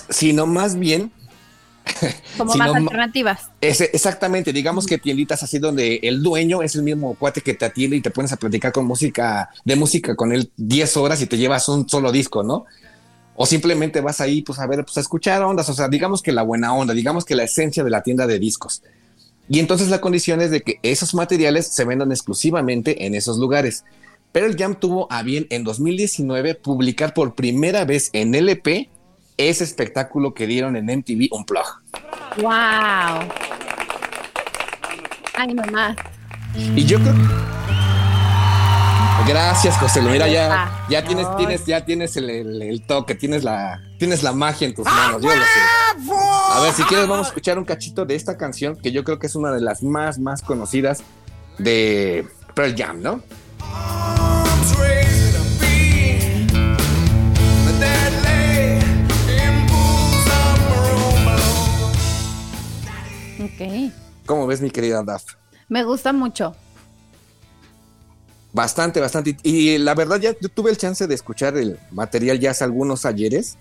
sino 0.08 0.46
más 0.46 0.78
bien 0.78 1.10
Como 2.38 2.55
más 2.55 2.74
alternativas. 2.74 3.51
ese- 3.61 3.90
exactamente, 3.92 4.53
digamos 4.53 4.87
que 4.87 4.98
tienditas 4.98 5.42
así 5.42 5.59
donde 5.59 6.01
el 6.03 6.22
dueño 6.22 6.62
es 6.62 6.74
el 6.74 6.83
mismo 6.83 7.14
cuate 7.14 7.40
que 7.40 7.55
te 7.55 7.64
atiende 7.64 7.96
y 7.96 8.01
te 8.01 8.11
pones 8.11 8.33
a 8.33 8.37
platicar 8.37 8.72
con 8.72 8.87
música, 8.87 9.51
de 9.64 9.77
música 9.77 10.14
con 10.16 10.33
él 10.33 10.51
10 10.57 10.96
horas 10.96 11.20
y 11.22 11.27
te 11.27 11.37
llevas 11.38 11.68
un 11.68 11.88
solo 11.88 12.12
disco, 12.12 12.42
¿no? 12.42 12.64
O 13.37 13.46
simplemente 13.46 14.01
vas 14.01 14.20
ahí, 14.20 14.42
pues 14.42 14.59
a 14.59 14.66
ver, 14.66 14.85
pues 14.85 14.96
a 14.96 15.01
escuchar 15.01 15.42
ondas, 15.42 15.68
o 15.68 15.74
sea, 15.74 15.88
digamos 15.88 16.22
que 16.22 16.33
la 16.33 16.42
buena 16.42 16.74
onda, 16.74 16.92
digamos 16.94 17.24
que 17.24 17.37
la 17.37 17.44
esencia 17.44 17.85
de 17.85 17.90
la 17.90 18.03
tienda 18.03 18.27
de 18.27 18.38
discos. 18.38 18.83
Y 19.48 19.61
entonces 19.61 19.88
la 19.88 20.01
condición 20.01 20.40
es 20.40 20.51
de 20.51 20.61
que 20.62 20.79
esos 20.83 21.14
materiales 21.14 21.68
se 21.68 21.85
vendan 21.85 22.11
exclusivamente 22.12 23.07
en 23.07 23.14
esos 23.14 23.38
lugares. 23.38 23.85
Pero 24.33 24.46
el 24.46 24.57
Jam 24.59 24.74
tuvo 24.79 25.07
a 25.11 25.22
bien 25.22 25.46
en 25.51 25.64
2019 25.64 26.55
publicar 26.57 27.14
por 27.14 27.35
primera 27.35 27.85
vez 27.87 28.11
en 28.12 28.35
LP 28.35 28.90
ese 29.38 29.64
espectáculo 29.64 30.35
que 30.35 30.46
dieron 30.46 30.77
en 30.77 30.85
MTV 30.87 31.29
Unplugged. 31.31 31.72
¡Wow! 32.42 32.53
Ay, 35.35 35.55
mamá. 35.55 35.96
Y 36.55 36.85
yo 36.85 36.98
creo. 36.98 37.14
Gracias, 39.27 39.77
José. 39.79 40.01
Mira, 40.01 40.27
ya, 40.29 40.48
Ah, 40.64 40.87
ya 40.88 41.05
tienes, 41.05 41.27
tienes, 41.37 41.66
ya 41.66 41.85
tienes 41.85 42.16
el, 42.16 42.31
el- 42.31 42.62
el 42.62 42.83
toque, 42.87 43.14
tienes 43.14 43.44
la, 43.44 43.81
tienes 43.98 44.22
la 44.22 44.33
magia 44.33 44.66
en 44.66 44.74
tus 44.74 44.87
manos. 44.87 45.20
Yo 45.22 45.29
lo 45.29 45.35
sé. 45.35 46.12
A 46.55 46.61
ver, 46.62 46.72
si 46.72 46.83
quieres, 46.85 47.07
vamos 47.07 47.27
a 47.27 47.29
escuchar 47.29 47.59
un 47.59 47.64
cachito 47.64 48.05
de 48.07 48.14
esta 48.14 48.37
canción 48.38 48.77
que 48.77 48.90
yo 48.90 49.05
creo 49.05 49.18
que 49.18 49.27
es 49.27 49.35
una 49.37 49.51
de 49.53 49.61
las 49.61 49.83
más, 49.83 50.18
más 50.18 50.40
conocidas 50.42 51.03
de 51.59 52.27
Pearl 52.55 52.74
Jam, 52.77 53.03
¿no? 53.03 53.20
¿Cómo 64.28 64.46
ves, 64.46 64.60
mi 64.60 64.70
querida 64.70 65.02
Daf? 65.02 65.24
Me 65.70 65.82
gusta 65.84 66.12
mucho. 66.12 66.54
Bastante, 68.52 69.00
bastante. 69.00 69.38
Y 69.42 69.78
la 69.78 69.94
verdad, 69.94 70.20
ya 70.20 70.34
yo 70.38 70.50
tuve 70.50 70.70
el 70.70 70.76
chance 70.76 71.06
de 71.06 71.14
escuchar 71.14 71.56
el 71.56 71.78
material 71.92 72.38
ya 72.38 72.50
hace 72.50 72.62
algunos 72.62 73.06
ayeres 73.06 73.56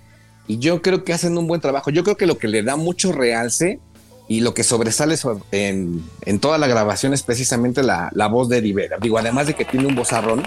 y 0.45 0.59
yo 0.59 0.81
creo 0.81 1.05
que 1.05 1.13
hacen 1.13 1.37
un 1.37 1.47
buen 1.47 1.61
trabajo. 1.61 1.89
Yo 1.89 2.03
creo 2.03 2.17
que 2.17 2.25
lo 2.25 2.37
que 2.37 2.49
le 2.49 2.63
da 2.63 2.75
mucho 2.75 3.13
realce 3.13 3.79
y 4.27 4.41
lo 4.41 4.53
que 4.53 4.63
sobresale 4.65 5.15
so- 5.15 5.41
en, 5.53 6.03
en 6.25 6.39
toda 6.39 6.57
la 6.57 6.67
grabación 6.67 7.13
es 7.13 7.23
precisamente 7.23 7.81
la, 7.81 8.09
la 8.13 8.27
voz 8.27 8.49
de 8.49 8.59
Rivera. 8.59 8.97
Digo, 9.01 9.17
además 9.17 9.47
de 9.47 9.53
que 9.55 9.63
tiene 9.63 9.87
un 9.87 9.95
vozarrón, 9.95 10.43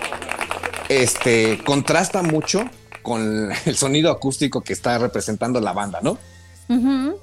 este 0.90 1.62
contrasta 1.64 2.22
mucho 2.22 2.64
con 3.02 3.50
el 3.64 3.74
sonido 3.74 4.10
acústico 4.10 4.60
que 4.60 4.74
está 4.74 4.98
representando 4.98 5.60
la 5.62 5.72
banda, 5.72 6.00
¿no? 6.02 6.18
Ujú. 6.68 7.16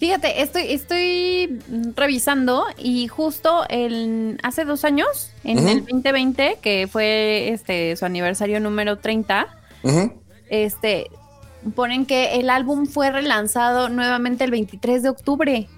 Fíjate, 0.00 0.40
estoy, 0.40 0.72
estoy 0.72 1.58
revisando 1.94 2.64
y 2.78 3.06
justo 3.08 3.66
el, 3.68 4.40
hace 4.42 4.64
dos 4.64 4.86
años, 4.86 5.30
en 5.44 5.58
Ujú. 5.58 5.68
el 5.68 5.78
2020, 5.80 6.58
que 6.62 6.88
fue 6.90 7.50
este 7.50 7.94
su 7.96 8.06
aniversario 8.06 8.60
número 8.60 8.96
30, 8.96 9.46
Ujú. 9.82 10.14
este 10.48 11.10
ponen 11.74 12.06
que 12.06 12.40
el 12.40 12.48
álbum 12.48 12.86
fue 12.86 13.10
relanzado 13.10 13.90
nuevamente 13.90 14.44
el 14.44 14.50
23 14.52 15.02
de 15.02 15.10
octubre. 15.10 15.68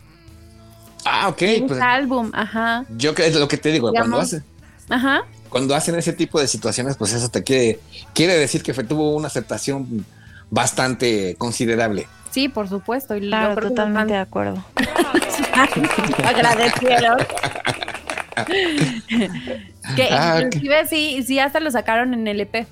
Ah, 1.05 1.27
ok. 1.29 1.43
el 1.43 1.67
pues, 1.67 1.81
álbum, 1.81 2.31
ajá, 2.33 2.87
yo 2.97 3.17
que 3.17 3.27
es 3.27 3.35
lo 3.35 3.49
que 3.49 3.57
te 3.57 3.73
digo, 3.73 3.91
cuando 3.91 4.21
hace, 4.21 4.45
ajá. 4.89 5.23
cuando 5.49 5.75
hacen 5.75 5.97
ese 5.97 6.13
tipo 6.13 6.41
de 6.41 6.47
situaciones, 6.47 6.97
pues 6.97 7.13
eso 7.13 7.29
te 7.29 7.43
quiere, 7.43 7.81
quiere 8.15 8.39
decir 8.39 8.63
que 8.63 8.73
tuvo 8.73 9.17
una 9.17 9.27
aceptación 9.27 10.07
bastante 10.49 11.35
considerable. 11.39 12.07
Sí, 12.33 12.49
por 12.49 12.69
supuesto. 12.69 13.15
Y 13.15 13.21
Claro, 13.21 13.51
lo 13.51 13.55
creo 13.57 13.69
que 13.69 13.75
totalmente 13.77 14.15
de 14.15 14.19
acuerdo. 14.21 14.65
agradecieron. 16.25 17.19
que 19.97 20.09
Ah, 20.11 20.41
inclusive 20.43 20.87
sí, 20.87 21.23
sí 21.23 21.39
hasta 21.39 21.61
lo 21.61 21.71
sacaron 21.71 22.13
en 22.15 22.27
E 22.27 22.31
LP. 22.33 22.67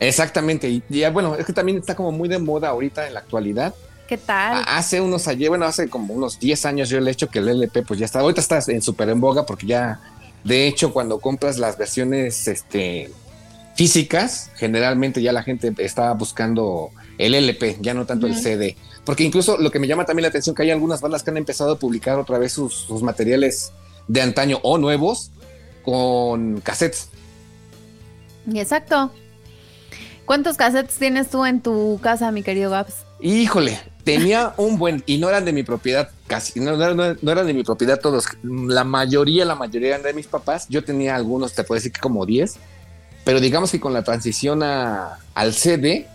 Exactamente. 0.00 0.68
Y 0.68 0.82
ya, 0.88 1.10
bueno, 1.10 1.36
es 1.36 1.46
que 1.46 1.52
también 1.52 1.78
está 1.78 1.94
como 1.94 2.10
muy 2.12 2.28
de 2.28 2.38
moda 2.38 2.68
ahorita 2.70 3.06
en 3.06 3.14
la 3.14 3.20
actualidad. 3.20 3.72
¿Qué 4.08 4.18
tal? 4.18 4.64
Hace 4.66 5.00
unos 5.00 5.28
ayer, 5.28 5.48
bueno, 5.48 5.64
hace 5.64 5.88
como 5.88 6.12
unos 6.14 6.38
10 6.40 6.66
años 6.66 6.88
yo 6.88 6.98
le 7.00 7.10
he 7.10 7.12
hecho 7.12 7.28
que 7.28 7.38
el 7.38 7.48
LP, 7.48 7.82
pues 7.82 8.00
ya 8.00 8.06
está, 8.06 8.18
ahorita 8.20 8.40
está 8.40 8.58
en 8.68 8.82
súper 8.82 9.08
en 9.10 9.20
boga 9.20 9.46
porque 9.46 9.66
ya, 9.66 10.00
de 10.44 10.66
hecho, 10.66 10.92
cuando 10.92 11.20
compras 11.20 11.58
las 11.58 11.78
versiones 11.78 12.48
este, 12.48 13.10
físicas, 13.74 14.50
generalmente 14.56 15.22
ya 15.22 15.32
la 15.32 15.42
gente 15.42 15.72
está 15.78 16.12
buscando 16.12 16.90
el 17.18 17.34
LP, 17.34 17.78
ya 17.80 17.94
no 17.94 18.06
tanto 18.06 18.26
el 18.26 18.36
CD. 18.36 18.76
Porque 19.04 19.24
incluso 19.24 19.56
lo 19.58 19.70
que 19.70 19.78
me 19.78 19.86
llama 19.86 20.04
también 20.04 20.22
la 20.22 20.28
atención 20.28 20.54
que 20.54 20.62
hay 20.62 20.70
algunas 20.70 21.00
bandas 21.00 21.22
que 21.22 21.30
han 21.30 21.36
empezado 21.36 21.72
a 21.72 21.78
publicar 21.78 22.18
otra 22.18 22.38
vez 22.38 22.52
sus, 22.52 22.74
sus 22.74 23.02
materiales 23.02 23.72
de 24.08 24.22
antaño 24.22 24.58
o 24.62 24.78
nuevos 24.78 25.30
con 25.84 26.60
cassettes. 26.60 27.08
Exacto. 28.54 29.12
¿Cuántos 30.24 30.56
cassettes 30.56 30.96
tienes 30.96 31.30
tú 31.30 31.44
en 31.44 31.60
tu 31.60 31.98
casa, 32.02 32.30
mi 32.30 32.42
querido 32.42 32.70
Gabs? 32.70 32.94
Híjole, 33.20 33.78
tenía 34.04 34.54
un 34.56 34.78
buen, 34.78 35.02
y 35.06 35.18
no 35.18 35.28
eran 35.28 35.44
de 35.44 35.52
mi 35.52 35.62
propiedad, 35.62 36.10
casi, 36.26 36.60
no, 36.60 36.76
no, 36.76 36.94
no- 36.94 37.16
no 37.20 37.32
eran 37.32 37.46
de 37.46 37.54
mi 37.54 37.64
propiedad 37.64 38.00
todos. 38.00 38.26
La 38.42 38.84
mayoría, 38.84 39.44
la 39.44 39.54
mayoría 39.56 39.88
eran 39.90 40.02
de 40.02 40.12
mis 40.14 40.26
papás. 40.26 40.66
Yo 40.68 40.84
tenía 40.84 41.16
algunos, 41.16 41.52
te 41.54 41.64
puedo 41.64 41.76
decir 41.78 41.92
que 41.92 42.00
como 42.00 42.24
10, 42.24 42.54
pero 43.24 43.40
digamos 43.40 43.70
que 43.72 43.80
con 43.80 43.92
la 43.92 44.02
transición 44.04 44.62
a, 44.62 45.18
al 45.34 45.52
CD, 45.54 46.08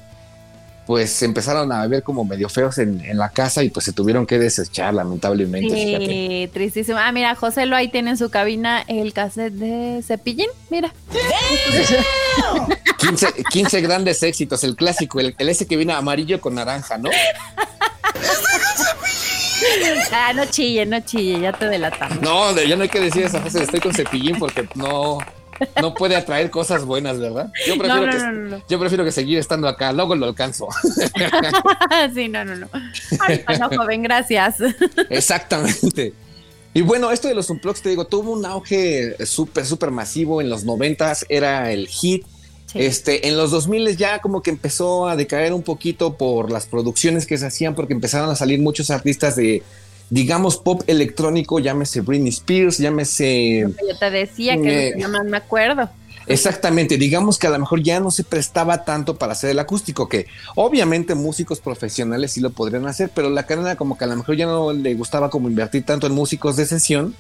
pues 0.88 1.12
se 1.12 1.26
empezaron 1.26 1.70
a 1.74 1.86
ver 1.86 2.02
como 2.02 2.24
medio 2.24 2.48
feos 2.48 2.78
en, 2.78 3.02
en 3.04 3.18
la 3.18 3.30
casa 3.30 3.62
y 3.62 3.70
pues 3.70 3.84
se 3.86 3.92
tuvieron 3.92 4.26
que 4.26 4.40
desechar, 4.40 4.94
lamentablemente. 4.94 5.76
fíjate. 5.76 6.06
Sí, 6.06 6.50
tristísimo. 6.54 6.98
Ah, 6.98 7.12
mira, 7.12 7.36
José 7.36 7.66
lo 7.66 7.76
ahí 7.76 7.90
tiene 7.90 8.12
en 8.12 8.18
su 8.18 8.30
cabina 8.30 8.86
el 8.88 9.12
cassette 9.12 9.54
de 9.54 10.02
Cepillín. 10.02 10.48
Mira. 10.70 10.94
15, 13.00 13.28
15 13.52 13.82
grandes 13.82 14.24
éxitos, 14.24 14.64
el 14.64 14.76
clásico, 14.78 15.20
el, 15.20 15.36
el 15.38 15.50
ese 15.50 15.68
que 15.68 15.76
viene 15.76 15.92
amarillo 15.92 16.40
con 16.40 16.56
naranja, 16.56 16.98
¿no? 16.98 17.10
Ah, 20.12 20.32
no 20.34 20.46
chille, 20.46 20.86
no 20.86 21.00
chille, 21.02 21.42
ya 21.42 21.52
te 21.52 21.68
delatamos. 21.68 22.22
No, 22.22 22.56
ya 22.62 22.76
no 22.76 22.84
hay 22.84 22.90
que 22.90 23.02
decir 23.02 23.24
esa 23.24 23.42
frase, 23.42 23.64
estoy 23.64 23.82
con 23.82 23.94
cepillín 23.94 24.40
porque 24.40 24.68
no, 24.76 25.18
no 25.82 25.94
puede 25.94 26.16
atraer 26.16 26.50
cosas 26.50 26.86
buenas, 26.86 27.20
¿verdad? 27.20 27.52
Yo 27.66 27.78
prefiero, 27.78 28.06
no, 28.06 28.12
que, 28.12 28.18
no, 28.18 28.32
no, 28.32 28.50
no. 28.58 28.64
yo 28.68 28.80
prefiero 28.80 29.04
que 29.04 29.12
seguir 29.12 29.38
estando 29.38 29.68
acá, 29.68 29.94
luego 29.94 30.16
lo 30.16 30.26
alcanzo. 30.26 30.68
sí, 32.14 32.28
no, 32.30 32.46
no, 32.46 32.56
no. 32.56 32.68
No, 33.60 33.78
joven, 33.78 34.04
gracias. 34.04 34.58
Exactamente. 35.10 36.14
Y 36.74 36.82
bueno, 36.82 37.12
esto 37.12 37.28
de 37.28 37.36
los 37.36 37.50
Unplugs, 37.50 37.82
te 37.82 37.90
digo, 37.90 38.06
tuvo 38.06 38.32
un 38.32 38.46
auge 38.46 39.16
súper, 39.26 39.66
súper 39.66 39.92
masivo 39.92 40.42
en 40.42 40.50
los 40.50 40.64
noventas, 40.64 41.26
era 41.30 41.72
el 41.72 41.88
hit. 41.88 42.26
Sí. 42.68 42.80
Este, 42.80 43.30
en 43.30 43.38
los 43.38 43.52
2000 43.52 43.96
ya 43.96 44.20
como 44.20 44.44
que 44.44 44.50
empezó 44.50 45.08
a 45.08 45.16
decaer 45.16 45.54
un 45.54 45.64
poquito 45.64 46.18
por 46.18 46.52
las 46.52 46.66
producciones 46.66 47.26
que 47.26 47.38
se 47.38 47.46
hacían, 47.46 47.76
porque 47.76 47.94
empezaron 47.94 48.30
a 48.30 48.36
salir 48.36 48.60
muchos 48.60 48.90
artistas 48.90 49.38
de, 49.38 49.64
digamos, 50.10 50.58
pop 50.58 50.84
electrónico, 50.88 51.60
llámese 51.60 52.02
Britney 52.02 52.30
Spears, 52.30 52.78
llámese... 52.78 53.68
Yo 53.88 53.98
te 54.00 54.10
decía 54.12 54.56
que 54.62 54.90
Eh. 54.90 54.94
no 54.98 55.10
más 55.10 55.26
me 55.26 55.38
acuerdo. 55.38 55.90
Exactamente, 56.30 56.98
digamos 56.98 57.38
que 57.40 57.48
a 57.48 57.52
lo 57.52 57.60
mejor 57.60 57.82
ya 57.82 58.02
no 58.02 58.12
se 58.12 58.24
prestaba 58.26 58.84
tanto 58.84 59.16
para 59.16 59.32
hacer 59.32 59.50
el 59.52 59.60
acústico, 59.60 60.10
que 60.10 60.28
obviamente 60.56 61.16
músicos 61.16 61.62
profesionales 61.62 62.34
sí 62.34 62.42
lo 62.42 62.50
podrían 62.50 62.86
hacer, 62.86 63.10
pero 63.16 63.30
la 63.30 63.44
cadena 63.44 63.78
como 63.78 63.98
que 63.98 64.04
a 64.04 64.08
lo 64.08 64.18
mejor 64.18 64.36
ya 64.36 64.46
no 64.46 64.74
le 64.74 64.94
gustaba 64.94 65.30
como 65.30 65.48
invertir 65.48 65.84
tanto 65.86 66.06
en 66.06 66.14
músicos 66.14 66.58
de 66.58 66.66
sesión 66.66 67.16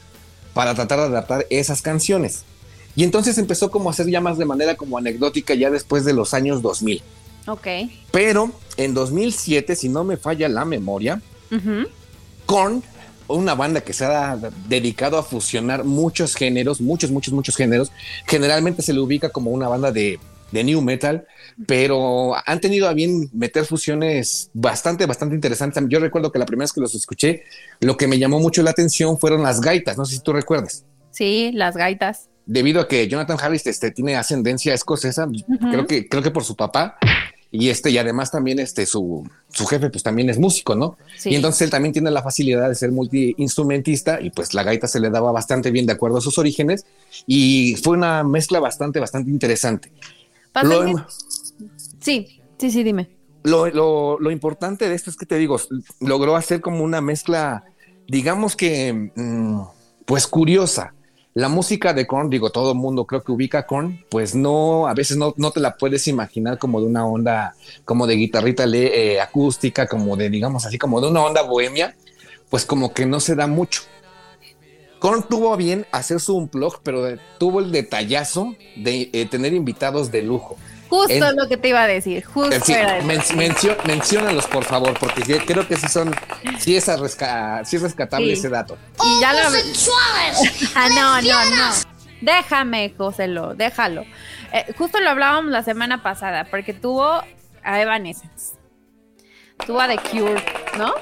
para 0.53 0.75
tratar 0.75 0.99
de 0.99 1.05
adaptar 1.05 1.45
esas 1.49 1.81
canciones. 1.81 2.43
Y 2.97 3.03
entonces 3.03 3.37
empezó 3.37 3.71
como 3.71 3.89
a 3.89 3.93
hacer 3.93 4.07
ya 4.09 4.19
más 4.19 4.37
de 4.37 4.45
manera 4.45 4.75
como 4.75 4.97
anecdótica 4.97 5.53
ya 5.53 5.69
después 5.69 6.03
de 6.03 6.11
los 6.13 6.33
años 6.33 6.61
2000. 6.61 7.01
Ok. 7.47 7.67
Pero 8.11 8.51
en 8.75 8.93
2007, 8.93 9.75
si 9.77 9.87
no 9.87 10.03
me 10.03 10.17
falla 10.17 10.49
la 10.49 10.65
memoria, 10.65 11.21
Ujú. 11.49 11.87
Korn, 12.47 12.81
una 13.27 13.53
banda 13.53 13.81
que 13.81 13.93
se 13.93 14.05
ha 14.05 14.39
dedicado 14.67 15.17
a 15.19 15.23
fusionar 15.23 15.83
muchos 15.83 16.33
géneros, 16.33 16.81
muchos, 16.81 17.11
muchos, 17.11 17.33
muchos 17.33 17.55
géneros. 17.55 17.91
Generalmente 18.25 18.81
se 18.81 18.93
le 18.93 19.01
ubica 19.01 19.29
como 19.29 19.51
una 19.51 19.67
banda 19.67 19.91
de, 19.91 20.17
de 20.51 20.63
new 20.63 20.81
metal, 20.81 21.27
pero 21.67 22.35
han 22.45 22.61
tenido 22.61 22.87
a 22.87 22.93
bien 22.93 23.29
meter 23.33 23.65
fusiones 23.65 24.49
bastante, 24.53 25.05
bastante 25.05 25.35
interesantes. 25.35 25.83
Yo 25.89 25.99
recuerdo 25.99 26.31
que 26.31 26.39
la 26.39 26.45
primera 26.45 26.63
vez 26.63 26.73
que 26.73 26.81
los 26.81 26.95
escuché, 26.95 27.43
lo 27.81 27.97
que 27.97 28.07
me 28.07 28.17
llamó 28.17 28.39
mucho 28.39 28.63
la 28.63 28.71
atención 28.71 29.19
fueron 29.19 29.43
las 29.43 29.61
gaitas. 29.61 29.97
No 29.97 30.05
sé 30.05 30.15
si 30.15 30.21
tú 30.21 30.33
recuerdas. 30.33 30.85
Sí, 31.11 31.51
las 31.53 31.75
gaitas. 31.75 32.29
Debido 32.45 32.79
a 32.79 32.87
que 32.87 33.09
Jonathan 33.09 33.37
Harris 33.41 33.67
este, 33.67 33.91
tiene 33.91 34.15
ascendencia 34.15 34.73
escocesa, 34.73 35.27
creo 35.69 35.85
que 35.85 36.07
creo 36.07 36.23
que 36.23 36.31
por 36.31 36.45
su 36.45 36.55
papá 36.55 36.97
y 37.51 37.69
este 37.69 37.89
y 37.91 37.97
además 37.97 38.29
también 38.31 38.59
este 38.59 38.85
su, 38.85 39.27
su 39.49 39.65
jefe 39.65 39.89
pues 39.89 40.03
también 40.03 40.29
es 40.29 40.37
músico, 40.37 40.75
¿no? 40.75 40.97
Sí. 41.17 41.29
Y 41.29 41.35
entonces 41.35 41.61
él 41.63 41.69
también 41.69 41.93
tiene 41.93 42.11
la 42.11 42.21
facilidad 42.21 42.67
de 42.67 42.75
ser 42.75 42.91
multiinstrumentista 42.91 44.19
y 44.21 44.29
pues 44.31 44.53
la 44.53 44.63
gaita 44.63 44.87
se 44.87 44.99
le 44.99 45.09
daba 45.09 45.31
bastante 45.31 45.71
bien 45.71 45.85
de 45.85 45.93
acuerdo 45.93 46.17
a 46.17 46.21
sus 46.21 46.37
orígenes 46.37 46.85
y 47.25 47.75
fue 47.83 47.95
una 47.97 48.23
mezcla 48.23 48.59
bastante, 48.59 48.99
bastante 48.99 49.29
interesante. 49.31 49.91
Lo, 50.63 50.85
que- 50.85 51.03
Sí, 51.99 52.41
sí, 52.57 52.71
sí, 52.71 52.83
dime. 52.83 53.09
lo, 53.43 53.67
lo- 53.67 54.19
lo 54.19 54.31
importante 54.31 54.89
de 54.89 54.95
esto 54.95 55.09
es 55.09 55.15
que 55.17 55.25
te 55.25 55.37
digo, 55.37 55.59
logró 55.99 56.35
hacer 56.35 56.61
como 56.61 56.83
una 56.83 57.01
mezcla, 57.01 57.63
digamos 58.07 58.55
que, 58.55 59.11
mm, 59.15 59.61
pues 60.05 60.27
curiosa. 60.27 60.93
La 61.37 61.49
música 61.49 61.93
de 61.93 62.07
Korn, 62.07 62.31
digo, 62.31 62.49
todo 62.49 62.71
el 62.71 62.79
mundo 62.79 63.05
creo 63.05 63.23
que 63.23 63.31
ubica 63.31 63.67
Korn, 63.67 64.03
pues 64.09 64.33
no, 64.33 64.87
a 64.87 64.95
veces 64.95 65.17
no, 65.17 65.35
no 65.37 65.51
te 65.51 65.59
la 65.59 65.77
puedes 65.77 66.07
imaginar 66.07 66.57
como 66.57 66.81
de 66.81 66.87
una 66.87 67.05
onda, 67.05 67.53
como 67.85 68.07
de 68.07 68.15
guitarrita 68.15 68.63
eh, 68.65 69.21
acústica, 69.21 69.85
como 69.85 70.17
de, 70.17 70.31
digamos 70.31 70.65
así, 70.65 70.79
como 70.79 70.99
de 70.99 71.09
una 71.09 71.23
onda 71.23 71.43
bohemia, 71.43 71.95
pues 72.49 72.65
como 72.65 72.91
que 72.91 73.05
no 73.05 73.19
se 73.19 73.35
da 73.35 73.45
mucho. 73.45 73.83
Korn 74.97 75.27
tuvo 75.29 75.55
bien 75.57 75.85
hacer 75.91 76.19
su 76.19 76.35
unplug, 76.35 76.79
pero 76.81 77.05
tuvo 77.37 77.59
el 77.59 77.71
detallazo 77.71 78.55
de 78.75 79.11
eh, 79.13 79.27
tener 79.27 79.53
invitados 79.53 80.11
de 80.11 80.23
lujo. 80.23 80.57
Justo 80.89 81.13
En- 81.13 81.35
lo 81.35 81.47
que 81.49 81.57
te 81.57 81.69
iba 81.69 81.81
a 81.83 81.87
decir. 81.87 82.23
Justo 82.25 82.65
sí, 82.65 82.73
era 82.73 82.97
eso. 82.97 83.07
men- 83.07 83.21
mencio- 83.35 83.77
menciónalos, 83.85 84.47
por 84.47 84.63
favor, 84.63 84.97
porque 84.99 85.21
yo 85.23 85.37
creo 85.45 85.67
que 85.67 85.75
sí 85.75 85.87
son, 85.87 86.15
sí 86.59 86.75
es, 86.77 86.87
resca- 86.87 87.63
sí 87.65 87.75
es 87.75 87.81
rescatable 87.81 88.27
Sí. 88.27 88.39
ese 88.39 88.49
dato. 88.49 88.77
Y 89.03 89.21
ya 89.21 89.33
lo... 89.33 89.39
Ah, 90.75 90.87
no, 90.95 91.21
no, 91.21 91.45
no. 91.55 91.71
Déjame, 92.21 92.93
Joselo, 92.97 93.53
déjalo. 93.53 94.03
Eh, 94.53 94.73
justo 94.77 94.99
lo 94.99 95.09
hablábamos 95.09 95.51
la 95.51 95.61
semana 95.63 96.01
pasada, 96.01 96.45
porque 96.49 96.73
tuvo 96.73 97.21
a 97.63 97.81
Evanescence. 97.81 98.55
Tuvo 99.65 99.81
a 99.81 99.87
The 99.87 99.97
Cure, 99.97 100.41
¿no? 100.77 100.93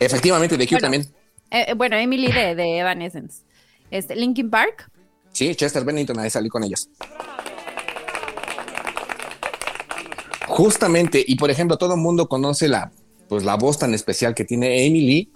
Efectivamente, 0.00 0.56
de 0.56 0.66
Cure 0.66 0.80
Bueno. 0.80 0.82
también. 0.98 1.14
Eh, 1.50 1.66
eh, 1.68 1.74
bueno, 1.74 1.96
Emily 1.96 2.32
de, 2.32 2.54
de 2.54 2.78
Evanescence. 2.78 3.42
Este, 3.90 4.16
Linkin 4.16 4.50
Park. 4.50 4.90
Sí, 5.32 5.54
Chester 5.54 5.84
Bennington 5.84 6.18
ahí 6.18 6.30
salí 6.30 6.48
con 6.48 6.64
ellos. 6.64 6.88
Justamente, 10.56 11.22
y 11.26 11.36
por 11.36 11.50
ejemplo, 11.50 11.76
todo 11.76 11.94
el 11.94 12.00
mundo 12.00 12.28
conoce 12.28 12.66
la, 12.66 12.90
pues, 13.28 13.44
la 13.44 13.56
voz 13.56 13.78
tan 13.78 13.92
especial 13.92 14.34
que 14.34 14.44
tiene 14.44 14.86
Emily. 14.86 15.30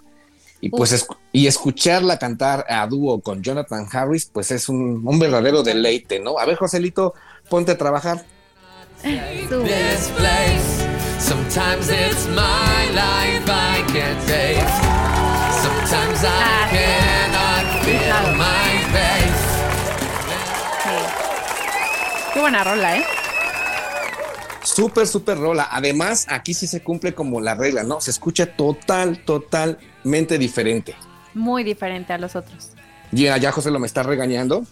Y 0.63 0.69
pues 0.69 1.07
y 1.31 1.47
escucharla 1.47 2.19
cantar 2.19 2.65
a 2.69 2.85
dúo 2.87 3.19
con 3.19 3.41
Jonathan 3.41 3.87
Harris, 3.91 4.25
pues 4.25 4.51
es 4.51 4.69
un, 4.69 5.01
un 5.03 5.19
verdadero 5.19 5.63
deleite, 5.63 6.19
¿no? 6.19 6.37
A 6.37 6.45
ver, 6.45 6.55
Joselito, 6.55 7.15
ponte 7.49 7.71
a 7.71 7.77
trabajar. 7.77 8.23
Tú. 9.01 9.63
This 9.63 10.11
place. 10.15 10.87
Sometimes 11.19 11.89
it's 11.89 12.27
my 12.27 12.89
life 12.93 13.47
I 13.47 13.83
can't 13.91 14.21
take. 14.27 14.61
Sometimes 15.61 16.23
I 16.23 16.67
cannot 16.69 17.83
feel 17.83 18.37
my 18.37 18.71
face. 18.91 19.43
Sí. 20.83 22.33
Qué 22.33 22.39
buena 22.39 22.63
rola, 22.63 22.97
¿eh? 22.97 23.20
Súper, 24.63 25.07
súper 25.07 25.37
rola. 25.37 25.67
Además, 25.71 26.25
aquí 26.29 26.53
sí 26.53 26.67
se 26.67 26.81
cumple 26.83 27.13
como 27.13 27.41
la 27.41 27.55
regla, 27.55 27.83
¿no? 27.83 27.99
Se 28.01 28.11
escucha 28.11 28.45
total, 28.55 29.19
totalmente 29.25 30.37
diferente. 30.37 30.95
Muy 31.33 31.63
diferente 31.63 32.13
a 32.13 32.17
los 32.17 32.35
otros. 32.35 32.69
Y 33.11 33.27
allá 33.27 33.51
José 33.51 33.71
lo 33.71 33.79
me 33.79 33.87
está 33.87 34.03
regañando 34.03 34.63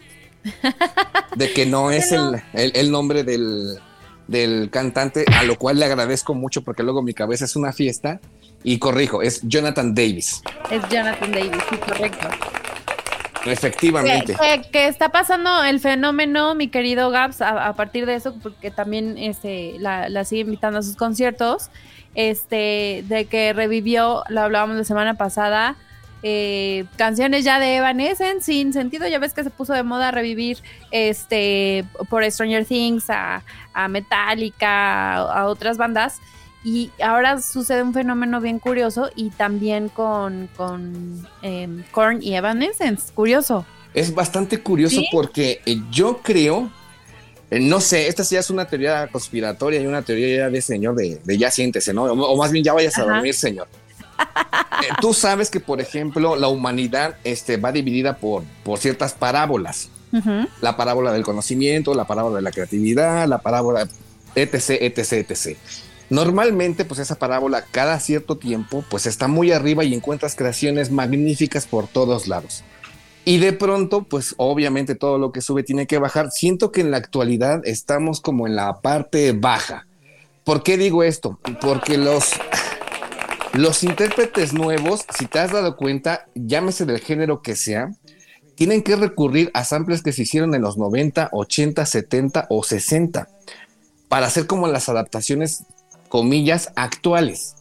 de 1.35 1.53
que 1.53 1.65
no 1.65 1.91
es 1.91 2.11
el, 2.11 2.41
el- 2.53 2.71
el 2.75 2.91
nombre 2.91 3.23
del, 3.23 3.79
del 4.27 4.69
cantante, 4.71 5.25
a 5.35 5.43
lo 5.43 5.57
cual 5.57 5.79
le 5.79 5.85
agradezco 5.85 6.33
mucho 6.33 6.61
porque 6.63 6.83
luego 6.83 7.01
mi 7.01 7.13
cabeza 7.13 7.45
es 7.45 7.55
una 7.55 7.73
fiesta. 7.73 8.19
Y 8.61 8.77
corrijo, 8.77 9.21
es 9.21 9.39
Jonathan 9.43 9.95
Davis. 9.95 10.41
Es 10.69 10.81
Jonathan 10.89 11.31
Davis, 11.31 11.61
sí, 11.69 11.77
correcto. 11.77 12.27
Efectivamente. 13.45 14.69
que- 14.71 14.87
está 14.87 15.09
pasando 15.09 15.63
el 15.63 15.79
fenómeno, 15.79 16.55
mi 16.55 16.67
querido 16.67 17.09
Gabs, 17.09 17.41
a, 17.41 17.67
a 17.67 17.73
partir 17.73 18.05
de 18.05 18.15
eso, 18.15 18.35
porque 18.41 18.71
también 18.71 19.17
este, 19.17 19.75
la, 19.79 20.09
la 20.09 20.25
sigue 20.25 20.41
invitando 20.41 20.79
a 20.79 20.83
sus 20.83 20.95
conciertos, 20.95 21.69
este, 22.15 23.03
de 23.07 23.25
que 23.29 23.53
revivió, 23.53 24.23
lo 24.29 24.41
hablábamos 24.41 24.75
la 24.77 24.83
semana 24.83 25.13
pasada, 25.13 25.75
eh, 26.21 26.83
canciones 26.97 27.45
ya 27.45 27.59
de 27.59 27.77
Evanescence 27.77 28.41
sin 28.51 28.73
sentido, 28.73 29.07
ya 29.07 29.19
ves 29.19 29.33
que 29.33 29.43
se 29.43 29.49
puso 29.51 29.73
de 29.73 29.83
moda 29.83 30.11
revivir 30.11 30.57
este 30.91 31.85
por 32.09 32.29
Stranger 32.29 32.65
Things 32.65 33.09
a, 33.09 33.41
a 33.73 33.87
Metallica, 33.87 35.13
a 35.15 35.45
otras 35.45 35.77
bandas. 35.77 36.19
Y 36.63 36.91
ahora 37.01 37.41
sucede 37.41 37.83
un 37.83 37.93
fenómeno 37.93 38.41
bien 38.41 38.59
curioso 38.59 39.09
y 39.15 39.29
también 39.29 39.89
con, 39.89 40.49
con 40.57 41.25
em, 41.41 41.83
Korn 41.91 42.21
y 42.21 42.35
Evanescence. 42.35 43.13
Curioso. 43.13 43.65
Es 43.93 44.13
bastante 44.13 44.59
curioso 44.61 44.99
¿Sí? 44.99 45.07
porque 45.11 45.61
eh, 45.65 45.81
yo 45.89 46.19
creo, 46.21 46.69
eh, 47.49 47.59
no 47.59 47.79
sé, 47.79 48.07
esta 48.07 48.23
sí 48.23 48.35
es 48.35 48.49
una 48.49 48.65
teoría 48.65 49.07
conspiratoria 49.07 49.81
y 49.81 49.87
una 49.87 50.01
teoría 50.01 50.37
ya 50.37 50.49
de 50.49 50.61
señor 50.61 50.95
de, 50.95 51.21
de 51.23 51.37
ya 51.37 51.49
siéntese, 51.49 51.93
¿no? 51.93 52.03
O, 52.03 52.33
o 52.33 52.37
más 52.37 52.51
bien 52.51 52.63
ya 52.63 52.73
vayas 52.73 52.97
a 52.97 53.03
dormir, 53.03 53.33
señor. 53.33 53.67
Eh, 54.81 54.87
Tú 55.01 55.13
sabes 55.13 55.49
que, 55.49 55.59
por 55.59 55.81
ejemplo, 55.81 56.35
la 56.35 56.47
humanidad 56.47 57.15
este, 57.23 57.57
va 57.57 57.71
dividida 57.71 58.17
por, 58.17 58.43
por 58.63 58.79
ciertas 58.79 59.13
parábolas. 59.13 59.89
La 60.61 60.75
parábola 60.75 61.11
del 61.11 61.23
conocimiento, 61.23 61.93
la 61.93 62.05
parábola 62.05 62.37
de 62.37 62.41
la 62.41 62.51
creatividad, 62.51 63.27
la 63.27 63.37
parábola 63.37 63.87
etc, 64.35 64.69
etc, 64.81 65.29
etc. 65.29 65.57
Normalmente, 66.09 66.85
pues 66.85 66.99
esa 66.99 67.15
parábola 67.15 67.63
cada 67.69 67.99
cierto 67.99 68.37
tiempo, 68.37 68.83
pues 68.89 69.05
está 69.05 69.27
muy 69.27 69.51
arriba 69.51 69.83
y 69.83 69.93
encuentras 69.93 70.35
creaciones 70.35 70.91
magníficas 70.91 71.67
por 71.67 71.87
todos 71.87 72.27
lados. 72.27 72.63
Y 73.25 73.37
de 73.37 73.53
pronto, 73.53 74.03
pues 74.03 74.33
obviamente 74.37 74.95
todo 74.95 75.19
lo 75.19 75.31
que 75.31 75.41
sube 75.41 75.61
tiene 75.61 75.85
que 75.85 75.99
bajar. 75.99 76.31
Siento 76.31 76.71
que 76.71 76.81
en 76.81 76.89
la 76.89 76.97
actualidad 76.97 77.61
estamos 77.63 78.21
como 78.21 78.47
en 78.47 78.55
la 78.55 78.81
parte 78.81 79.33
baja. 79.33 79.85
¿Por 80.43 80.63
qué 80.63 80.77
digo 80.77 81.03
esto? 81.03 81.39
Porque 81.61 81.97
los, 81.97 82.31
los 83.53 83.83
intérpretes 83.83 84.53
nuevos, 84.53 85.05
si 85.15 85.27
te 85.27 85.37
has 85.37 85.51
dado 85.51 85.75
cuenta, 85.75 86.25
llámese 86.33 86.87
del 86.87 87.01
género 87.01 87.43
que 87.43 87.55
sea, 87.55 87.91
tienen 88.55 88.81
que 88.81 88.95
recurrir 88.95 89.51
a 89.53 89.63
samples 89.63 90.01
que 90.01 90.11
se 90.11 90.23
hicieron 90.23 90.55
en 90.55 90.63
los 90.63 90.77
90, 90.77 91.29
80, 91.31 91.85
70 91.85 92.47
o 92.49 92.63
60 92.63 93.27
para 94.07 94.25
hacer 94.25 94.47
como 94.47 94.67
las 94.67 94.89
adaptaciones, 94.89 95.65
comillas, 96.09 96.71
actuales. 96.75 97.55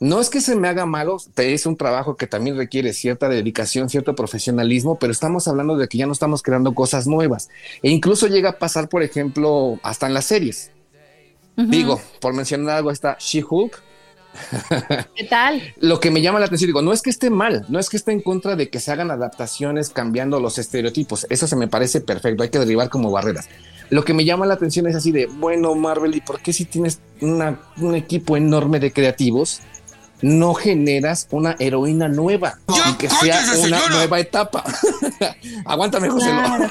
No 0.00 0.20
es 0.20 0.28
que 0.28 0.40
se 0.40 0.56
me 0.56 0.68
haga 0.68 0.84
malo, 0.84 1.16
es 1.36 1.66
un 1.66 1.76
trabajo 1.76 2.16
que 2.16 2.26
también 2.26 2.56
requiere 2.56 2.92
cierta 2.92 3.28
dedicación, 3.28 3.88
cierto 3.88 4.14
profesionalismo, 4.14 4.98
pero 4.98 5.12
estamos 5.12 5.48
hablando 5.48 5.76
de 5.76 5.88
que 5.88 5.96
ya 5.96 6.06
no 6.06 6.12
estamos 6.12 6.42
creando 6.42 6.74
cosas 6.74 7.06
nuevas. 7.06 7.48
E 7.82 7.90
incluso 7.90 8.26
llega 8.26 8.50
a 8.50 8.58
pasar, 8.58 8.88
por 8.88 9.02
ejemplo, 9.02 9.78
hasta 9.82 10.06
en 10.06 10.14
las 10.14 10.26
series. 10.26 10.72
Digo, 11.56 12.00
por 12.20 12.34
mencionar 12.34 12.76
algo, 12.76 12.90
está 12.90 13.16
She-Hulk, 13.18 13.82
¿Qué 15.14 15.24
tal? 15.24 15.62
lo 15.80 16.00
que 16.00 16.10
me 16.10 16.20
llama 16.20 16.40
la 16.40 16.46
atención, 16.46 16.68
digo, 16.68 16.82
no 16.82 16.92
es 16.92 17.02
que 17.02 17.10
esté 17.10 17.30
mal, 17.30 17.64
no 17.68 17.78
es 17.78 17.88
que 17.88 17.96
esté 17.96 18.12
en 18.12 18.20
contra 18.20 18.56
de 18.56 18.68
que 18.68 18.80
se 18.80 18.90
hagan 18.92 19.10
adaptaciones 19.10 19.90
cambiando 19.90 20.40
los 20.40 20.58
estereotipos. 20.58 21.26
Eso 21.30 21.46
se 21.46 21.56
me 21.56 21.68
parece 21.68 22.00
perfecto, 22.00 22.42
hay 22.42 22.48
que 22.48 22.58
derribar 22.58 22.88
como 22.88 23.10
barreras. 23.10 23.48
Lo 23.94 24.04
que 24.04 24.12
me 24.12 24.24
llama 24.24 24.44
la 24.44 24.54
atención 24.54 24.86
es 24.88 24.96
así 24.96 25.12
de, 25.12 25.26
bueno, 25.26 25.72
Marvel, 25.76 26.16
¿y 26.16 26.20
por 26.20 26.40
qué 26.40 26.52
si 26.52 26.64
tienes 26.64 27.00
una- 27.20 27.60
un 27.76 27.94
equipo 27.94 28.36
enorme 28.36 28.80
de 28.80 28.92
creativos, 28.92 29.60
no 30.20 30.54
generas 30.54 31.28
una 31.30 31.54
heroína 31.58 32.08
nueva 32.08 32.58
y 32.90 32.94
que 32.94 33.08
sea 33.08 33.40
una 33.66 33.88
nueva 33.90 34.18
etapa? 34.18 34.64
Aguántame, 35.64 36.08
José. 36.08 36.30
Claro. 36.30 36.70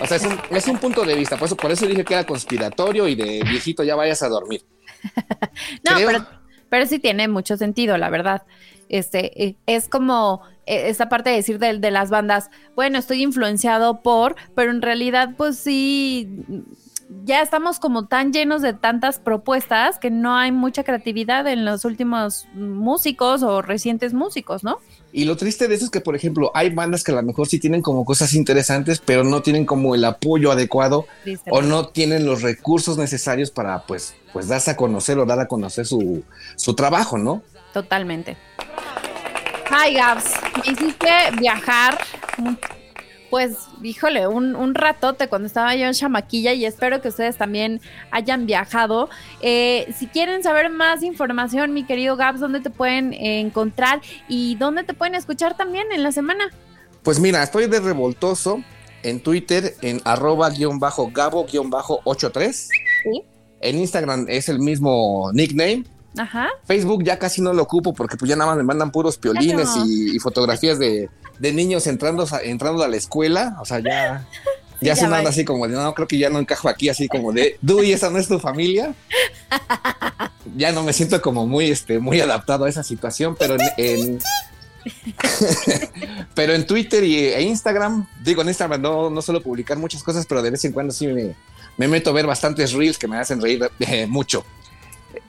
O 0.00 0.06
sea, 0.06 0.16
es 0.16 0.24
un, 0.24 0.36
es 0.50 0.66
un 0.66 0.78
punto 0.78 1.04
de 1.04 1.14
vista, 1.14 1.36
por 1.36 1.46
eso, 1.46 1.56
por 1.56 1.70
eso 1.70 1.86
dije 1.86 2.04
que 2.04 2.14
era 2.14 2.24
conspiratorio 2.24 3.06
y 3.06 3.14
de 3.14 3.42
viejito 3.48 3.84
ya 3.84 3.94
vayas 3.94 4.22
a 4.22 4.28
dormir. 4.28 4.62
No, 5.84 5.94
Creo- 5.94 6.06
pero, 6.08 6.26
pero 6.68 6.86
sí 6.86 6.98
tiene 6.98 7.28
mucho 7.28 7.56
sentido, 7.56 7.96
la 7.96 8.10
verdad. 8.10 8.42
Este, 8.88 9.44
eh, 9.44 9.56
es 9.66 9.88
como 9.88 10.42
eh, 10.66 10.88
esta 10.88 11.08
parte 11.08 11.30
de 11.30 11.36
decir 11.36 11.58
de, 11.58 11.78
de 11.78 11.90
las 11.90 12.10
bandas, 12.10 12.50
bueno, 12.74 12.98
estoy 12.98 13.22
influenciado 13.22 14.02
por, 14.02 14.36
pero 14.54 14.70
en 14.70 14.82
realidad, 14.82 15.30
pues 15.36 15.58
sí, 15.58 16.28
ya 17.24 17.40
estamos 17.40 17.78
como 17.78 18.06
tan 18.06 18.32
llenos 18.32 18.62
de 18.62 18.72
tantas 18.72 19.18
propuestas 19.18 19.98
que 19.98 20.10
no 20.10 20.36
hay 20.36 20.52
mucha 20.52 20.84
creatividad 20.84 21.46
en 21.46 21.64
los 21.64 21.84
últimos 21.84 22.46
músicos 22.54 23.42
o 23.42 23.62
recientes 23.62 24.12
músicos, 24.12 24.64
¿no? 24.64 24.78
Y 25.12 25.24
lo 25.24 25.36
triste 25.36 25.68
de 25.68 25.76
eso 25.76 25.86
es 25.86 25.90
que, 25.90 26.00
por 26.00 26.14
ejemplo, 26.16 26.50
hay 26.54 26.70
bandas 26.70 27.02
que 27.02 27.12
a 27.12 27.14
lo 27.14 27.22
mejor 27.22 27.46
sí 27.46 27.58
tienen 27.58 27.80
como 27.80 28.04
cosas 28.04 28.34
interesantes, 28.34 29.00
pero 29.04 29.24
no 29.24 29.40
tienen 29.40 29.64
como 29.64 29.94
el 29.94 30.04
apoyo 30.04 30.50
adecuado 30.50 31.06
Triste. 31.22 31.50
o 31.52 31.62
no 31.62 31.88
tienen 31.88 32.26
los 32.26 32.42
recursos 32.42 32.98
necesarios 32.98 33.50
para, 33.50 33.86
pues, 33.86 34.14
pues 34.32 34.48
darse 34.48 34.72
a 34.72 34.76
conocer 34.76 35.18
o 35.18 35.24
dar 35.24 35.40
a 35.40 35.48
conocer 35.48 35.86
su, 35.86 36.22
su 36.56 36.74
trabajo, 36.74 37.16
¿no? 37.18 37.42
Totalmente. 37.72 38.36
Hi, 39.68 39.94
Gabs. 39.94 40.24
Me 40.64 40.72
hiciste 40.72 41.10
viajar, 41.38 41.98
mm, 42.38 42.54
pues, 43.30 43.56
híjole, 43.82 44.28
un, 44.28 44.54
un 44.54 44.74
ratote 44.74 45.28
cuando 45.28 45.46
estaba 45.46 45.74
yo 45.74 45.86
en 45.86 45.92
Chamaquilla 45.92 46.52
y 46.52 46.64
espero 46.64 47.02
que 47.02 47.08
ustedes 47.08 47.36
también 47.36 47.80
hayan 48.12 48.46
viajado. 48.46 49.08
Eh, 49.40 49.92
si 49.98 50.06
quieren 50.06 50.42
saber 50.42 50.70
más 50.70 51.02
información, 51.02 51.74
mi 51.74 51.84
querido 51.84 52.16
Gabs, 52.16 52.40
¿dónde 52.40 52.60
te 52.60 52.70
pueden 52.70 53.12
encontrar 53.12 54.00
y 54.28 54.54
dónde 54.54 54.84
te 54.84 54.94
pueden 54.94 55.16
escuchar 55.16 55.56
también 55.56 55.90
en 55.92 56.02
la 56.02 56.12
semana? 56.12 56.44
Pues 57.02 57.18
mira, 57.18 57.42
estoy 57.42 57.66
de 57.66 57.80
revoltoso 57.80 58.62
en 59.02 59.20
Twitter 59.20 59.74
en 59.82 60.00
arroba 60.04 60.50
guion 60.50 60.78
bajo 60.78 61.10
gabo 61.10 61.44
guion 61.44 61.70
bajo 61.70 62.00
83. 62.04 62.68
Sí. 63.02 63.22
En 63.60 63.78
Instagram 63.78 64.26
es 64.28 64.48
el 64.48 64.60
mismo 64.60 65.30
nickname. 65.32 65.84
Ajá. 66.18 66.48
Facebook 66.64 67.02
ya 67.04 67.18
casi 67.18 67.40
no 67.42 67.52
lo 67.52 67.62
ocupo 67.62 67.92
porque 67.94 68.16
pues 68.16 68.28
ya 68.28 68.36
nada 68.36 68.50
más 68.50 68.56
me 68.56 68.62
mandan 68.64 68.90
puros 68.90 69.18
piolines 69.18 69.68
y, 69.86 70.16
y 70.16 70.18
fotografías 70.18 70.78
de, 70.78 71.10
de 71.38 71.52
niños 71.52 71.86
entrando, 71.86 72.26
a- 72.30 72.40
entrando 72.42 72.82
a 72.82 72.88
la 72.88 72.96
escuela. 72.96 73.56
O 73.60 73.64
sea, 73.64 73.80
ya, 73.80 74.26
ya 74.80 74.94
va. 75.08 75.18
así 75.28 75.44
como 75.44 75.66
de, 75.68 75.74
no, 75.74 75.94
creo 75.94 76.08
que 76.08 76.18
ya 76.18 76.30
no 76.30 76.38
encajo 76.38 76.68
aquí, 76.68 76.88
así 76.88 77.08
como 77.08 77.32
de, 77.32 77.58
Dui, 77.62 77.92
esa 77.92 78.10
no 78.10 78.18
es 78.18 78.28
tu 78.28 78.38
familia. 78.38 78.94
Ya 80.54 80.70
no 80.70 80.84
me 80.84 80.92
siento 80.92 81.20
como 81.20 81.44
muy, 81.44 81.70
este, 81.70 81.98
muy 81.98 82.20
adaptado 82.20 82.64
a 82.66 82.68
esa 82.68 82.84
situación, 82.84 83.34
pero 83.36 83.56
en, 83.56 83.60
en- 83.76 84.18
pero 86.34 86.54
en 86.54 86.66
Twitter 86.66 87.02
y, 87.04 87.16
e 87.18 87.42
Instagram, 87.42 88.06
digo, 88.22 88.42
en 88.42 88.48
Instagram 88.48 88.80
no, 88.80 89.10
no 89.10 89.22
suelo 89.22 89.42
publicar 89.42 89.76
muchas 89.76 90.02
cosas, 90.04 90.24
pero 90.26 90.42
de 90.42 90.50
vez 90.50 90.64
en 90.64 90.72
cuando 90.72 90.92
sí 90.92 91.08
me, 91.08 91.34
me 91.76 91.88
meto 91.88 92.10
a 92.10 92.12
ver 92.12 92.26
bastantes 92.26 92.72
reels 92.72 92.96
que 92.96 93.08
me 93.08 93.18
hacen 93.18 93.40
reír 93.40 93.68
eh, 93.80 94.06
mucho. 94.06 94.44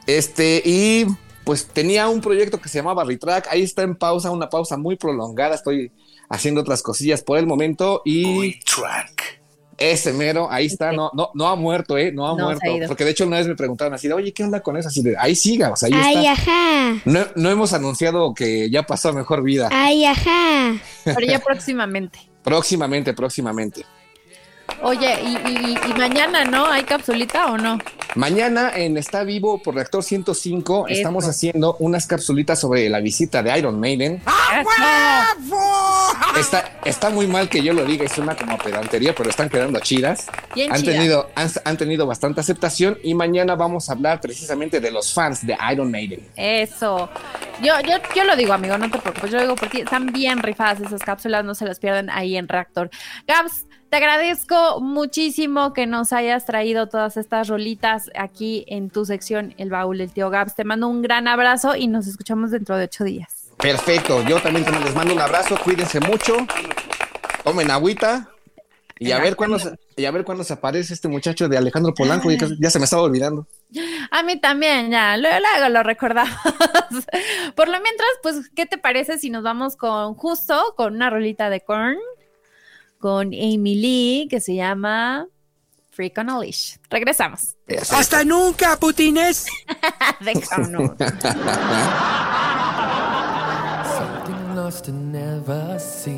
Este, 0.07 0.61
y 0.65 1.05
pues 1.43 1.67
tenía 1.67 2.07
un 2.09 2.21
proyecto 2.21 2.59
que 2.59 2.69
se 2.69 2.79
llamaba 2.79 3.03
Retrack. 3.03 3.47
Ahí 3.49 3.61
está 3.61 3.83
en 3.83 3.95
pausa, 3.95 4.31
una 4.31 4.49
pausa 4.49 4.77
muy 4.77 4.95
prolongada. 4.95 5.55
Estoy 5.55 5.91
haciendo 6.29 6.61
otras 6.61 6.81
cosillas 6.81 7.21
por 7.21 7.37
el 7.37 7.45
momento 7.47 8.01
y 8.03 8.59
Track. 8.65 9.41
ese 9.77 10.11
mero, 10.13 10.47
ahí 10.51 10.65
está. 10.65 10.91
No, 10.91 11.09
no, 11.13 11.29
no 11.35 11.47
ha 11.47 11.55
muerto, 11.55 11.97
eh, 11.97 12.11
no 12.11 12.27
ha 12.27 12.35
No 12.37 12.45
muerto. 12.45 12.61
ha. 12.83 12.87
Porque 12.87 13.05
de 13.05 13.11
hecho 13.11 13.25
una 13.25 13.37
vez 13.37 13.47
me 13.47 13.55
preguntaron 13.55 13.93
así 13.93 14.07
de, 14.07 14.13
oye, 14.13 14.33
¿qué 14.33 14.43
onda 14.43 14.61
con 14.61 14.75
eso? 14.75 14.87
Así 14.89 15.01
de, 15.01 15.15
ahí 15.17 15.35
siga, 15.35 15.71
o 15.71 15.75
sea, 15.75 15.87
ahí 15.87 15.93
Ay, 16.17 16.27
está. 16.27 16.51
ajá. 16.51 17.01
No, 17.05 17.19
no 17.35 17.49
hemos 17.49 17.71
anunciado 17.73 18.33
que 18.33 18.69
ya 18.69 18.83
pasó 18.83 19.09
a 19.09 19.13
mejor 19.13 19.41
vida. 19.43 19.69
Ay, 19.71 20.03
ajá. 20.05 20.75
Pero 21.05 21.21
ya 21.21 21.39
próximamente. 21.39 22.19
Próximamente, 22.43 23.13
próximamente. 23.13 23.85
Oye, 24.81 25.17
y, 25.21 25.35
y- 25.49 25.77
y 25.89 25.93
mañana, 25.97 26.45
¿no? 26.45 26.65
¿Hay 26.65 26.83
capsulita 26.83 27.47
o 27.47 27.57
no? 27.57 27.77
Mañana 28.17 28.71
en 28.73 28.97
Está 28.97 29.23
Vivo 29.23 29.61
por 29.61 29.75
Reactor 29.75 30.03
105 30.03 30.87
Eso. 30.87 30.97
estamos 30.97 31.27
haciendo 31.27 31.75
unas 31.79 32.07
capsulitas 32.07 32.59
sobre 32.59 32.89
la 32.89 32.99
visita 32.99 33.43
de 33.43 33.55
Iron 33.59 33.79
Maiden. 33.79 34.23
Está, 36.39 36.79
está 36.83 37.09
muy 37.11 37.27
mal 37.27 37.47
que 37.47 37.61
yo 37.61 37.73
lo 37.73 37.85
diga 37.85 38.05
y 38.05 38.07
suena 38.07 38.35
como 38.35 38.57
pedantería, 38.57 39.13
pero 39.13 39.29
están 39.29 39.49
quedando 39.49 39.79
chidas. 39.81 40.25
Bien 40.55 40.71
han 40.73 40.81
chida. 40.81 40.93
tenido, 40.93 41.29
han, 41.35 41.47
han 41.63 41.77
tenido 41.77 42.07
bastante 42.07 42.41
aceptación 42.41 42.97
y 43.03 43.13
mañana 43.13 43.55
vamos 43.55 43.87
a 43.89 43.93
hablar 43.93 44.19
precisamente 44.19 44.79
de 44.79 44.89
los 44.89 45.13
fans 45.13 45.45
de 45.45 45.55
Iron 45.71 45.91
Maiden. 45.91 46.27
Eso. 46.35 47.09
Yo, 47.61 47.73
yo, 47.81 47.97
yo 48.15 48.23
lo 48.23 48.35
digo, 48.35 48.53
amigo, 48.53 48.79
no 48.79 48.89
te 48.89 48.97
preocupes. 48.97 49.29
Yo 49.29 49.37
lo 49.37 49.43
digo 49.43 49.55
porque 49.55 49.81
están 49.81 50.07
bien 50.07 50.39
rifadas 50.39 50.81
esas 50.81 51.01
cápsulas, 51.01 51.45
no 51.45 51.53
se 51.53 51.65
las 51.65 51.79
pierdan 51.79 52.09
ahí 52.09 52.35
en 52.35 52.47
Reactor. 52.47 52.89
Gabs, 53.27 53.65
te 53.89 53.97
agradezco 53.97 54.79
muchísimo 54.81 55.73
que 55.73 55.85
nos 55.87 56.11
hayas 56.13 56.45
traído 56.45 56.87
todas 56.87 57.17
estas 57.17 57.47
rolitas 57.47 58.09
aquí 58.17 58.65
en 58.67 58.89
tu 58.89 59.05
sección 59.05 59.53
El 59.57 59.69
Baúl 59.69 59.97
del 59.99 60.11
Tío 60.11 60.29
Gabs. 60.29 60.55
Te 60.55 60.63
mando 60.63 60.87
un 60.87 61.01
gran 61.01 61.27
abrazo 61.27 61.75
y 61.75 61.87
nos 61.87 62.07
escuchamos 62.07 62.51
dentro 62.51 62.75
de 62.77 62.85
ocho 62.85 63.03
días. 63.03 63.49
Perfecto, 63.57 64.21
yo 64.27 64.39
también 64.41 64.65
te- 64.65 64.71
les 64.71 64.93
mando 64.95 65.13
un 65.13 65.21
abrazo, 65.21 65.57
cuídense 65.63 65.99
mucho, 65.99 66.35
tomen 67.43 67.71
agüita 67.71 68.29
y 68.99 69.11
a 69.11 69.19
ver 69.19 69.35
cuándo 69.35 69.57
se- 69.57 69.77
y 69.95 70.05
a 70.05 70.11
ver 70.11 70.23
cuándo 70.25 70.43
se 70.43 70.53
aparece 70.53 70.93
este 70.93 71.07
muchacho 71.07 71.47
de 71.49 71.57
Alejandro 71.57 71.93
Polanco, 71.93 72.29
ya, 72.31 72.47
ya 72.59 72.69
se 72.69 72.77
me 72.79 72.85
estaba 72.85 73.01
olvidando. 73.03 73.47
A 74.11 74.21
mí 74.23 74.39
también, 74.39 74.91
ya, 74.91 75.17
luego, 75.17 75.37
luego 75.39 75.69
lo 75.69 75.81
recordamos. 75.83 76.35
Por 77.55 77.67
lo 77.67 77.79
mientras, 77.81 78.09
pues, 78.21 78.49
¿qué 78.55 78.65
te 78.67 78.77
parece 78.77 79.17
si 79.17 79.29
nos 79.31 79.41
vamos 79.43 79.75
con 79.75 80.13
justo 80.13 80.73
con 80.75 80.95
una 80.95 81.09
rolita 81.09 81.49
de 81.49 81.61
Korn 81.61 81.97
con 82.99 83.27
Amy 83.27 83.75
Lee 83.75 84.27
que 84.29 84.39
se 84.39 84.55
llama 84.55 85.27
Freak 85.91 86.17
on 86.17 86.29
a 86.29 86.39
Leash? 86.39 86.77
Regresamos. 86.89 87.55
¡Hasta 87.91 88.23
nunca, 88.23 88.77
putines! 88.77 89.47
Something 93.97 94.55
lost 94.55 94.87
and 94.89 95.11
never 95.11 95.79
seen. 95.79 96.16